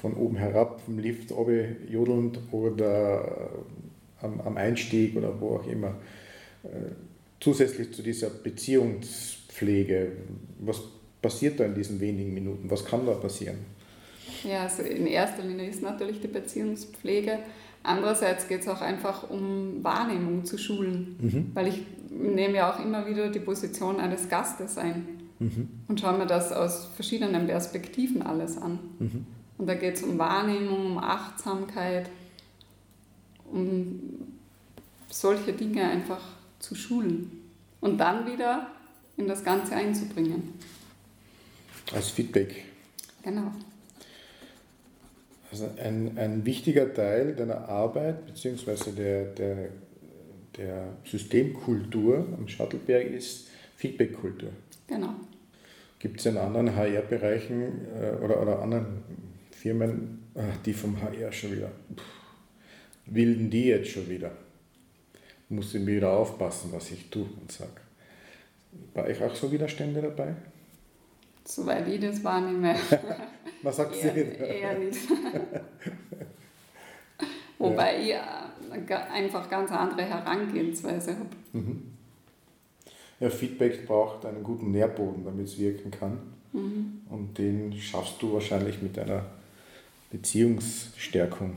von 0.00 0.14
oben 0.14 0.36
herab, 0.36 0.80
vom 0.80 0.98
Lift 0.98 1.30
jodelnd 1.30 2.38
oder 2.52 3.50
am, 4.20 4.40
am 4.40 4.56
Einstieg 4.56 5.16
oder 5.16 5.40
wo 5.40 5.56
auch 5.56 5.66
immer. 5.66 5.96
Äh, 6.62 6.92
zusätzlich 7.40 7.92
zu 7.92 8.02
dieser 8.02 8.30
Beziehungspflege, 8.30 10.12
was 10.60 10.82
passiert 11.20 11.60
da 11.60 11.64
in 11.64 11.74
diesen 11.74 12.00
wenigen 12.00 12.32
Minuten? 12.32 12.70
Was 12.70 12.84
kann 12.84 13.06
da 13.06 13.12
passieren? 13.12 13.58
Ja, 14.44 14.64
also 14.64 14.82
in 14.82 15.06
erster 15.06 15.42
Linie 15.42 15.68
ist 15.68 15.82
natürlich 15.82 16.20
die 16.20 16.28
Beziehungspflege. 16.28 17.38
Andererseits 17.82 18.48
geht 18.48 18.60
es 18.60 18.68
auch 18.68 18.80
einfach 18.80 19.30
um 19.30 19.82
Wahrnehmung 19.82 20.44
zu 20.44 20.58
schulen, 20.58 21.16
mhm. 21.20 21.50
weil 21.54 21.68
ich 21.68 21.82
nehme 22.10 22.56
ja 22.56 22.72
auch 22.72 22.82
immer 22.82 23.06
wieder 23.06 23.30
die 23.30 23.40
Position 23.40 24.00
eines 24.00 24.28
Gastes 24.28 24.78
ein 24.78 25.06
mhm. 25.38 25.68
und 25.88 26.00
schaue 26.00 26.18
mir 26.18 26.26
das 26.26 26.52
aus 26.52 26.86
verschiedenen 26.94 27.46
Perspektiven 27.46 28.22
alles 28.22 28.56
an. 28.58 28.78
Mhm. 28.98 29.26
Und 29.58 29.66
da 29.66 29.74
geht 29.74 29.96
es 29.96 30.02
um 30.02 30.18
Wahrnehmung, 30.18 30.92
um 30.92 30.98
Achtsamkeit, 30.98 32.08
um 33.50 34.00
solche 35.08 35.52
Dinge 35.52 35.88
einfach 35.88 36.20
zu 36.58 36.74
schulen 36.74 37.30
und 37.80 37.98
dann 37.98 38.26
wieder 38.26 38.68
in 39.16 39.26
das 39.26 39.44
Ganze 39.44 39.74
einzubringen. 39.74 40.54
Als 41.92 42.10
Feedback. 42.10 42.64
Genau. 43.22 43.50
Also 45.50 45.68
ein, 45.82 46.18
ein 46.18 46.44
wichtiger 46.44 46.92
Teil 46.92 47.34
deiner 47.34 47.68
Arbeit 47.68 48.26
bzw. 48.26 48.92
Der, 48.92 49.24
der, 49.24 49.68
der 50.58 50.96
Systemkultur 51.04 52.26
am 52.36 52.48
Shuttleberg 52.48 53.06
ist 53.06 53.48
Feedbackkultur. 53.76 54.50
Genau. 54.88 55.14
Gibt 55.98 56.20
es 56.20 56.26
in 56.26 56.36
anderen 56.36 56.74
HR-Bereichen 56.74 57.86
äh, 57.94 58.22
oder, 58.22 58.42
oder 58.42 58.60
anderen 58.60 59.02
Firmen, 59.50 60.30
äh, 60.34 60.42
die 60.64 60.72
vom 60.72 61.00
HR 61.00 61.32
schon 61.32 61.52
wieder, 61.52 61.70
wilden 63.06 63.50
die 63.50 63.66
jetzt 63.66 63.90
schon 63.90 64.08
wieder? 64.08 64.32
Muss 65.48 65.74
ich 65.74 65.80
mir 65.80 65.96
wieder 65.96 66.12
aufpassen, 66.12 66.70
was 66.72 66.90
ich 66.90 67.08
tue 67.08 67.26
und 67.40 67.50
sage. 67.50 67.70
War 68.94 69.04
euch 69.04 69.22
auch 69.22 69.34
so 69.34 69.50
Widerstände 69.50 70.02
dabei? 70.02 70.34
Soweit 71.44 71.88
ich 71.88 72.00
das 72.00 72.22
wahrnehme. 72.22 72.76
Was 73.62 73.76
sagt 73.76 73.96
eher, 73.96 74.12
sie? 74.12 74.20
Eher 74.20 74.78
nicht. 74.78 74.98
Wobei 77.58 78.02
ja. 78.02 78.47
Einfach 78.70 79.48
ganz 79.48 79.70
andere 79.70 80.02
Herangehensweise 80.02 81.12
habe. 81.18 81.30
Mhm. 81.52 81.82
Ja, 83.20 83.30
Feedback 83.30 83.86
braucht 83.86 84.24
einen 84.24 84.42
guten 84.44 84.70
Nährboden, 84.70 85.24
damit 85.24 85.46
es 85.46 85.58
wirken 85.58 85.90
kann. 85.90 86.18
Mhm. 86.52 87.02
Und 87.10 87.36
den 87.38 87.72
schaffst 87.74 88.22
du 88.22 88.32
wahrscheinlich 88.32 88.80
mit 88.80 88.98
einer 88.98 89.24
Beziehungsstärkung 90.10 91.56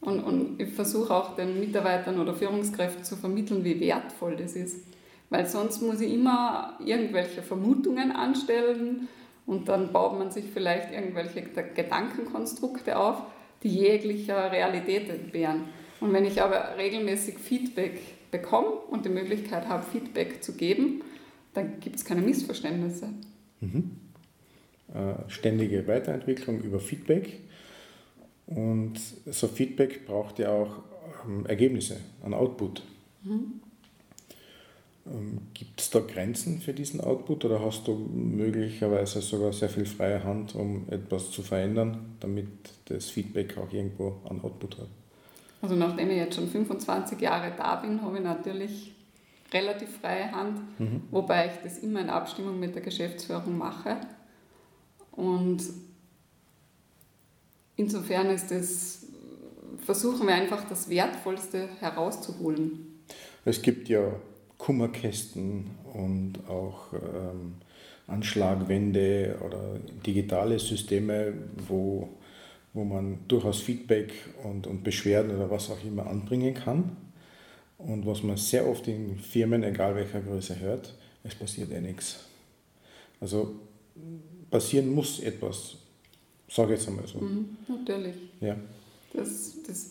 Und, 0.00 0.20
und 0.20 0.60
ich 0.60 0.72
versuche 0.72 1.14
auch 1.14 1.36
den 1.36 1.60
Mitarbeitern 1.60 2.18
oder 2.18 2.34
Führungskräften 2.34 3.04
zu 3.04 3.16
vermitteln, 3.16 3.62
wie 3.62 3.78
wertvoll 3.78 4.36
das 4.36 4.56
ist. 4.56 4.84
Weil 5.30 5.46
sonst 5.46 5.80
muss 5.80 6.00
ich 6.00 6.12
immer 6.12 6.78
irgendwelche 6.84 7.42
Vermutungen 7.42 8.12
anstellen 8.12 9.08
und 9.46 9.68
dann 9.68 9.92
baut 9.92 10.18
man 10.18 10.30
sich 10.30 10.44
vielleicht 10.52 10.92
irgendwelche 10.92 11.42
Gedankenkonstrukte 11.42 12.98
auf, 12.98 13.22
die 13.62 13.68
jeglicher 13.68 14.50
Realität 14.50 15.08
entbehren. 15.08 15.64
Und 16.02 16.12
wenn 16.12 16.24
ich 16.24 16.42
aber 16.42 16.76
regelmäßig 16.76 17.38
Feedback 17.38 18.00
bekomme 18.32 18.70
und 18.90 19.04
die 19.04 19.08
Möglichkeit 19.08 19.68
habe, 19.68 19.84
Feedback 19.84 20.42
zu 20.42 20.54
geben, 20.54 21.02
dann 21.54 21.78
gibt 21.78 21.94
es 21.94 22.04
keine 22.04 22.22
Missverständnisse. 22.22 23.10
Mhm. 23.60 23.92
Äh, 24.92 25.30
ständige 25.30 25.86
Weiterentwicklung 25.86 26.60
über 26.60 26.80
Feedback. 26.80 27.38
Und 28.46 28.98
so 29.26 29.46
Feedback 29.46 30.04
braucht 30.04 30.40
ja 30.40 30.50
auch 30.50 30.82
ähm, 31.24 31.46
Ergebnisse, 31.46 32.00
ein 32.24 32.34
Output. 32.34 32.82
Mhm. 33.22 33.60
Ähm, 35.06 35.38
Gibt 35.54 35.80
es 35.80 35.90
da 35.90 36.00
Grenzen 36.00 36.60
für 36.60 36.72
diesen 36.72 37.00
Output 37.00 37.44
oder 37.44 37.64
hast 37.64 37.86
du 37.86 37.94
möglicherweise 37.94 39.20
sogar 39.20 39.52
sehr 39.52 39.68
viel 39.68 39.86
freie 39.86 40.24
Hand, 40.24 40.56
um 40.56 40.88
etwas 40.90 41.30
zu 41.30 41.42
verändern, 41.42 42.16
damit 42.18 42.48
das 42.86 43.08
Feedback 43.08 43.56
auch 43.56 43.72
irgendwo 43.72 44.16
einen 44.28 44.40
Output 44.40 44.78
hat? 44.78 44.88
Also 45.62 45.76
nachdem 45.76 46.10
ich 46.10 46.16
jetzt 46.16 46.34
schon 46.34 46.48
25 46.48 47.20
Jahre 47.20 47.52
da 47.56 47.76
bin, 47.76 48.02
habe 48.02 48.18
ich 48.18 48.24
natürlich 48.24 48.92
relativ 49.52 49.98
freie 49.98 50.30
Hand, 50.32 50.58
mhm. 50.80 51.02
wobei 51.10 51.46
ich 51.46 51.52
das 51.62 51.78
immer 51.78 52.00
in 52.00 52.10
Abstimmung 52.10 52.58
mit 52.58 52.74
der 52.74 52.82
Geschäftsführung 52.82 53.56
mache. 53.56 53.96
Und 55.12 55.62
insofern 57.76 58.30
ist 58.30 58.50
das, 58.50 59.06
versuchen 59.84 60.26
wir 60.26 60.34
einfach 60.34 60.68
das 60.68 60.88
Wertvollste 60.88 61.68
herauszuholen. 61.80 63.02
Es 63.44 63.62
gibt 63.62 63.88
ja 63.88 64.14
Kummerkästen 64.58 65.70
und 65.92 66.34
auch 66.48 66.92
ähm, 66.92 67.54
Anschlagwände 68.06 69.38
oder 69.44 69.78
digitale 70.06 70.58
Systeme, 70.58 71.34
wo, 71.68 72.08
wo 72.74 72.84
man 72.84 73.18
durchaus 73.28 73.60
Feedback 73.60 74.12
und, 74.44 74.66
und 74.66 74.82
Beschwerden 74.82 75.34
oder 75.34 75.50
was 75.50 75.70
auch 75.70 75.84
immer 75.84 76.06
anbringen 76.06 76.54
kann. 76.54 76.96
Und 77.78 78.06
was 78.06 78.22
man 78.22 78.36
sehr 78.36 78.66
oft 78.66 78.86
in 78.88 79.18
Firmen, 79.18 79.64
egal 79.64 79.94
welcher 79.94 80.20
Größe, 80.20 80.58
hört, 80.60 80.94
es 81.24 81.34
passiert 81.34 81.70
eh 81.72 81.80
nichts. 81.80 82.20
Also 83.20 83.56
passieren 84.50 84.94
muss 84.94 85.20
etwas, 85.20 85.76
sage 86.48 86.74
ich 86.74 86.80
jetzt 86.80 86.88
einmal 86.88 87.06
so. 87.06 87.18
Mhm, 87.18 87.56
natürlich. 87.68 88.14
Ja. 88.40 88.56
Das, 89.12 89.54
das, 89.66 89.90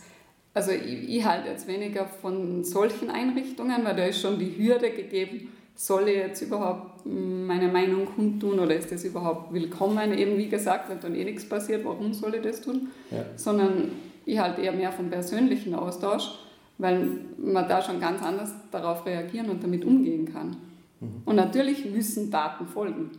also 0.54 0.72
ich, 0.72 1.10
ich 1.10 1.26
halte 1.26 1.50
jetzt 1.50 1.68
weniger 1.68 2.08
von 2.08 2.64
solchen 2.64 3.10
Einrichtungen, 3.10 3.84
weil 3.84 3.96
da 3.96 4.06
ist 4.06 4.22
schon 4.22 4.40
die 4.40 4.58
Hürde 4.58 4.92
gegeben, 4.92 5.50
soll 5.76 6.08
ich 6.10 6.16
jetzt 6.16 6.42
überhaupt 6.42 7.06
meine 7.06 7.68
Meinung 7.68 8.06
kundtun 8.06 8.60
oder 8.60 8.76
ist 8.76 8.92
das 8.92 9.04
überhaupt 9.04 9.54
willkommen? 9.54 10.18
Eben 10.18 10.38
wie 10.38 10.50
gesagt, 10.50 10.90
wenn 10.90 11.00
dann 11.00 11.16
eh 11.16 11.24
nichts 11.24 11.48
passiert, 11.48 11.84
warum 11.86 12.14
soll 12.14 12.36
ich 12.36 12.42
das 12.42 12.62
tun? 12.62 12.90
Ja. 13.10 13.26
Sondern 13.36 13.92
ich 14.26 14.40
halte 14.40 14.62
eher 14.62 14.74
mehr 14.74 14.92
vom 14.92 15.10
persönlichen 15.10 15.74
Austausch, 15.74 16.30
weil 16.78 17.08
man 17.38 17.68
da 17.68 17.82
schon 17.82 18.00
ganz 18.00 18.22
anders 18.22 18.54
darauf 18.72 19.06
reagieren 19.06 19.50
und 19.50 19.64
damit 19.64 19.84
umgehen 19.86 20.32
kann. 20.32 20.58
Mhm. 21.00 21.22
Und 21.26 21.36
natürlich 21.36 21.86
müssen 21.86 22.30
Daten 22.30 22.68
folgen, 22.68 23.12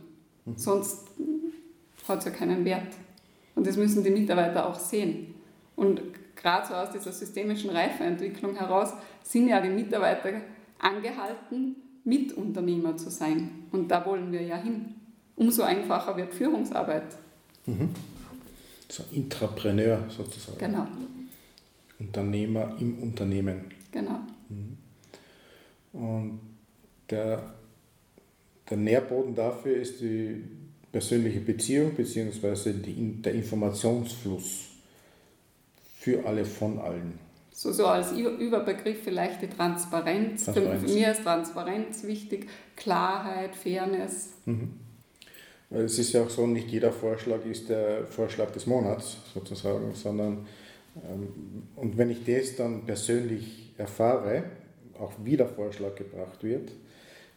mhm. 0.45 0.57
sonst 0.57 1.07
hat 2.07 2.19
es 2.19 2.25
ja 2.25 2.31
keinen 2.31 2.65
Wert. 2.65 2.93
Und 3.55 3.67
das 3.67 3.77
müssen 3.77 4.03
die 4.03 4.09
Mitarbeiter 4.09 4.67
auch 4.67 4.75
sehen. 4.75 5.35
Und 5.75 6.01
gerade 6.35 6.67
so 6.67 6.73
aus 6.73 6.91
dieser 6.91 7.11
systemischen 7.11 7.69
Reifeentwicklung 7.69 8.55
heraus 8.55 8.93
sind 9.21 9.47
ja 9.47 9.61
die 9.61 9.69
Mitarbeiter 9.69 10.41
angehalten, 10.79 11.75
Mitunternehmer 12.03 12.97
zu 12.97 13.09
sein. 13.09 13.49
Und 13.71 13.89
da 13.89 14.05
wollen 14.05 14.31
wir 14.31 14.41
ja 14.41 14.57
hin. 14.57 14.95
Umso 15.35 15.63
einfacher 15.63 16.15
wird 16.17 16.33
Führungsarbeit. 16.33 17.17
Mhm. 17.65 17.89
So 18.89 19.03
Intrapreneur 19.11 20.05
sozusagen. 20.09 20.59
Genau. 20.59 20.87
Unternehmer 21.99 22.75
im 22.79 22.99
Unternehmen. 22.99 23.65
Genau. 23.91 24.19
Mhm. 24.49 24.77
Und 25.93 26.39
der, 27.09 27.53
der 28.69 28.77
Nährboden 28.77 29.35
dafür 29.35 29.77
ist 29.77 30.01
die 30.01 30.43
persönliche 30.91 31.39
Beziehung 31.39 31.95
bzw. 31.95 32.73
der 32.73 33.33
Informationsfluss 33.33 34.69
für 35.99 36.25
alle 36.25 36.45
von 36.45 36.79
allen. 36.79 37.22
So, 37.55 37.71
so 37.71 37.85
als 37.85 38.11
Überbegriff 38.11 39.03
vielleicht 39.03 39.43
die 39.43 39.47
Transparenz. 39.47 40.45
Transparenz. 40.45 40.81
Für, 40.81 40.97
mich 40.97 41.07
ist 41.07 41.23
Transparenz 41.23 42.03
wichtig, 42.03 42.47
Klarheit, 42.75 43.55
Fairness. 43.55 44.31
Mhm. 44.45 44.73
Es 45.69 45.97
ist 45.99 46.13
ja 46.13 46.23
auch 46.23 46.29
so, 46.29 46.47
nicht 46.47 46.69
jeder 46.69 46.91
Vorschlag 46.91 47.45
ist 47.45 47.69
der 47.69 48.05
Vorschlag 48.05 48.51
des 48.51 48.65
Monats 48.65 49.17
sozusagen, 49.33 49.93
sondern 49.93 50.45
ähm, 50.95 51.27
und 51.75 51.97
wenn 51.97 52.09
ich 52.09 52.25
das 52.25 52.55
dann 52.55 52.85
persönlich 52.85 53.71
erfahre, 53.77 54.43
auch 54.99 55.13
wie 55.23 55.37
der 55.37 55.47
Vorschlag 55.47 55.95
gebracht 55.95 56.43
wird, 56.43 56.71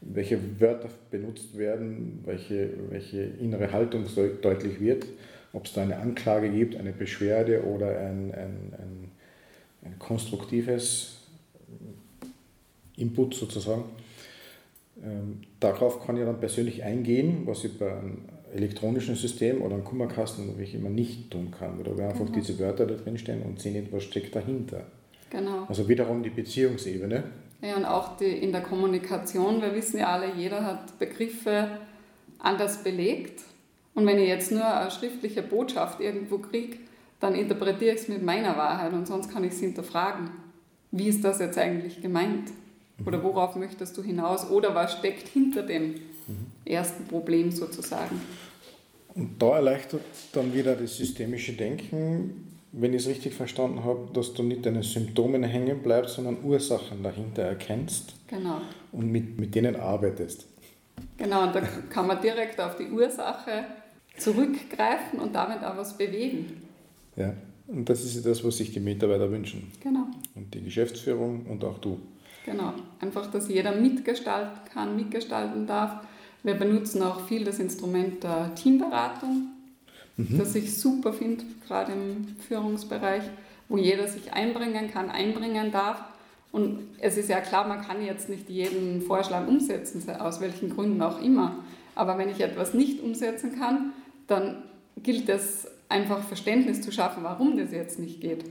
welche 0.00 0.60
Wörter 0.60 0.88
benutzt 1.10 1.56
werden, 1.56 2.22
welche, 2.24 2.70
welche 2.90 3.22
innere 3.22 3.72
Haltung 3.72 4.04
deutlich 4.42 4.80
wird, 4.80 5.06
ob 5.52 5.66
es 5.66 5.72
da 5.72 5.82
eine 5.82 5.96
Anklage 5.96 6.50
gibt, 6.50 6.76
eine 6.76 6.92
Beschwerde 6.92 7.64
oder 7.64 7.98
ein, 7.98 8.32
ein, 8.34 8.74
ein, 8.78 9.05
ein 9.86 9.98
konstruktives 9.98 11.18
Input 12.96 13.34
sozusagen. 13.34 13.84
Ähm, 15.02 15.42
darauf 15.60 16.04
kann 16.04 16.16
ich 16.16 16.24
dann 16.24 16.40
persönlich 16.40 16.82
eingehen, 16.82 17.42
was 17.44 17.64
ich 17.64 17.78
bei 17.78 17.92
einem 17.92 18.22
elektronischen 18.54 19.14
System 19.14 19.60
oder 19.62 19.74
einem 19.74 19.84
Kummerkasten, 19.84 20.58
wie 20.58 20.62
ich 20.62 20.74
immer 20.74 20.88
nicht 20.88 21.30
tun 21.30 21.50
kann, 21.50 21.78
oder 21.78 21.96
wir 21.98 22.08
einfach 22.08 22.28
mhm. 22.28 22.32
diese 22.32 22.58
Wörter 22.58 22.86
da 22.86 22.94
drin 22.94 23.18
stehen 23.18 23.42
und 23.42 23.60
sehen 23.60 23.74
nicht, 23.74 23.92
was 23.92 24.04
steckt 24.04 24.34
dahinter. 24.34 24.84
Genau. 25.30 25.64
Also 25.68 25.88
wiederum 25.88 26.22
die 26.22 26.30
Beziehungsebene. 26.30 27.24
Ja, 27.60 27.76
und 27.76 27.84
auch 27.84 28.16
die, 28.16 28.26
in 28.26 28.52
der 28.52 28.62
Kommunikation, 28.62 29.60
wir 29.60 29.74
wissen 29.74 29.98
ja 29.98 30.08
alle, 30.08 30.34
jeder 30.34 30.64
hat 30.64 30.98
Begriffe 30.98 31.68
anders 32.38 32.82
belegt. 32.82 33.42
Und 33.94 34.06
wenn 34.06 34.18
ich 34.18 34.28
jetzt 34.28 34.52
nur 34.52 34.66
eine 34.66 34.90
schriftliche 34.90 35.42
Botschaft 35.42 36.00
irgendwo 36.00 36.38
kriege, 36.38 36.78
dann 37.20 37.34
interpretiere 37.34 37.94
ich 37.94 38.02
es 38.02 38.08
mit 38.08 38.22
meiner 38.22 38.56
Wahrheit 38.56 38.92
und 38.92 39.06
sonst 39.06 39.30
kann 39.30 39.44
ich 39.44 39.52
es 39.52 39.60
hinterfragen. 39.60 40.30
Wie 40.90 41.08
ist 41.08 41.24
das 41.24 41.38
jetzt 41.38 41.58
eigentlich 41.58 42.00
gemeint? 42.00 42.50
Oder 43.04 43.22
worauf 43.22 43.56
möchtest 43.56 43.96
du 43.96 44.02
hinaus? 44.02 44.50
Oder 44.50 44.74
was 44.74 44.92
steckt 44.92 45.28
hinter 45.28 45.62
dem 45.62 45.96
ersten 46.64 47.04
Problem 47.06 47.50
sozusagen? 47.50 48.20
Und 49.14 49.40
da 49.40 49.56
erleichtert 49.56 50.02
dann 50.32 50.52
wieder 50.52 50.74
das 50.76 50.96
systemische 50.96 51.52
Denken, 51.52 52.46
wenn 52.72 52.92
ich 52.92 53.02
es 53.02 53.08
richtig 53.08 53.34
verstanden 53.34 53.84
habe, 53.84 54.08
dass 54.12 54.34
du 54.34 54.42
nicht 54.42 54.66
deine 54.66 54.82
Symptomen 54.82 55.42
hängen 55.42 55.82
bleibst, 55.82 56.16
sondern 56.16 56.44
Ursachen 56.44 57.02
dahinter 57.02 57.42
erkennst 57.42 58.14
genau. 58.26 58.60
und 58.92 59.10
mit, 59.10 59.38
mit 59.38 59.54
denen 59.54 59.76
arbeitest. 59.76 60.46
Genau, 61.16 61.44
und 61.44 61.54
da 61.54 61.62
kann 61.90 62.06
man 62.06 62.20
direkt 62.20 62.60
auf 62.60 62.76
die 62.76 62.90
Ursache 62.90 63.64
zurückgreifen 64.18 65.18
und 65.20 65.34
damit 65.34 65.62
auch 65.64 65.76
was 65.76 65.96
bewegen. 65.96 66.62
Ja, 67.16 67.34
und 67.68 67.88
das 67.88 68.04
ist 68.04 68.24
das, 68.24 68.44
was 68.44 68.58
sich 68.58 68.72
die 68.72 68.80
Mitarbeiter 68.80 69.30
wünschen. 69.30 69.72
Genau. 69.82 70.06
Und 70.34 70.54
die 70.54 70.62
Geschäftsführung 70.62 71.46
und 71.46 71.64
auch 71.64 71.78
du. 71.78 71.98
Genau, 72.44 72.74
einfach, 73.00 73.28
dass 73.30 73.48
jeder 73.48 73.74
mitgestalten 73.74 74.60
kann, 74.72 74.94
mitgestalten 74.94 75.66
darf. 75.66 76.06
Wir 76.44 76.54
benutzen 76.54 77.02
auch 77.02 77.26
viel 77.26 77.42
das 77.42 77.58
Instrument 77.58 78.22
der 78.22 78.54
Teamberatung, 78.54 79.48
mhm. 80.16 80.38
das 80.38 80.54
ich 80.54 80.78
super 80.78 81.12
finde, 81.12 81.44
gerade 81.66 81.92
im 81.92 82.36
Führungsbereich, 82.46 83.24
wo 83.68 83.76
jeder 83.76 84.06
sich 84.06 84.32
einbringen 84.32 84.88
kann, 84.92 85.10
einbringen 85.10 85.72
darf. 85.72 86.04
Und 86.52 86.78
es 87.00 87.16
ist 87.16 87.28
ja 87.28 87.40
klar, 87.40 87.66
man 87.66 87.82
kann 87.82 88.04
jetzt 88.04 88.28
nicht 88.28 88.48
jeden 88.48 89.02
Vorschlag 89.02 89.48
umsetzen, 89.48 90.08
aus 90.20 90.40
welchen 90.40 90.70
Gründen 90.70 91.02
auch 91.02 91.20
immer. 91.20 91.64
Aber 91.96 92.16
wenn 92.16 92.28
ich 92.28 92.40
etwas 92.40 92.74
nicht 92.74 93.02
umsetzen 93.02 93.58
kann, 93.58 93.92
dann 94.28 94.62
gilt 95.02 95.28
es 95.28 95.66
einfach 95.88 96.22
Verständnis 96.22 96.82
zu 96.82 96.90
schaffen, 96.92 97.22
warum 97.24 97.56
das 97.56 97.72
jetzt 97.72 97.98
nicht 97.98 98.20
geht. 98.20 98.44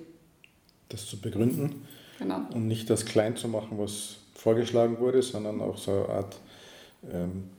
Das 0.89 1.07
zu 1.07 1.19
begründen 1.19 1.85
genau. 2.19 2.41
und 2.53 2.67
nicht 2.67 2.89
das 2.89 3.05
klein 3.05 3.35
zu 3.35 3.47
machen, 3.47 3.77
was 3.77 4.17
vorgeschlagen 4.33 4.99
wurde, 4.99 5.21
sondern 5.21 5.61
auch 5.61 5.77
so 5.77 5.91
eine 5.91 6.09
Art 6.09 6.37
ähm, 7.11 7.49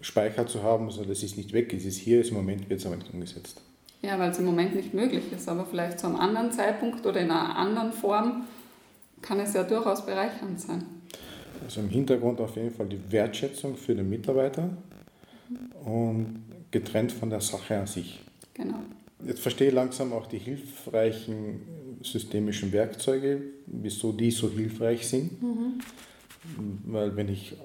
Speicher 0.00 0.46
zu 0.46 0.62
haben, 0.62 0.86
also 0.86 1.04
das 1.04 1.22
ist 1.22 1.36
nicht 1.36 1.52
weg, 1.52 1.72
es 1.72 1.84
ist 1.84 1.96
hier, 1.96 2.20
ist 2.20 2.30
im 2.30 2.36
Moment 2.36 2.70
wird 2.70 2.80
es 2.80 2.86
aber 2.86 2.96
nicht 2.96 3.12
umgesetzt. 3.12 3.60
Ja, 4.00 4.16
weil 4.18 4.30
es 4.30 4.38
im 4.38 4.44
Moment 4.44 4.76
nicht 4.76 4.94
möglich 4.94 5.32
ist, 5.32 5.48
aber 5.48 5.64
vielleicht 5.64 5.98
zu 5.98 6.06
einem 6.06 6.16
anderen 6.16 6.52
Zeitpunkt 6.52 7.04
oder 7.04 7.20
in 7.20 7.30
einer 7.30 7.56
anderen 7.56 7.92
Form 7.92 8.44
kann 9.22 9.40
es 9.40 9.54
ja 9.54 9.64
durchaus 9.64 10.06
bereichernd 10.06 10.60
sein. 10.60 10.84
Also 11.64 11.80
im 11.80 11.88
Hintergrund 11.88 12.40
auf 12.40 12.54
jeden 12.54 12.70
Fall 12.70 12.86
die 12.86 13.00
Wertschätzung 13.10 13.76
für 13.76 13.96
den 13.96 14.08
Mitarbeiter 14.08 14.70
und 15.84 16.44
getrennt 16.70 17.10
von 17.10 17.30
der 17.30 17.40
Sache 17.40 17.76
an 17.76 17.86
sich. 17.88 18.20
Genau. 18.58 18.80
Jetzt 19.26 19.40
verstehe 19.40 19.68
ich 19.68 19.74
langsam 19.74 20.12
auch 20.12 20.26
die 20.26 20.38
hilfreichen 20.38 21.60
systemischen 22.02 22.72
Werkzeuge, 22.72 23.42
wieso 23.66 24.12
die 24.12 24.30
so 24.30 24.50
hilfreich 24.50 25.08
sind. 25.08 25.42
Mhm. 25.42 25.80
Weil 26.84 27.16
wenn 27.16 27.28
ich 27.28 27.56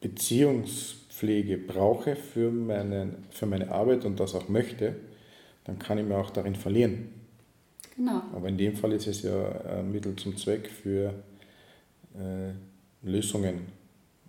Beziehungspflege 0.00 1.58
brauche 1.58 2.16
für, 2.16 2.50
meinen, 2.50 3.24
für 3.30 3.46
meine 3.46 3.70
Arbeit 3.70 4.04
und 4.04 4.20
das 4.20 4.34
auch 4.34 4.48
möchte, 4.48 4.96
dann 5.64 5.78
kann 5.78 5.98
ich 5.98 6.04
mir 6.04 6.16
auch 6.16 6.30
darin 6.30 6.54
verlieren. 6.54 7.08
Genau. 7.96 8.22
Aber 8.32 8.48
in 8.48 8.56
dem 8.56 8.76
Fall 8.76 8.92
ist 8.92 9.06
es 9.06 9.22
ja 9.22 9.50
ein 9.78 9.90
Mittel 9.90 10.16
zum 10.16 10.36
Zweck 10.36 10.70
für 10.70 11.12
äh, 12.14 12.52
Lösungen 13.02 13.66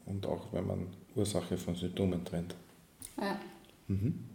und 0.05 0.25
auch 0.25 0.51
wenn 0.51 0.67
man 0.67 0.87
Ursache 1.15 1.57
von 1.57 1.75
Symptomen 1.75 2.25
trennt. 2.25 2.55
Ja. 3.17 3.39
Mhm. 3.87 4.30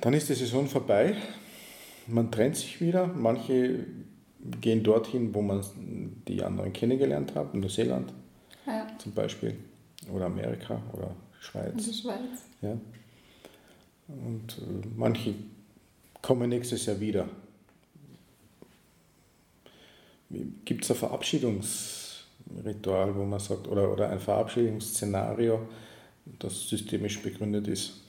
Dann 0.00 0.14
ist 0.14 0.28
die 0.28 0.34
Saison 0.34 0.66
vorbei, 0.66 1.14
man 2.06 2.30
trennt 2.30 2.56
sich 2.56 2.80
wieder. 2.80 3.06
Manche 3.06 3.86
gehen 4.60 4.82
dorthin, 4.82 5.34
wo 5.34 5.42
man 5.42 5.62
die 6.26 6.42
anderen 6.42 6.72
kennengelernt 6.72 7.34
hat, 7.34 7.54
Neuseeland 7.54 8.12
ja. 8.66 8.86
zum 8.98 9.12
Beispiel, 9.12 9.56
oder 10.12 10.24
Amerika 10.26 10.80
oder 10.92 11.14
Schweiz. 11.40 11.72
In 11.72 11.78
die 11.78 11.94
Schweiz. 11.94 12.44
Ja. 12.62 12.76
Und 14.08 14.58
äh, 14.58 14.86
manche 14.96 15.34
kommen 16.22 16.48
nächstes 16.48 16.86
Jahr 16.86 16.98
wieder. 17.00 17.28
Gibt 20.64 20.84
es 20.84 20.90
ein 20.90 20.96
Verabschiedungsritual, 20.96 23.14
wo 23.16 23.24
man 23.24 23.40
sagt, 23.40 23.68
oder, 23.68 23.92
oder 23.92 24.08
ein 24.10 24.20
Verabschiedungsszenario, 24.20 25.68
das 26.38 26.68
systemisch 26.68 27.20
begründet 27.20 27.66
ist? 27.68 28.00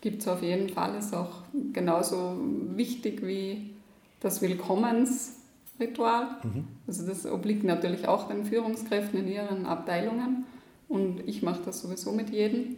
Gibt 0.00 0.22
es 0.22 0.28
auf 0.28 0.42
jeden 0.42 0.70
Fall, 0.70 0.98
ist 0.98 1.14
auch 1.14 1.42
genauso 1.72 2.36
wichtig 2.74 3.24
wie 3.26 3.70
das 4.20 4.40
Willkommensritual. 4.40 6.38
Mhm. 6.42 6.64
Also 6.86 7.06
das 7.06 7.26
obliegt 7.26 7.64
natürlich 7.64 8.08
auch 8.08 8.28
den 8.28 8.44
Führungskräften 8.44 9.20
in 9.20 9.28
ihren 9.28 9.66
Abteilungen 9.66 10.46
und 10.88 11.26
ich 11.26 11.42
mache 11.42 11.60
das 11.64 11.82
sowieso 11.82 12.12
mit 12.12 12.30
jedem. 12.30 12.76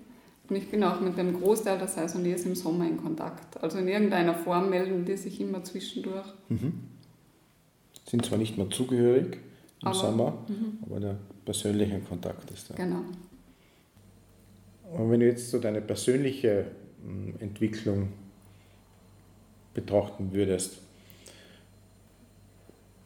Und 0.49 0.57
ich 0.57 0.69
bin 0.69 0.83
auch 0.83 1.01
mit 1.01 1.17
dem 1.17 1.41
Großteil 1.41 1.79
der 1.79 1.89
Saisoniers 1.89 2.45
im 2.45 2.55
Sommer 2.57 2.87
in 2.87 2.97
Kontakt. 2.97 3.63
Also 3.63 3.79
in 3.79 3.89
irgendeiner 3.89 4.35
Form 4.35 4.71
melden 4.71 5.05
die 5.05 5.17
sich 5.17 5.41
immer 5.41 5.63
zwischendurch. 5.63 6.27
Mhm. 6.49 6.75
Sind 8.07 8.27
zwar 8.27 8.39
nicht 8.39 8.59
mehr 8.59 8.69
zugehörig 8.69 9.39
im 9.81 9.89
aber, 9.89 9.95
Sommer, 9.95 10.45
mhm. 10.49 10.79
aber 10.83 11.01
der 11.01 11.17
persönliche 11.45 12.01
Kontakt 12.01 12.51
ist 12.51 12.71
da. 12.71 12.75
Genau. 12.75 13.03
Und 14.93 15.11
wenn 15.11 15.21
du 15.21 15.27
jetzt 15.27 15.51
so 15.51 15.59
deine 15.59 15.81
persönliche 15.81 16.67
Entwicklung 17.41 18.09
betrachten 19.75 20.33
würdest, 20.33 20.79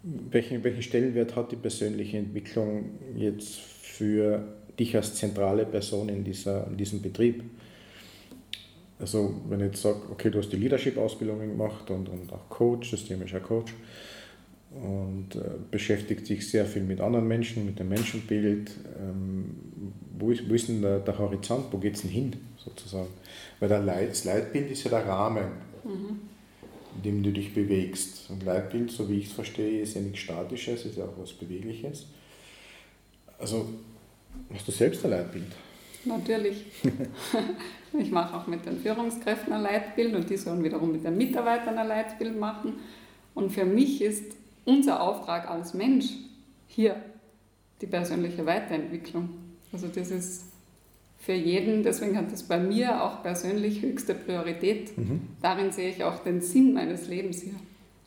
welchen, 0.03 0.63
welchen 0.63 0.83
Stellenwert 0.83 1.35
hat 1.35 1.51
die 1.53 1.57
persönliche 1.57 2.19
Entwicklung 2.19 2.91
jetzt 3.17 3.57
für 3.57 4.47
dich 4.79 4.95
als 4.95 5.15
zentrale 5.15 5.67
Person 5.67 6.09
in, 6.09 6.23
dieser, 6.23 6.67
in 6.69 6.77
diesem 6.77 7.03
Betrieb? 7.03 7.43
Also 8.99 9.35
wenn 9.49 9.61
ich 9.61 9.67
jetzt 9.67 9.83
sage, 9.83 10.01
okay, 10.11 10.31
du 10.31 10.39
hast 10.39 10.51
die 10.51 10.57
Leadership-Ausbildung 10.57 11.41
gemacht 11.41 11.91
und, 11.91 12.09
und 12.09 12.33
auch 12.33 12.49
Coach, 12.49 12.91
systemischer 12.91 13.41
Coach 13.41 13.73
und 14.83 15.37
äh, 15.37 15.41
beschäftigt 15.71 16.27
sich 16.27 16.49
sehr 16.49 16.67
viel 16.67 16.83
mit 16.83 17.01
anderen 17.01 17.27
Menschen, 17.27 17.65
mit 17.65 17.79
dem 17.79 17.89
Menschenbild. 17.89 18.71
Ähm, 19.01 19.57
wo, 20.19 20.31
ist, 20.31 20.49
wo 20.49 20.55
ist 20.55 20.69
denn 20.69 20.83
der, 20.83 21.01
der 21.01 21.19
Horizont, 21.19 21.67
wo 21.71 21.79
geht 21.79 21.95
es 21.95 22.03
denn 22.03 22.11
hin 22.11 22.33
sozusagen? 22.57 23.09
Weil 23.61 23.69
der 23.69 23.81
Leit, 23.81 24.11
das 24.11 24.25
Leitbild 24.25 24.71
ist 24.71 24.85
ja 24.85 24.91
der 24.91 25.07
Rahmen, 25.07 25.45
mhm. 25.85 26.21
in 26.97 27.03
dem 27.03 27.23
du 27.23 27.33
dich 27.33 27.55
bewegst. 27.55 28.31
Und 28.31 28.45
Leitbild, 28.45 28.91
so 28.91 29.09
wie 29.09 29.19
ich 29.19 29.27
es 29.27 29.33
verstehe, 29.33 29.81
ist 29.81 29.95
ja 29.95 30.01
nichts 30.01 30.21
Statisches, 30.21 30.85
ist 30.85 30.97
ja 30.99 31.05
auch 31.05 31.19
was 31.19 31.33
Bewegliches. 31.33 32.07
Also 33.39 33.69
hast 34.53 34.67
du 34.69 34.73
selbst 34.73 35.05
ein 35.05 35.11
Leitbild? 35.11 35.53
Natürlich. 36.05 36.65
ich 37.99 38.11
mache 38.11 38.37
auch 38.37 38.47
mit 38.47 38.65
den 38.65 38.79
Führungskräften 38.79 39.53
ein 39.53 39.63
Leitbild 39.63 40.15
und 40.15 40.31
die 40.31 40.37
sollen 40.37 40.63
wiederum 40.63 40.93
mit 40.93 41.05
den 41.05 41.17
Mitarbeitern 41.17 41.77
ein 41.79 41.89
Leitbild 41.89 42.39
machen. 42.39 42.75
Und 43.35 43.51
für 43.51 43.65
mich 43.65 44.01
ist 44.01 44.33
unser 44.67 45.01
Auftrag 45.01 45.49
als 45.49 45.73
Mensch 45.73 46.11
hier 46.67 46.97
die 47.81 47.87
persönliche 47.87 48.45
Weiterentwicklung. 48.45 49.31
Also 49.73 49.89
das 49.89 50.11
ist 50.11 50.45
für 51.19 51.33
jeden, 51.33 51.83
deswegen 51.83 52.17
hat 52.17 52.31
das 52.31 52.43
bei 52.43 52.59
mir 52.59 53.03
auch 53.03 53.23
persönlich 53.23 53.83
höchste 53.83 54.15
Priorität. 54.15 54.97
Mhm. 54.97 55.23
Darin 55.43 55.73
sehe 55.73 55.91
ich 55.91 56.05
auch 56.05 56.23
den 56.23 56.41
Sinn 56.41 56.75
meines 56.75 57.09
Lebens 57.09 57.43
hier, 57.43 57.55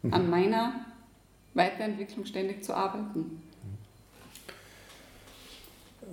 mhm. 0.03 0.13
an 0.13 0.29
meiner 0.29 0.85
Weiterentwicklung 1.53 2.25
ständig 2.25 2.63
zu 2.63 2.73
arbeiten. 2.73 3.41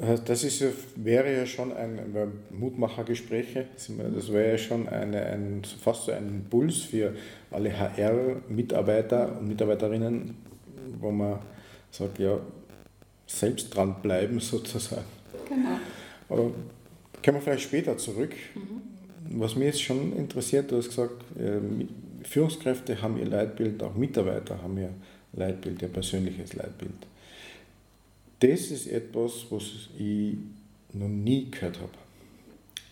Äh, 0.00 0.18
das 0.24 0.44
ist, 0.44 0.64
wäre 0.96 1.32
ja 1.36 1.46
schon 1.46 1.72
ein 1.72 1.98
Mutmachergespräche, 2.50 3.66
das 3.76 4.32
wäre 4.32 4.52
ja 4.52 4.58
schon 4.58 4.88
eine, 4.88 5.24
ein, 5.26 5.62
fast 5.82 6.04
so 6.04 6.12
ein 6.12 6.28
Impuls 6.28 6.82
für 6.82 7.14
alle 7.50 7.78
HR-Mitarbeiter 7.78 9.38
und 9.38 9.48
Mitarbeiterinnen, 9.48 10.34
wo 11.00 11.10
man 11.10 11.38
sagt, 11.90 12.18
ja, 12.18 12.38
selbst 13.26 13.74
dranbleiben 13.74 14.40
sozusagen. 14.40 15.04
Genau. 15.48 15.78
Aber 16.28 16.50
Kommen 17.26 17.38
wir 17.38 17.42
vielleicht 17.42 17.64
später 17.64 17.98
zurück. 17.98 18.36
Mhm. 18.54 19.40
Was 19.40 19.56
mich 19.56 19.66
jetzt 19.66 19.82
schon 19.82 20.16
interessiert, 20.16 20.70
du 20.70 20.76
hast 20.76 20.90
gesagt, 20.90 21.24
äh, 21.36 21.58
Führungskräfte 22.24 23.02
haben 23.02 23.18
ihr 23.18 23.26
Leitbild, 23.26 23.82
auch 23.82 23.96
Mitarbeiter 23.96 24.62
haben 24.62 24.78
ihr 24.78 24.90
Leitbild, 25.32 25.82
ihr 25.82 25.88
persönliches 25.88 26.54
Leitbild. 26.54 26.94
Das 28.40 28.70
ist 28.70 28.86
etwas, 28.86 29.46
was 29.50 29.88
ich 29.98 30.36
noch 30.92 31.08
nie 31.08 31.50
gehört 31.50 31.78
habe. 31.78 31.92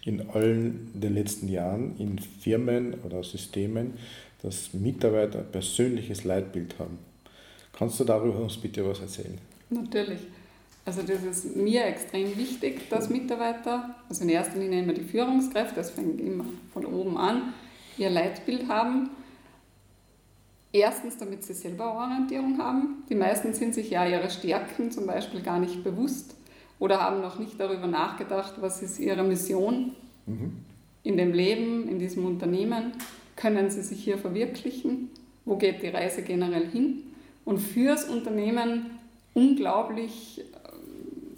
In 0.05 0.29
allen 0.31 0.91
den 0.95 1.15
letzten 1.15 1.49
Jahren, 1.49 1.97
in 1.99 2.19
Firmen 2.19 2.95
oder 3.05 3.23
Systemen, 3.23 3.95
dass 4.43 4.75
Mitarbeiter 4.75 5.41
ein 5.41 5.51
persönliches 5.51 6.25
Leitbild 6.25 6.79
haben. 6.79 6.99
Kannst 7.73 7.99
du 8.01 8.05
darüber 8.05 8.41
uns 8.41 8.57
bitte 8.57 8.87
was 8.87 9.01
erzählen? 9.01 9.39
Natürlich. 9.71 10.21
Also 10.85 11.03
das 11.03 11.23
ist 11.23 11.57
mir 11.57 11.87
extrem 11.87 12.37
wichtig, 12.37 12.89
dass 12.91 13.09
Mitarbeiter, 13.09 13.97
also 14.09 14.23
in 14.23 14.29
erster 14.29 14.59
Linie 14.59 14.81
immer 14.83 14.93
die 14.93 15.03
Führungskräfte, 15.03 15.77
das 15.77 15.91
fängt 15.91 16.21
immer 16.21 16.45
von 16.75 16.85
oben 16.85 17.17
an, 17.17 17.55
ihr 17.97 18.11
Leitbild 18.11 18.69
haben. 18.69 19.09
Erstens, 20.75 21.17
damit 21.19 21.45
sie 21.45 21.55
selber 21.55 21.95
Orientierung 21.95 22.59
haben. 22.59 23.05
Die 23.09 23.15
meisten 23.15 23.55
sind 23.55 23.75
sich 23.75 23.91
ja 23.91 24.05
ihrer 24.09 24.29
Stärken 24.29 24.91
zum 24.91 25.07
Beispiel 25.07 25.41
gar 25.41 25.61
nicht 25.61 25.85
bewusst 25.85 26.35
oder 26.81 27.01
haben 27.01 27.21
noch 27.21 27.39
nicht 27.39 27.61
darüber 27.61 27.87
nachgedacht, 27.87 28.55
was 28.59 28.83
ist 28.83 28.99
ihre 28.99 29.23
Mission 29.23 29.93
mhm. 30.27 30.65
in 31.05 31.17
dem 31.17 31.33
Leben, 31.33 31.89
in 31.89 32.01
diesem 32.01 32.27
Unternehmen. 32.27 32.91
Können 33.37 33.71
sie 33.71 33.83
sich 33.83 34.03
hier 34.03 34.19
verwirklichen? 34.19 35.11
Wo 35.45 35.55
geht 35.55 35.81
die 35.81 35.91
Reise 35.91 36.23
generell 36.23 36.69
hin? 36.69 37.05
Und 37.45 37.59
fürs 37.59 38.07
Unternehmen 38.09 38.99
unglaublich 39.33 40.45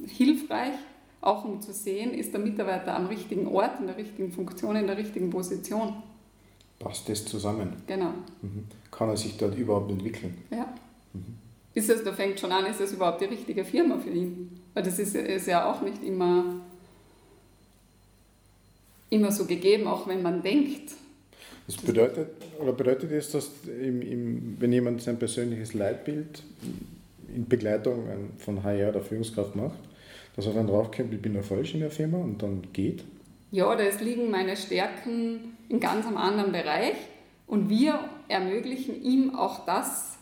hilfreich, 0.07 0.79
auch 1.21 1.45
um 1.45 1.61
zu 1.61 1.75
sehen, 1.75 2.15
ist 2.15 2.33
der 2.33 2.41
Mitarbeiter 2.41 2.97
am 2.97 3.09
richtigen 3.09 3.49
Ort, 3.49 3.81
in 3.81 3.87
der 3.87 3.99
richtigen 3.99 4.33
Funktion, 4.33 4.77
in 4.77 4.87
der 4.87 4.97
richtigen 4.97 5.29
Position. 5.29 6.03
Passt 6.79 7.09
das 7.09 7.25
zusammen? 7.25 7.73
Genau. 7.87 8.11
Mhm. 8.43 8.65
Kann 8.91 9.09
er 9.09 9.17
sich 9.17 9.37
dort 9.37 9.57
überhaupt 9.57 9.91
entwickeln? 9.91 10.37
Ja. 10.51 10.73
Mhm. 11.13 11.37
Ist 11.75 11.91
es, 11.91 12.05
da 12.05 12.13
fängt 12.13 12.41
schon 12.41 12.53
an, 12.53 12.67
ist 12.67 12.81
das 12.81 12.93
überhaupt 12.93 13.21
die 13.21 13.27
richtige 13.27 13.65
Firma 13.65 13.99
für 13.99 14.11
ihn? 14.11 14.61
Weil 14.75 14.83
das 14.83 14.99
ist, 14.99 15.15
ist 15.15 15.47
ja 15.47 15.71
auch 15.71 15.83
nicht 15.83 16.03
immer, 16.03 16.61
immer 19.11 19.33
so 19.33 19.45
gegeben, 19.47 19.87
auch 19.87 20.07
wenn 20.07 20.23
man 20.23 20.43
denkt. 20.43 20.93
Das 21.67 21.77
bedeutet, 21.77 22.29
oder 22.61 22.73
bedeutet 22.73 23.11
das, 23.11 23.31
dass 23.31 23.51
im, 23.67 24.01
im, 24.03 24.57
wenn 24.61 24.73
jemand 24.73 25.03
sein 25.03 25.19
persönliches 25.19 25.75
Leitbild 25.75 26.43
in 27.35 27.47
Begleitung 27.47 28.05
von 28.39 28.63
HR 28.63 28.91
oder 28.91 29.01
Führungskraft 29.01 29.57
macht, 29.57 29.79
dass 30.37 30.47
er 30.47 30.53
dann 30.53 30.69
draufkommt, 30.69 31.13
ich 31.13 31.21
bin 31.21 31.33
noch 31.33 31.45
falsch 31.45 31.75
in 31.75 31.81
der 31.81 31.91
Firma 31.91 32.19
und 32.19 32.43
dann 32.43 32.63
geht? 32.73 33.03
Ja, 33.51 33.75
da 33.75 33.83
liegen 34.01 34.31
meine 34.31 34.57
Stärken 34.57 35.56
in 35.69 35.81
ganz 35.81 36.07
einem 36.07 36.17
anderen 36.17 36.53
Bereich 36.53 36.97
und 37.47 37.69
wir 37.69 38.01
ermöglichen 38.29 39.03
ihm 39.03 39.35
auch 39.35 39.65
das 39.65 40.19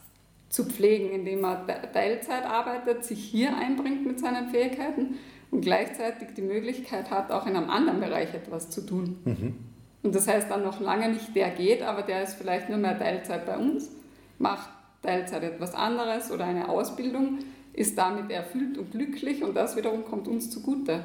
zu 0.49 0.65
pflegen, 0.65 1.11
indem 1.11 1.45
er 1.45 1.67
Teilzeit 1.93 2.45
arbeitet, 2.45 3.05
sich 3.05 3.23
hier 3.25 3.57
einbringt 3.57 4.07
mit 4.07 4.21
seinen 4.21 4.51
Fähigkeiten 4.51 5.17
und 5.51 5.63
gleichzeitig 5.63 6.29
die 6.37 6.43
Möglichkeit 6.43 7.11
hat, 7.11 7.33
auch 7.33 7.47
in 7.47 7.57
einem 7.57 7.71
anderen 7.71 8.01
Bereich 8.01 8.35
etwas 8.35 8.71
zu 8.71 8.87
tun. 8.87 9.19
Mhm. 9.25 9.55
Und 10.03 10.15
das 10.15 10.29
heißt 10.29 10.51
dann 10.51 10.63
noch 10.63 10.81
lange 10.81 11.09
nicht, 11.09 11.35
der 11.35 11.51
geht, 11.51 11.83
aber 11.83 12.03
der 12.03 12.23
ist 12.23 12.35
vielleicht 12.35 12.69
nur 12.69 12.79
mehr 12.79 12.99
Teilzeit 12.99 13.47
bei 13.47 13.57
uns, 13.57 13.91
macht 14.39 14.69
Teilzeit 15.03 15.43
etwas 15.43 15.75
anderes 15.75 16.31
oder 16.31 16.45
eine 16.45 16.69
Ausbildung, 16.69 17.39
ist 17.73 17.99
damit 17.99 18.31
erfüllt 18.31 18.79
und 18.79 18.93
glücklich 18.93 19.43
und 19.43 19.55
das 19.55 19.77
wiederum 19.77 20.05
kommt 20.05 20.29
uns 20.29 20.51
zugute. 20.51 21.05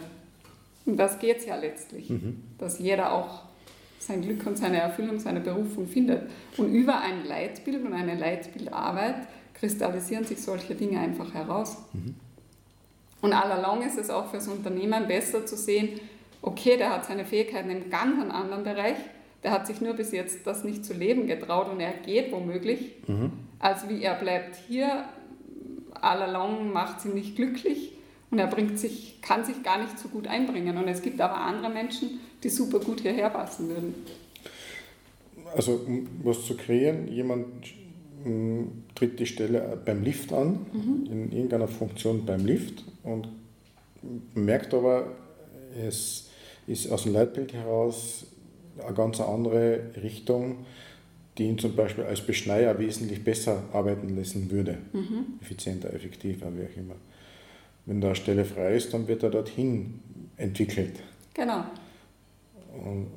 Und 0.85 0.97
das 0.97 1.19
geht 1.19 1.37
es 1.37 1.45
ja 1.45 1.55
letztlich, 1.55 2.09
mhm. 2.09 2.43
dass 2.57 2.79
jeder 2.79 3.13
auch 3.13 3.48
sein 3.99 4.21
Glück 4.21 4.45
und 4.47 4.57
seine 4.57 4.77
Erfüllung, 4.77 5.19
seine 5.19 5.41
Berufung 5.41 5.87
findet. 5.87 6.29
Und 6.57 6.73
über 6.73 7.01
ein 7.01 7.25
Leitbild 7.25 7.85
und 7.85 7.93
eine 7.93 8.15
Leitbildarbeit 8.15 9.27
kristallisieren 9.53 10.25
sich 10.25 10.41
solche 10.41 10.73
Dinge 10.73 10.99
einfach 10.99 11.33
heraus. 11.33 11.77
Mhm. 11.93 12.15
Und 13.21 13.33
allalong 13.33 13.81
ist 13.85 13.97
es 13.97 14.09
auch 14.09 14.27
für 14.27 14.37
das 14.37 14.47
Unternehmen 14.47 15.07
besser 15.07 15.45
zu 15.45 15.57
sehen, 15.57 15.99
okay, 16.41 16.77
der 16.77 16.91
hat 16.91 17.05
seine 17.05 17.25
Fähigkeiten 17.25 17.69
in 17.69 17.89
ganz 17.89 18.31
anderen 18.31 18.63
Bereich, 18.63 18.95
der 19.43 19.51
hat 19.51 19.67
sich 19.67 19.81
nur 19.81 19.93
bis 19.93 20.11
jetzt 20.11 20.47
das 20.47 20.63
nicht 20.63 20.85
zu 20.85 20.93
leben 20.93 21.27
getraut 21.27 21.69
und 21.69 21.81
er 21.81 21.91
geht 21.91 22.31
womöglich, 22.31 22.93
mhm. 23.07 23.31
als 23.59 23.89
wie 23.89 24.01
er 24.01 24.15
bleibt 24.15 24.55
hier, 24.67 25.05
allalong 25.93 26.71
macht 26.71 27.01
sie 27.01 27.09
nicht 27.09 27.35
glücklich 27.35 27.91
und 28.31 28.39
er 28.39 28.47
bringt 28.47 28.77
sich, 28.79 29.21
kann 29.21 29.43
sich 29.43 29.63
gar 29.63 29.81
nicht 29.81 29.97
so 29.97 30.07
gut 30.07 30.27
einbringen. 30.27 30.77
Und 30.77 30.87
es 30.87 31.01
gibt 31.01 31.19
aber 31.19 31.37
andere 31.37 31.71
Menschen, 31.71 32.19
die 32.43 32.49
super 32.49 32.79
gut 32.79 33.01
hierher 33.01 33.29
passen 33.29 33.69
würden. 33.69 33.95
Also 35.55 35.81
um 35.87 36.07
was 36.23 36.45
zu 36.45 36.55
kreieren, 36.55 37.07
jemand 37.07 37.47
tritt 38.95 39.19
die 39.19 39.25
Stelle 39.25 39.81
beim 39.83 40.03
Lift 40.03 40.33
an, 40.33 40.65
mhm. 40.73 41.07
in 41.09 41.31
irgendeiner 41.31 41.67
Funktion 41.67 42.25
beim 42.25 42.45
Lift 42.45 42.83
und 43.03 43.29
merkt 44.35 44.73
aber, 44.73 45.07
es 45.87 46.29
ist 46.67 46.91
aus 46.91 47.03
dem 47.03 47.13
Leitbild 47.13 47.53
heraus 47.53 48.25
eine 48.85 48.93
ganz 48.93 49.21
andere 49.21 49.81
Richtung, 50.01 50.65
die 51.37 51.45
ihn 51.45 51.57
zum 51.57 51.75
Beispiel 51.75 52.03
als 52.03 52.21
Beschneier 52.21 52.77
wesentlich 52.77 53.23
besser 53.23 53.63
arbeiten 53.71 54.15
lassen 54.17 54.51
würde. 54.51 54.77
Mhm. 54.91 55.39
Effizienter, 55.41 55.93
effektiver, 55.93 56.47
wie 56.55 56.63
auch 56.63 56.77
immer. 56.77 56.95
Wenn 57.89 58.01
da 58.01 58.09
eine 58.09 58.15
Stelle 58.15 58.45
frei 58.45 58.75
ist, 58.75 58.93
dann 58.93 59.07
wird 59.07 59.23
er 59.23 59.31
dorthin 59.31 59.99
entwickelt. 60.37 60.99
Genau. 61.33 61.63
Und, 62.71 63.07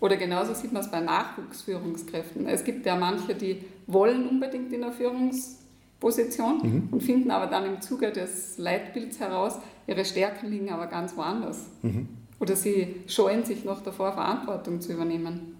Oder 0.00 0.16
genauso 0.16 0.52
sieht 0.52 0.72
man 0.72 0.82
es 0.82 0.90
bei 0.90 0.98
Nachwuchsführungskräften. 0.98 2.48
Es 2.48 2.64
gibt 2.64 2.84
ja 2.86 2.96
manche, 2.96 3.36
die 3.36 3.62
wollen 3.86 4.28
unbedingt 4.28 4.72
in 4.72 4.80
der 4.80 4.90
Führungsposition 4.90 6.58
mhm. 6.60 6.88
und 6.90 7.04
finden 7.04 7.30
aber 7.30 7.46
dann 7.46 7.66
im 7.66 7.80
Zuge 7.80 8.10
des 8.10 8.58
Leitbilds 8.58 9.20
heraus, 9.20 9.60
ihre 9.86 10.04
Stärken 10.04 10.50
liegen 10.50 10.70
aber 10.70 10.88
ganz 10.88 11.16
woanders. 11.16 11.66
Mhm. 11.82 12.08
Oder 12.40 12.56
sie 12.56 12.96
scheuen 13.06 13.44
sich 13.44 13.64
noch 13.64 13.80
davor, 13.80 14.12
Verantwortung 14.12 14.80
zu 14.80 14.92
übernehmen. 14.92 15.54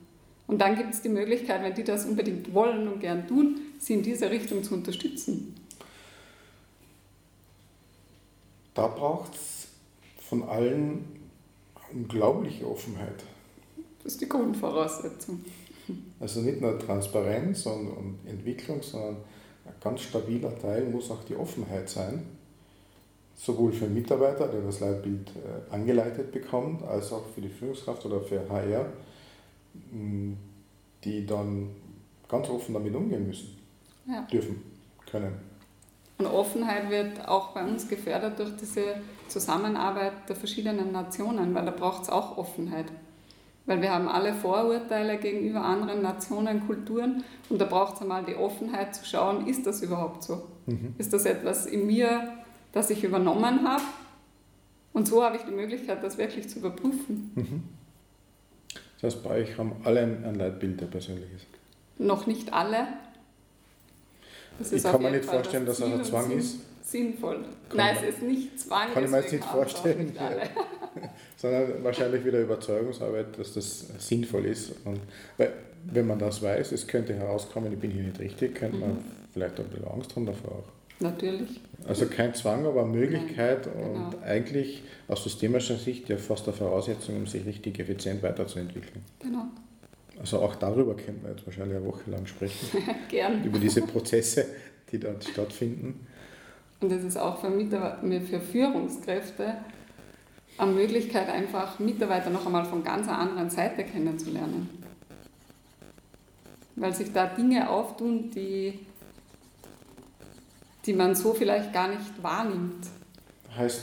Und 0.49 0.61
dann 0.61 0.75
gibt 0.75 0.93
es 0.93 1.03
die 1.03 1.09
Möglichkeit, 1.09 1.63
wenn 1.63 1.75
die 1.75 1.85
das 1.85 2.05
unbedingt 2.05 2.53
wollen 2.53 2.89
und 2.89 2.99
gern 2.99 3.29
tun, 3.29 3.61
sie 3.79 3.95
in 3.95 4.03
diese 4.03 4.29
Richtung 4.29 4.65
zu 4.65 4.75
unterstützen. 4.75 5.55
Da 8.75 8.89
braucht 8.89 9.35
es 9.35 9.69
von 10.29 10.43
allen 10.43 11.05
unglaubliche 11.93 12.69
Offenheit. 12.69 13.23
Das 14.03 14.15
ist 14.15 14.21
die 14.21 14.29
Grundvoraussetzung. 14.29 15.45
Also 16.19 16.41
nicht 16.41 16.61
nur 16.61 16.79
Transparenz 16.79 17.67
und, 17.67 17.89
und 17.89 18.19
Entwicklung, 18.27 18.83
sondern 18.83 19.17
ein 19.65 19.75
ganz 19.81 20.03
stabiler 20.03 20.59
Teil 20.59 20.85
muss 20.85 21.11
auch 21.11 21.23
die 21.25 21.37
Offenheit 21.37 21.89
sein 21.89 22.25
sowohl 23.37 23.73
für 23.73 23.87
den 23.87 23.95
Mitarbeiter, 23.95 24.49
der 24.49 24.61
das 24.61 24.81
Leitbild 24.81 25.31
äh, 25.31 25.73
angeleitet 25.73 26.33
bekommt, 26.33 26.83
als 26.83 27.13
auch 27.13 27.27
für 27.35 27.41
die 27.41 27.49
Führungskraft 27.49 28.05
oder 28.07 28.21
für 28.21 28.49
HR, 28.49 28.93
die 31.05 31.27
dann 31.27 31.71
ganz 32.29 32.49
offen 32.49 32.75
damit 32.75 32.95
umgehen 32.95 33.27
müssen, 33.27 33.59
ja. 34.07 34.23
dürfen, 34.31 34.63
können. 35.11 35.35
Und 36.19 36.27
Offenheit 36.27 36.91
wird 36.91 37.27
auch 37.27 37.49
bei 37.49 37.65
uns 37.65 37.89
gefördert 37.89 38.39
durch 38.39 38.55
diese 38.57 38.97
Zusammenarbeit 39.29 40.29
der 40.29 40.37
verschiedenen 40.37 40.93
Nationen, 40.93 41.55
weil 41.55 41.65
da 41.65 41.73
braucht 41.73 42.05
es 42.05 42.09
auch 42.09 42.39
Offenheit. 42.39 42.87
Weil 43.67 43.81
wir 43.81 43.93
haben 43.93 44.09
alle 44.09 44.35
Vorurteile 44.35 45.19
gegenüber 45.19 45.63
anderen 45.63 46.03
Nationen, 46.03 46.67
Kulturen 46.67 47.25
und 47.49 47.61
da 47.61 47.65
braucht 47.65 47.97
es 47.97 48.03
einmal 48.03 48.25
die 48.25 48.37
Offenheit 48.37 48.95
zu 48.95 49.05
schauen, 49.05 49.47
ist 49.47 49.67
das 49.67 49.83
überhaupt 49.83 50.23
so? 50.23 50.43
Mhm. 50.67 50.95
Ist 50.99 51.13
das 51.13 51.25
etwas 51.25 51.67
in 51.67 51.87
mir, 51.87 52.35
das 52.73 52.91
ich 52.91 53.03
übernommen 53.03 53.67
habe. 53.67 53.83
Und 54.93 55.09
so 55.09 55.25
habe 55.25 55.37
ich 55.37 55.43
die 55.43 55.53
Möglichkeit, 55.53 56.05
das 56.05 56.19
wirklich 56.19 56.49
zu 56.49 56.59
überprüfen. 56.59 57.33
Mhm. 57.35 57.63
Das 59.01 59.15
heißt, 59.15 59.25
bei 59.25 59.31
euch 59.31 59.59
haben 59.59 59.73
alle 59.85 60.03
ein 60.03 60.35
Leitbild, 60.35 60.81
der 60.81 60.87
persönlich 60.87 61.33
ist? 61.35 61.47
Noch 61.99 62.27
nicht 62.27 62.53
alle. 62.53 62.87
Ich 64.61 64.83
kann 64.83 65.03
mir 65.03 65.11
nicht 65.11 65.25
Fall 65.25 65.37
vorstellen, 65.37 65.67
dass 65.67 65.79
das 65.79 65.93
ein 65.93 66.05
Zwang 66.05 66.31
ist. 66.31 66.57
Sinnvoll. 66.83 67.45
Kann 67.69 67.77
Nein, 67.77 67.97
es 68.01 68.15
ist 68.15 68.23
nicht 68.23 68.61
Zwang. 68.61 68.93
Kann 68.93 69.05
ich 69.05 69.11
mir 69.11 69.21
jetzt 69.21 69.33
nicht 69.33 69.45
vorstellen. 69.45 70.07
Nicht 70.07 70.21
sondern 71.37 71.83
wahrscheinlich 71.83 72.25
wieder 72.25 72.41
Überzeugungsarbeit, 72.41 73.39
dass 73.39 73.55
das 73.55 73.87
sinnvoll 73.99 74.47
ist. 74.47 74.73
Und, 74.85 75.01
weil, 75.37 75.53
wenn 75.85 76.07
man 76.07 76.19
das 76.19 76.43
weiß, 76.43 76.73
es 76.73 76.87
könnte 76.87 77.15
herauskommen, 77.15 77.73
ich 77.73 77.79
bin 77.79 77.91
hier 77.91 78.05
nicht 78.05 78.19
richtig, 78.19 78.55
könnte 78.55 78.79
man 78.79 78.91
mhm. 78.91 79.05
vielleicht 79.33 79.59
auch 79.61 79.65
ein 79.65 79.71
bisschen 79.71 79.89
Angst 79.89 80.17
haben 80.17 80.27
davor 80.27 80.53
auch. 80.53 80.75
Natürlich. 81.01 81.61
Also 81.87 82.07
kein 82.07 82.35
Zwang, 82.35 82.67
aber 82.67 82.87
Möglichkeit 82.87 83.67
Nein, 83.67 83.75
genau. 83.77 84.07
und 84.07 84.23
eigentlich 84.23 84.83
aus 85.09 85.25
systemischer 85.25 85.77
Sicht 85.77 86.09
ja 86.09 86.17
fast 86.17 86.47
eine 86.47 86.57
Voraussetzung, 86.57 87.17
um 87.17 87.27
sich 87.27 87.45
richtig 87.45 87.79
effizient 87.79 88.23
weiterzuentwickeln. 88.23 89.03
Genau. 89.19 89.47
Also 90.19 90.41
auch 90.41 90.55
darüber 90.55 90.95
könnte 90.95 91.23
man 91.23 91.33
jetzt 91.33 91.47
wahrscheinlich 91.47 91.77
eine 91.77 91.87
Woche 91.87 92.11
lang 92.11 92.27
sprechen. 92.27 92.79
Gern. 93.09 93.45
Über 93.45 93.59
diese 93.59 93.83
Prozesse, 93.83 94.47
die 94.91 94.99
dort 94.99 95.25
stattfinden. 95.25 96.07
Und 96.81 96.93
das 96.93 97.03
ist 97.03 97.17
auch 97.17 97.41
für, 97.41 97.51
für 98.21 98.41
Führungskräfte 98.41 99.57
eine 100.59 100.73
Möglichkeit, 100.73 101.29
einfach 101.29 101.79
Mitarbeiter 101.79 102.31
noch 102.31 102.47
einmal 102.47 102.65
von 102.65 102.85
ganz 102.85 103.09
einer 103.09 103.19
anderen 103.19 103.51
Seite 103.51 103.85
kennenzulernen. 103.85 104.71
Weil 106.77 106.95
sich 106.95 107.13
da 107.13 107.27
Dinge 107.27 107.71
auftun, 107.71 108.31
die 108.31 108.79
die 110.87 110.93
man 110.93 111.15
so 111.15 111.33
vielleicht 111.33 111.73
gar 111.73 111.89
nicht 111.89 112.23
wahrnimmt. 112.23 112.87
Heißt 113.57 113.83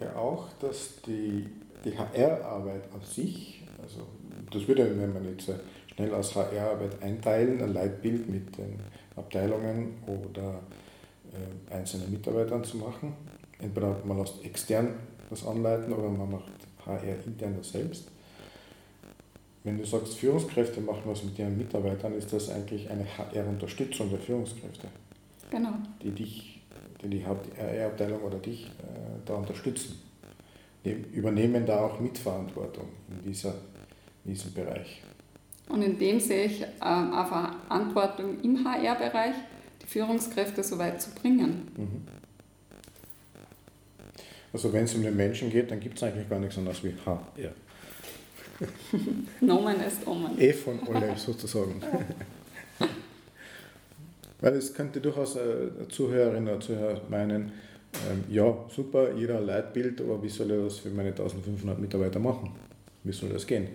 ja 0.00 0.14
auch, 0.16 0.48
dass 0.60 1.00
die, 1.06 1.48
die 1.84 1.96
HR-Arbeit 1.96 2.84
an 2.92 3.00
sich, 3.02 3.62
also 3.82 4.06
das 4.54 4.66
würde, 4.68 4.98
wenn 4.98 5.12
man 5.12 5.24
jetzt 5.24 5.50
schnell 5.94 6.14
als 6.14 6.34
HR-Arbeit 6.34 7.02
einteilen, 7.02 7.62
ein 7.62 7.72
Leitbild 7.72 8.28
mit 8.28 8.56
den 8.58 8.78
Abteilungen 9.16 9.94
oder 10.06 10.60
äh, 11.32 11.74
einzelnen 11.74 12.10
Mitarbeitern 12.10 12.64
zu 12.64 12.76
machen. 12.78 13.14
Entweder 13.58 13.96
man 14.04 14.18
lässt 14.18 14.44
extern 14.44 14.94
das 15.30 15.46
anleiten 15.46 15.92
oder 15.92 16.08
man 16.08 16.30
macht 16.30 16.52
HR 16.84 17.24
intern 17.26 17.54
das 17.56 17.70
selbst. 17.70 18.10
Wenn 19.62 19.78
du 19.78 19.86
sagst, 19.86 20.14
Führungskräfte 20.18 20.80
machen 20.82 21.02
was 21.06 21.24
mit 21.24 21.38
ihren 21.38 21.56
Mitarbeitern, 21.56 22.14
ist 22.14 22.32
das 22.32 22.50
eigentlich 22.50 22.90
eine 22.90 23.04
HR-Unterstützung 23.04 24.10
der 24.10 24.18
Führungskräfte. 24.18 24.88
Genau. 25.50 25.70
Die 26.02 26.10
dich, 26.10 26.62
die 27.02 27.08
die 27.08 27.24
HR-Abteilung 27.24 28.20
oder 28.22 28.38
dich 28.38 28.66
äh, 28.66 28.70
da 29.24 29.34
unterstützen. 29.34 30.02
Die 30.84 30.90
übernehmen 30.90 31.64
da 31.64 31.80
auch 31.86 31.98
Mitverantwortung 31.98 32.88
in, 33.08 33.22
dieser, 33.22 33.54
in 34.24 34.32
diesem 34.32 34.52
Bereich. 34.52 35.02
Und 35.68 35.82
in 35.82 35.98
dem 35.98 36.20
sehe 36.20 36.46
ich 36.46 36.62
ähm, 36.62 37.12
eine 37.12 37.26
Verantwortung 37.26 38.40
im 38.42 38.64
HR-Bereich, 38.64 39.34
die 39.82 39.86
Führungskräfte 39.86 40.62
so 40.62 40.78
weit 40.78 41.00
zu 41.00 41.10
bringen. 41.10 41.68
Mhm. 41.76 42.02
Also 44.52 44.72
wenn 44.72 44.84
es 44.84 44.94
um 44.94 45.02
den 45.02 45.16
Menschen 45.16 45.50
geht, 45.50 45.70
dann 45.70 45.80
gibt 45.80 45.96
es 45.96 46.02
eigentlich 46.04 46.28
gar 46.28 46.38
nichts 46.38 46.56
anderes 46.56 46.82
wie 46.84 46.94
HR. 47.04 47.52
Nomen 49.40 49.80
ist 49.80 50.06
Omen. 50.06 50.40
E 50.40 50.52
von 50.52 50.78
Ole 50.86 51.14
sozusagen. 51.16 51.82
Weil 54.40 54.54
es 54.54 54.72
könnte 54.72 55.00
durchaus 55.00 55.36
äh, 55.36 55.88
Zuhörerinnen 55.88 56.48
oder 56.48 56.60
Zuhörer 56.60 57.00
meinen, 57.08 57.52
ähm, 58.10 58.24
ja, 58.28 58.54
super, 58.68 59.12
jeder 59.14 59.40
Leitbild, 59.40 60.00
aber 60.00 60.22
wie 60.22 60.28
soll 60.28 60.52
ich 60.52 60.62
das 60.62 60.78
für 60.78 60.90
meine 60.90 61.08
1500 61.08 61.78
Mitarbeiter 61.78 62.20
machen? 62.20 62.52
Wie 63.02 63.12
soll 63.12 63.30
das 63.30 63.46
gehen? 63.46 63.68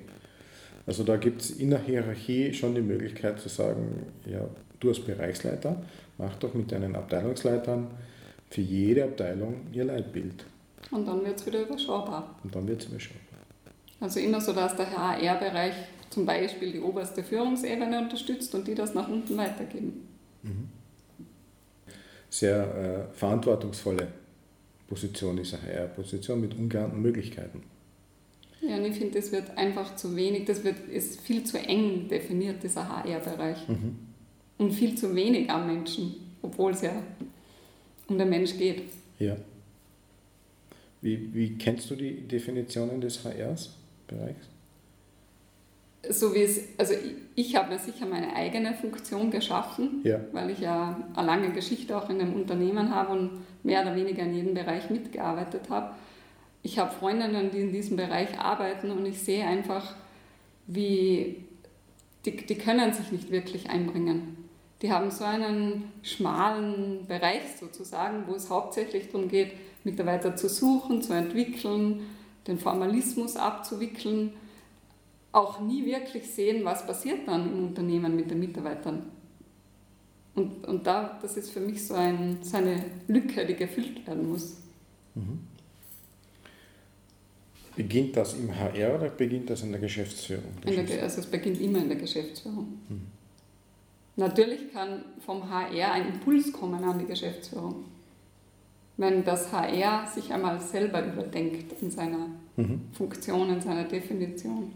Also 0.89 1.03
da 1.03 1.17
gibt 1.17 1.41
es 1.41 1.51
in 1.51 1.69
der 1.69 1.83
Hierarchie 1.83 2.51
schon 2.51 2.73
die 2.73 2.81
Möglichkeit 2.81 3.39
zu 3.39 3.47
sagen, 3.47 4.07
ja, 4.25 4.41
du 4.79 4.89
als 4.89 4.99
Bereichsleiter, 4.99 5.83
mach 6.17 6.35
doch 6.37 6.55
mit 6.55 6.71
deinen 6.71 6.95
Abteilungsleitern 6.95 7.91
für 8.49 8.61
jede 8.61 9.03
Abteilung 9.03 9.67
ihr 9.71 9.83
Leitbild. 9.83 10.45
Und 10.89 11.07
dann 11.07 11.23
wird 11.23 11.39
es 11.39 11.45
wieder 11.45 11.61
überschaubar. 11.61 12.35
Und 12.43 12.55
dann 12.55 12.67
wird 12.67 12.81
es 12.81 12.87
überschaubar. 12.87 13.21
Also 13.99 14.19
immer 14.19 14.41
so, 14.41 14.51
dass 14.51 14.75
der 14.77 14.89
HR-Bereich 14.89 15.75
zum 16.09 16.25
Beispiel 16.25 16.71
die 16.71 16.79
oberste 16.79 17.23
Führungsebene 17.23 17.99
unterstützt 17.99 18.55
und 18.55 18.67
die 18.67 18.73
das 18.73 18.95
nach 18.95 19.07
unten 19.07 19.37
weitergeben. 19.37 20.07
Mhm. 20.41 20.69
Sehr 22.31 23.09
äh, 23.11 23.15
verantwortungsvolle 23.15 24.07
Position, 24.87 25.37
diese 25.37 25.61
HR-Position 25.61 26.41
mit 26.41 26.57
ungeahnten 26.57 26.99
Möglichkeiten. 26.99 27.61
Ja, 28.61 28.75
und 28.75 28.85
ich 28.85 28.97
finde, 28.97 29.19
das 29.19 29.31
wird 29.31 29.57
einfach 29.57 29.95
zu 29.95 30.15
wenig, 30.15 30.45
das 30.45 30.63
wird, 30.63 30.87
ist 30.89 31.21
viel 31.21 31.43
zu 31.43 31.57
eng 31.57 32.07
definiert, 32.09 32.61
dieser 32.61 32.89
HR-Bereich. 32.89 33.67
Mhm. 33.67 33.97
Und 34.57 34.71
viel 34.71 34.95
zu 34.95 35.15
wenig 35.15 35.49
am 35.49 35.67
Menschen, 35.67 36.15
obwohl 36.41 36.71
es 36.73 36.81
ja 36.81 36.91
um 38.07 38.17
den 38.17 38.29
Mensch 38.29 38.57
geht. 38.57 38.83
Ja. 39.19 39.37
Wie, 41.01 41.33
wie 41.33 41.57
kennst 41.57 41.89
du 41.89 41.95
die 41.95 42.27
Definitionen 42.27 42.99
des 42.99 43.23
HR-Bereichs? 43.23 44.49
so 46.07 46.33
wie 46.33 46.43
es, 46.43 46.61
also 46.77 46.93
ich, 46.93 47.47
ich 47.49 47.55
habe 47.55 47.73
mir 47.73 47.79
sicher 47.79 48.05
meine 48.05 48.33
eigene 48.33 48.73
Funktion 48.73 49.31
geschaffen, 49.31 50.01
Ja. 50.03 50.19
weil 50.31 50.49
ich 50.49 50.59
ja 50.59 50.97
eine 51.13 51.27
lange 51.27 51.51
Geschichte 51.51 51.97
auch 51.97 52.09
in 52.09 52.21
einem 52.21 52.33
Unternehmen 52.33 52.93
habe 52.93 53.11
und 53.13 53.31
mehr 53.63 53.81
oder 53.81 53.95
weniger 53.95 54.23
in 54.23 54.33
jedem 54.33 54.53
Bereich 54.53 54.89
mitgearbeitet 54.89 55.69
habe. 55.69 55.93
Ich 56.61 56.77
habe 56.77 56.91
Freundinnen, 56.91 57.51
die 57.51 57.59
in 57.59 57.71
diesem 57.71 57.97
Bereich 57.97 58.37
arbeiten 58.39 58.91
und 58.91 59.05
ich 59.05 59.19
sehe 59.19 59.45
einfach, 59.45 59.95
wie 60.67 61.45
die, 62.25 62.35
die 62.35 62.55
können 62.55 62.93
sich 62.93 63.11
nicht 63.11 63.31
wirklich 63.31 63.69
einbringen. 63.69 64.37
Die 64.81 64.91
haben 64.91 65.11
so 65.11 65.23
einen 65.23 65.91
schmalen 66.03 67.05
Bereich 67.07 67.41
sozusagen, 67.59 68.25
wo 68.27 68.35
es 68.35 68.49
hauptsächlich 68.49 69.11
darum 69.11 69.27
geht, 69.27 69.53
Mitarbeiter 69.83 70.35
zu 70.35 70.47
suchen, 70.49 71.01
zu 71.01 71.13
entwickeln, 71.13 72.01
den 72.47 72.57
Formalismus 72.57 73.35
abzuwickeln, 73.35 74.33
auch 75.31 75.59
nie 75.59 75.85
wirklich 75.85 76.29
sehen, 76.29 76.65
was 76.65 76.85
passiert 76.85 77.27
dann 77.27 77.51
im 77.51 77.67
Unternehmen 77.67 78.15
mit 78.15 78.31
den 78.31 78.39
Mitarbeitern. 78.39 79.03
Und, 80.35 80.65
und 80.65 80.87
da, 80.87 81.19
das 81.21 81.37
ist 81.37 81.51
für 81.51 81.59
mich 81.59 81.85
so, 81.85 81.93
ein, 81.93 82.39
so 82.41 82.57
eine 82.57 82.83
Lücke, 83.07 83.45
die 83.45 83.55
gefüllt 83.55 84.05
werden 84.07 84.29
muss. 84.29 84.57
Beginnt 87.83 88.17
das 88.17 88.33
im 88.33 88.53
HR 88.53 88.95
oder 88.95 89.09
beginnt 89.09 89.49
das 89.49 89.61
in 89.63 89.71
der 89.71 89.79
Geschäftsführung? 89.79 90.43
In 90.65 90.75
der, 90.75 90.83
Ge- 90.83 90.99
also 90.99 91.21
es 91.21 91.27
beginnt 91.27 91.61
immer 91.61 91.79
in 91.79 91.87
der 91.87 91.97
Geschäftsführung. 91.97 92.67
Natürlich 94.17 94.73
kann 94.73 95.03
vom 95.25 95.49
HR 95.49 95.93
ein 95.93 96.07
Impuls 96.13 96.51
kommen 96.51 96.83
an 96.83 96.99
die 96.99 97.05
Geschäftsführung. 97.05 97.85
Wenn 98.97 99.23
das 99.23 99.49
HR 99.51 100.05
sich 100.13 100.31
einmal 100.33 100.59
selber 100.59 101.05
überdenkt 101.05 101.73
in 101.81 101.89
seiner 101.89 102.27
Mhm. 102.57 102.81
Funktion, 102.91 103.49
in 103.49 103.61
seiner 103.61 103.85
Definition. 103.85 104.73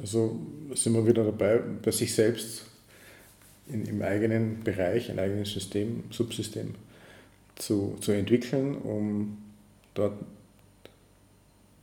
Also 0.00 0.36
sind 0.74 0.94
wir 0.94 1.06
wieder 1.06 1.22
dabei, 1.24 1.58
bei 1.58 1.92
sich 1.92 2.12
selbst 2.12 2.64
in, 3.68 3.84
im 3.86 4.02
eigenen 4.02 4.64
Bereich, 4.64 5.08
ein 5.12 5.20
eigenes 5.20 5.52
System, 5.52 6.02
Subsystem 6.10 6.74
zu, 7.54 7.96
zu 8.00 8.10
entwickeln, 8.10 8.74
um 8.78 9.38
dort 9.94 10.14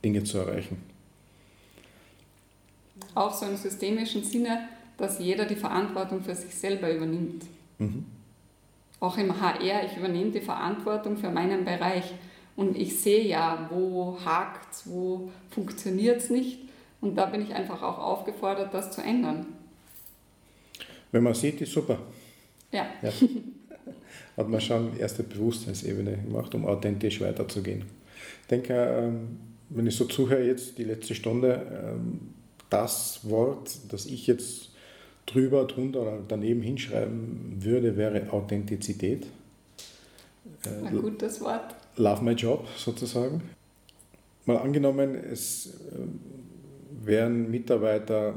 Dinge 0.04 0.24
zu 0.24 0.38
erreichen. 0.38 0.82
Auch 3.14 3.34
so 3.34 3.46
im 3.46 3.56
systemischen 3.56 4.24
Sinne, 4.24 4.68
dass 4.96 5.18
jeder 5.18 5.46
die 5.46 5.56
Verantwortung 5.56 6.22
für 6.22 6.34
sich 6.34 6.54
selber 6.54 6.94
übernimmt. 6.94 7.44
Mhm. 7.78 8.04
Auch 9.00 9.16
im 9.16 9.40
HR, 9.40 9.86
ich 9.86 9.96
übernehme 9.96 10.30
die 10.30 10.40
Verantwortung 10.40 11.16
für 11.16 11.30
meinen 11.30 11.64
Bereich 11.64 12.04
und 12.56 12.76
ich 12.76 13.00
sehe 13.00 13.26
ja, 13.26 13.68
wo 13.70 14.18
hakt 14.22 14.74
es, 14.74 14.82
wo 14.86 15.30
funktioniert 15.50 16.18
es 16.18 16.28
nicht. 16.28 16.58
Und 17.00 17.16
da 17.16 17.24
bin 17.26 17.40
ich 17.40 17.54
einfach 17.54 17.82
auch 17.82 17.98
aufgefordert, 17.98 18.74
das 18.74 18.90
zu 18.90 19.00
ändern. 19.00 19.46
Wenn 21.12 21.22
man 21.22 21.34
sieht, 21.34 21.60
ist 21.62 21.72
super. 21.72 21.98
Ja, 22.70 22.86
Ja. 23.02 23.10
Hat 24.36 24.48
man 24.48 24.60
schon 24.60 24.96
erste 24.98 25.22
Bewusstseinsebene 25.22 26.18
gemacht, 26.18 26.54
um 26.54 26.64
authentisch 26.64 27.20
weiterzugehen. 27.20 27.84
Ich 28.42 28.48
denke, 28.48 28.74
ähm, 28.74 29.38
wenn 29.70 29.86
ich 29.86 29.96
so 29.96 30.04
zuhöre 30.04 30.44
jetzt 30.44 30.78
die 30.78 30.84
letzte 30.84 31.14
Stunde, 31.14 31.66
ähm, 31.72 32.20
das 32.68 33.20
Wort, 33.28 33.70
das 33.88 34.06
ich 34.06 34.26
jetzt 34.26 34.70
drüber, 35.26 35.64
drunter 35.64 36.02
oder 36.02 36.18
daneben 36.26 36.62
hinschreiben 36.62 37.56
würde, 37.60 37.96
wäre 37.96 38.32
Authentizität. 38.32 39.26
Äh, 40.64 40.86
ein 40.86 41.00
gutes 41.00 41.40
Wort. 41.40 41.74
Love 41.96 42.24
my 42.24 42.32
job 42.32 42.66
sozusagen. 42.76 43.42
Mal 44.44 44.58
angenommen, 44.58 45.14
es 45.14 45.66
äh, 45.66 47.06
wären 47.06 47.50
Mitarbeiter 47.50 48.34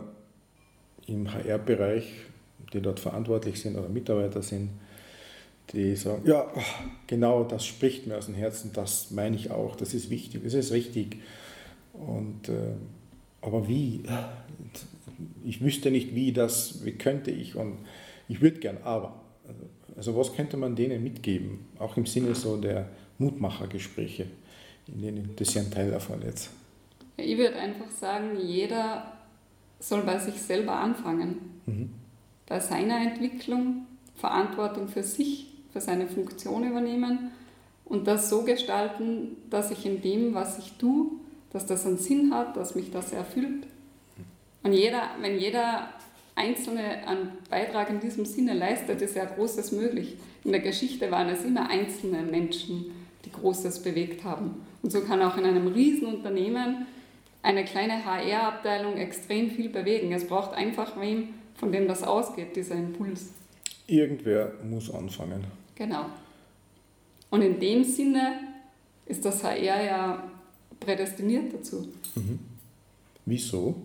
im 1.08 1.32
HR-Bereich, 1.34 2.12
die 2.74 2.82
dort 2.82 3.00
verantwortlich 3.00 3.60
sind 3.60 3.78
oder 3.78 3.90
Mitarbeiter 3.90 4.42
sind, 4.42 4.70
die 5.72 5.96
sagen, 5.96 6.22
ja, 6.26 6.52
genau, 7.08 7.44
das 7.44 7.66
spricht 7.66 8.08
mir 8.08 8.18
aus 8.18 8.26
dem 8.26 8.36
Herzen, 8.36 8.72
das 8.74 9.12
meine 9.12 9.36
ich 9.36 9.52
auch, 9.52 9.76
das 9.76 9.94
ist 9.94 10.10
wichtig, 10.10 10.42
das 10.44 10.54
ist 10.54 10.72
richtig. 10.72 11.18
Und, 11.94 12.50
äh, 12.50 12.74
aber 13.42 13.68
wie? 13.68 14.04
Ich 15.46 15.62
wüsste 15.62 15.92
nicht, 15.92 16.16
wie 16.16 16.32
das, 16.32 16.84
wie 16.86 16.94
könnte 16.94 17.32
ich 17.32 17.56
und 17.56 17.78
ich 18.28 18.42
würde 18.42 18.60
gern, 18.60 18.78
aber. 18.84 19.20
Also 19.96 20.16
was 20.18 20.34
könnte 20.34 20.58
man 20.58 20.76
denen 20.76 21.04
mitgeben, 21.04 21.68
auch 21.78 21.98
im 21.98 22.06
Sinne 22.06 22.34
so 22.34 22.58
der 22.58 22.90
Mutmachergespräche, 23.20 24.26
in 24.88 25.02
denen 25.02 25.36
das 25.36 25.50
ist 25.50 25.54
ja 25.54 25.62
ein 25.62 25.72
Teil 25.72 25.92
davon 25.92 26.22
jetzt. 26.24 26.50
Ich 27.18 27.38
würde 27.38 27.58
einfach 27.58 27.92
sagen, 27.92 28.40
jeder 28.42 29.14
soll 29.80 30.02
bei 30.02 30.18
sich 30.18 30.36
selber 30.36 30.74
anfangen. 30.74 31.38
Mhm. 31.68 31.92
Bei 32.48 32.60
seiner 32.60 33.02
Entwicklung 33.02 33.86
Verantwortung 34.16 34.88
für 34.88 35.04
sich, 35.04 35.48
für 35.74 35.82
seine 35.82 36.08
Funktion 36.08 36.64
übernehmen 36.64 37.32
und 37.86 38.08
das 38.08 38.30
so 38.30 38.44
gestalten, 38.44 39.36
dass 39.50 39.72
ich 39.72 39.86
in 39.86 40.02
dem, 40.02 40.34
was 40.34 40.60
ich 40.60 40.74
tue, 40.74 41.08
dass 41.52 41.66
das 41.66 41.86
einen 41.86 41.98
Sinn 41.98 42.34
hat, 42.34 42.56
dass 42.56 42.76
mich 42.76 42.92
das 42.92 43.12
erfüllt. 43.12 43.68
Und 44.64 44.74
jeder, 44.74 45.02
wenn 45.20 45.38
jeder 45.38 45.90
Einzelne 46.36 47.08
einen 47.08 47.32
Beitrag 47.50 47.90
in 47.90 48.00
diesem 48.00 48.26
Sinne 48.26 48.54
leistet, 48.54 49.02
ist 49.02 49.16
ja 49.16 49.26
Großes 49.26 49.72
möglich. 49.72 50.16
In 50.44 50.52
der 50.52 50.62
Geschichte 50.62 51.12
waren 51.12 51.30
es 51.30 51.44
immer 51.44 51.70
einzelne 51.70 52.24
Menschen, 52.24 52.92
die 53.26 53.32
Großes 53.32 53.84
bewegt 53.84 54.24
haben. 54.24 54.62
Und 54.82 54.92
so 54.92 55.02
kann 55.02 55.22
auch 55.22 55.38
in 55.38 55.46
einem 55.46 55.68
Riesenunternehmen 55.68 56.88
eine 57.44 57.66
kleine 57.66 58.06
HR-Abteilung 58.06 58.98
extrem 58.98 59.52
viel 59.52 59.70
bewegen. 59.70 60.12
Es 60.14 60.28
braucht 60.28 60.54
einfach 60.54 61.00
wem, 61.00 61.30
von 61.56 61.72
dem 61.72 61.88
das 61.88 62.04
ausgeht, 62.04 62.56
dieser 62.56 62.76
Impuls. 62.76 63.34
Irgendwer 63.86 64.54
muss 64.64 64.94
anfangen. 64.94 65.44
Genau. 65.76 66.06
Und 67.30 67.42
in 67.42 67.60
dem 67.60 67.84
Sinne 67.84 68.40
ist 69.06 69.26
das 69.26 69.44
HR 69.44 69.84
ja 69.84 70.32
prädestiniert 70.80 71.54
dazu, 71.54 71.88
Wieso? 73.26 73.76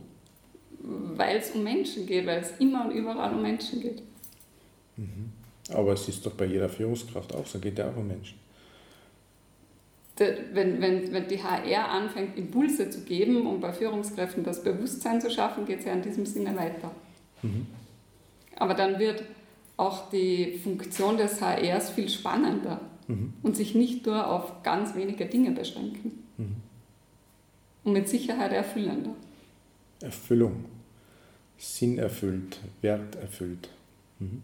weil 0.80 1.36
es 1.38 1.50
um 1.50 1.62
Menschen 1.62 2.06
geht, 2.06 2.26
weil 2.26 2.40
es 2.40 2.52
immer 2.58 2.84
und 2.86 2.92
überall 2.92 3.34
um 3.34 3.42
Menschen 3.42 3.80
geht. 3.80 4.02
Aber 5.72 5.92
es 5.92 6.08
ist 6.08 6.24
doch 6.24 6.32
bei 6.32 6.46
jeder 6.46 6.68
Führungskraft 6.68 7.34
auch 7.34 7.46
so, 7.46 7.58
geht 7.58 7.78
ja 7.78 7.90
auch 7.90 7.96
um 7.96 8.06
Menschen. 8.08 8.38
Wenn, 10.16 10.80
wenn, 10.80 11.12
wenn 11.12 11.28
die 11.28 11.40
HR 11.40 11.88
anfängt, 11.88 12.36
Impulse 12.36 12.90
zu 12.90 13.02
geben, 13.02 13.46
um 13.46 13.60
bei 13.60 13.72
Führungskräften 13.72 14.42
das 14.42 14.62
Bewusstsein 14.64 15.20
zu 15.20 15.30
schaffen, 15.30 15.64
geht 15.64 15.80
es 15.80 15.84
ja 15.84 15.92
in 15.92 16.02
diesem 16.02 16.26
Sinne 16.26 16.56
weiter. 16.56 16.90
Aber 18.56 18.74
dann 18.74 18.98
wird 18.98 19.22
auch 19.78 20.10
die 20.10 20.58
Funktion 20.62 21.16
des 21.16 21.40
HRs 21.40 21.90
viel 21.90 22.10
spannender 22.10 22.82
und 23.42 23.56
sich 23.56 23.74
nicht 23.74 24.04
nur 24.04 24.26
auf 24.26 24.62
ganz 24.62 24.94
wenige 24.94 25.24
Dinge 25.24 25.52
beschränken. 25.52 26.24
Und 27.84 27.92
mit 27.94 28.06
Sicherheit 28.06 28.52
erfüllender. 28.52 29.14
Erfüllung, 30.02 30.66
Sinn 31.56 31.98
erfüllt, 31.98 32.58
Wert 32.82 33.16
erfüllt. 33.16 33.70
Mhm. 34.18 34.42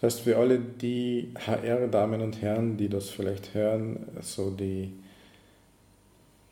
Das 0.00 0.14
heißt, 0.14 0.24
für 0.24 0.38
alle 0.38 0.58
die 0.58 1.28
HR-Damen 1.46 2.22
und 2.22 2.40
Herren, 2.40 2.76
die 2.76 2.88
das 2.88 3.10
vielleicht 3.10 3.54
hören, 3.54 4.04
so 4.20 4.50
die, 4.50 4.92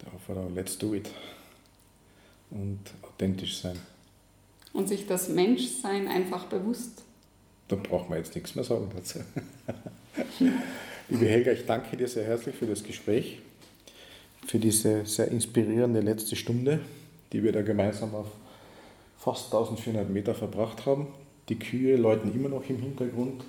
der 0.05 0.15
Aufforderung, 0.15 0.55
let's 0.55 0.79
do 0.79 0.95
it 0.95 1.11
und 2.51 2.79
authentisch 3.03 3.59
sein. 3.59 3.77
Und 4.73 4.89
sich 4.89 5.07
das 5.07 5.29
Menschsein 5.29 6.07
einfach 6.07 6.47
bewusst. 6.47 7.03
Da 7.71 7.77
braucht 7.77 8.11
man 8.11 8.19
jetzt 8.19 8.35
nichts 8.35 8.57
mehr 8.57 8.65
sagen 8.65 8.91
dazu. 8.97 9.21
Liebe 11.09 11.25
Helga, 11.25 11.53
ich 11.53 11.67
danke 11.67 11.97
dir 11.97 12.09
sehr 12.09 12.25
herzlich 12.25 12.57
für 12.57 12.67
das 12.67 12.83
Gespräch, 12.83 13.39
für 14.45 14.59
diese 14.59 15.07
sehr 15.07 15.29
inspirierende 15.29 16.01
letzte 16.01 16.35
Stunde, 16.35 16.81
die 17.33 17.45
wir 17.45 17.53
da 17.53 17.63
gemeinsam 17.63 18.13
auf 18.17 18.27
fast 19.19 19.55
1400 19.55 20.11
Meter 20.11 20.35
verbracht 20.35 20.85
haben. 20.85 21.07
Die 21.49 21.61
Kühe 21.61 21.97
läuten 21.97 22.35
immer 22.35 22.49
noch 22.49 22.69
im 22.69 22.79
Hintergrund 22.83 23.45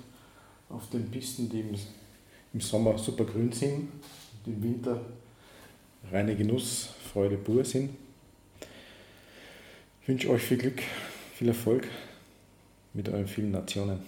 auf 0.68 0.88
den 0.90 1.10
Pisten, 1.10 1.48
die 1.48 1.60
im, 1.60 1.74
im 2.54 2.60
Sommer 2.60 2.98
super 2.98 3.24
grün 3.24 3.50
sind 3.50 3.88
und 4.46 4.52
im 4.54 4.62
Winter 4.62 5.00
reine 6.12 6.36
Genuss, 6.36 6.90
Freude 7.12 7.38
pur 7.38 7.64
sind. 7.64 7.90
Ich 10.02 10.08
wünsche 10.08 10.30
euch 10.30 10.42
viel 10.42 10.58
Glück, 10.58 10.80
viel 11.34 11.48
Erfolg 11.48 11.88
mit 12.94 13.08
euren 13.08 13.26
vielen 13.26 13.52
Nationen. 13.52 14.00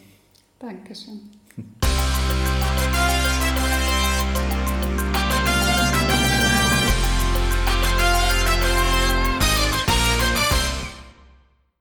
Dankeschön. 0.58 1.30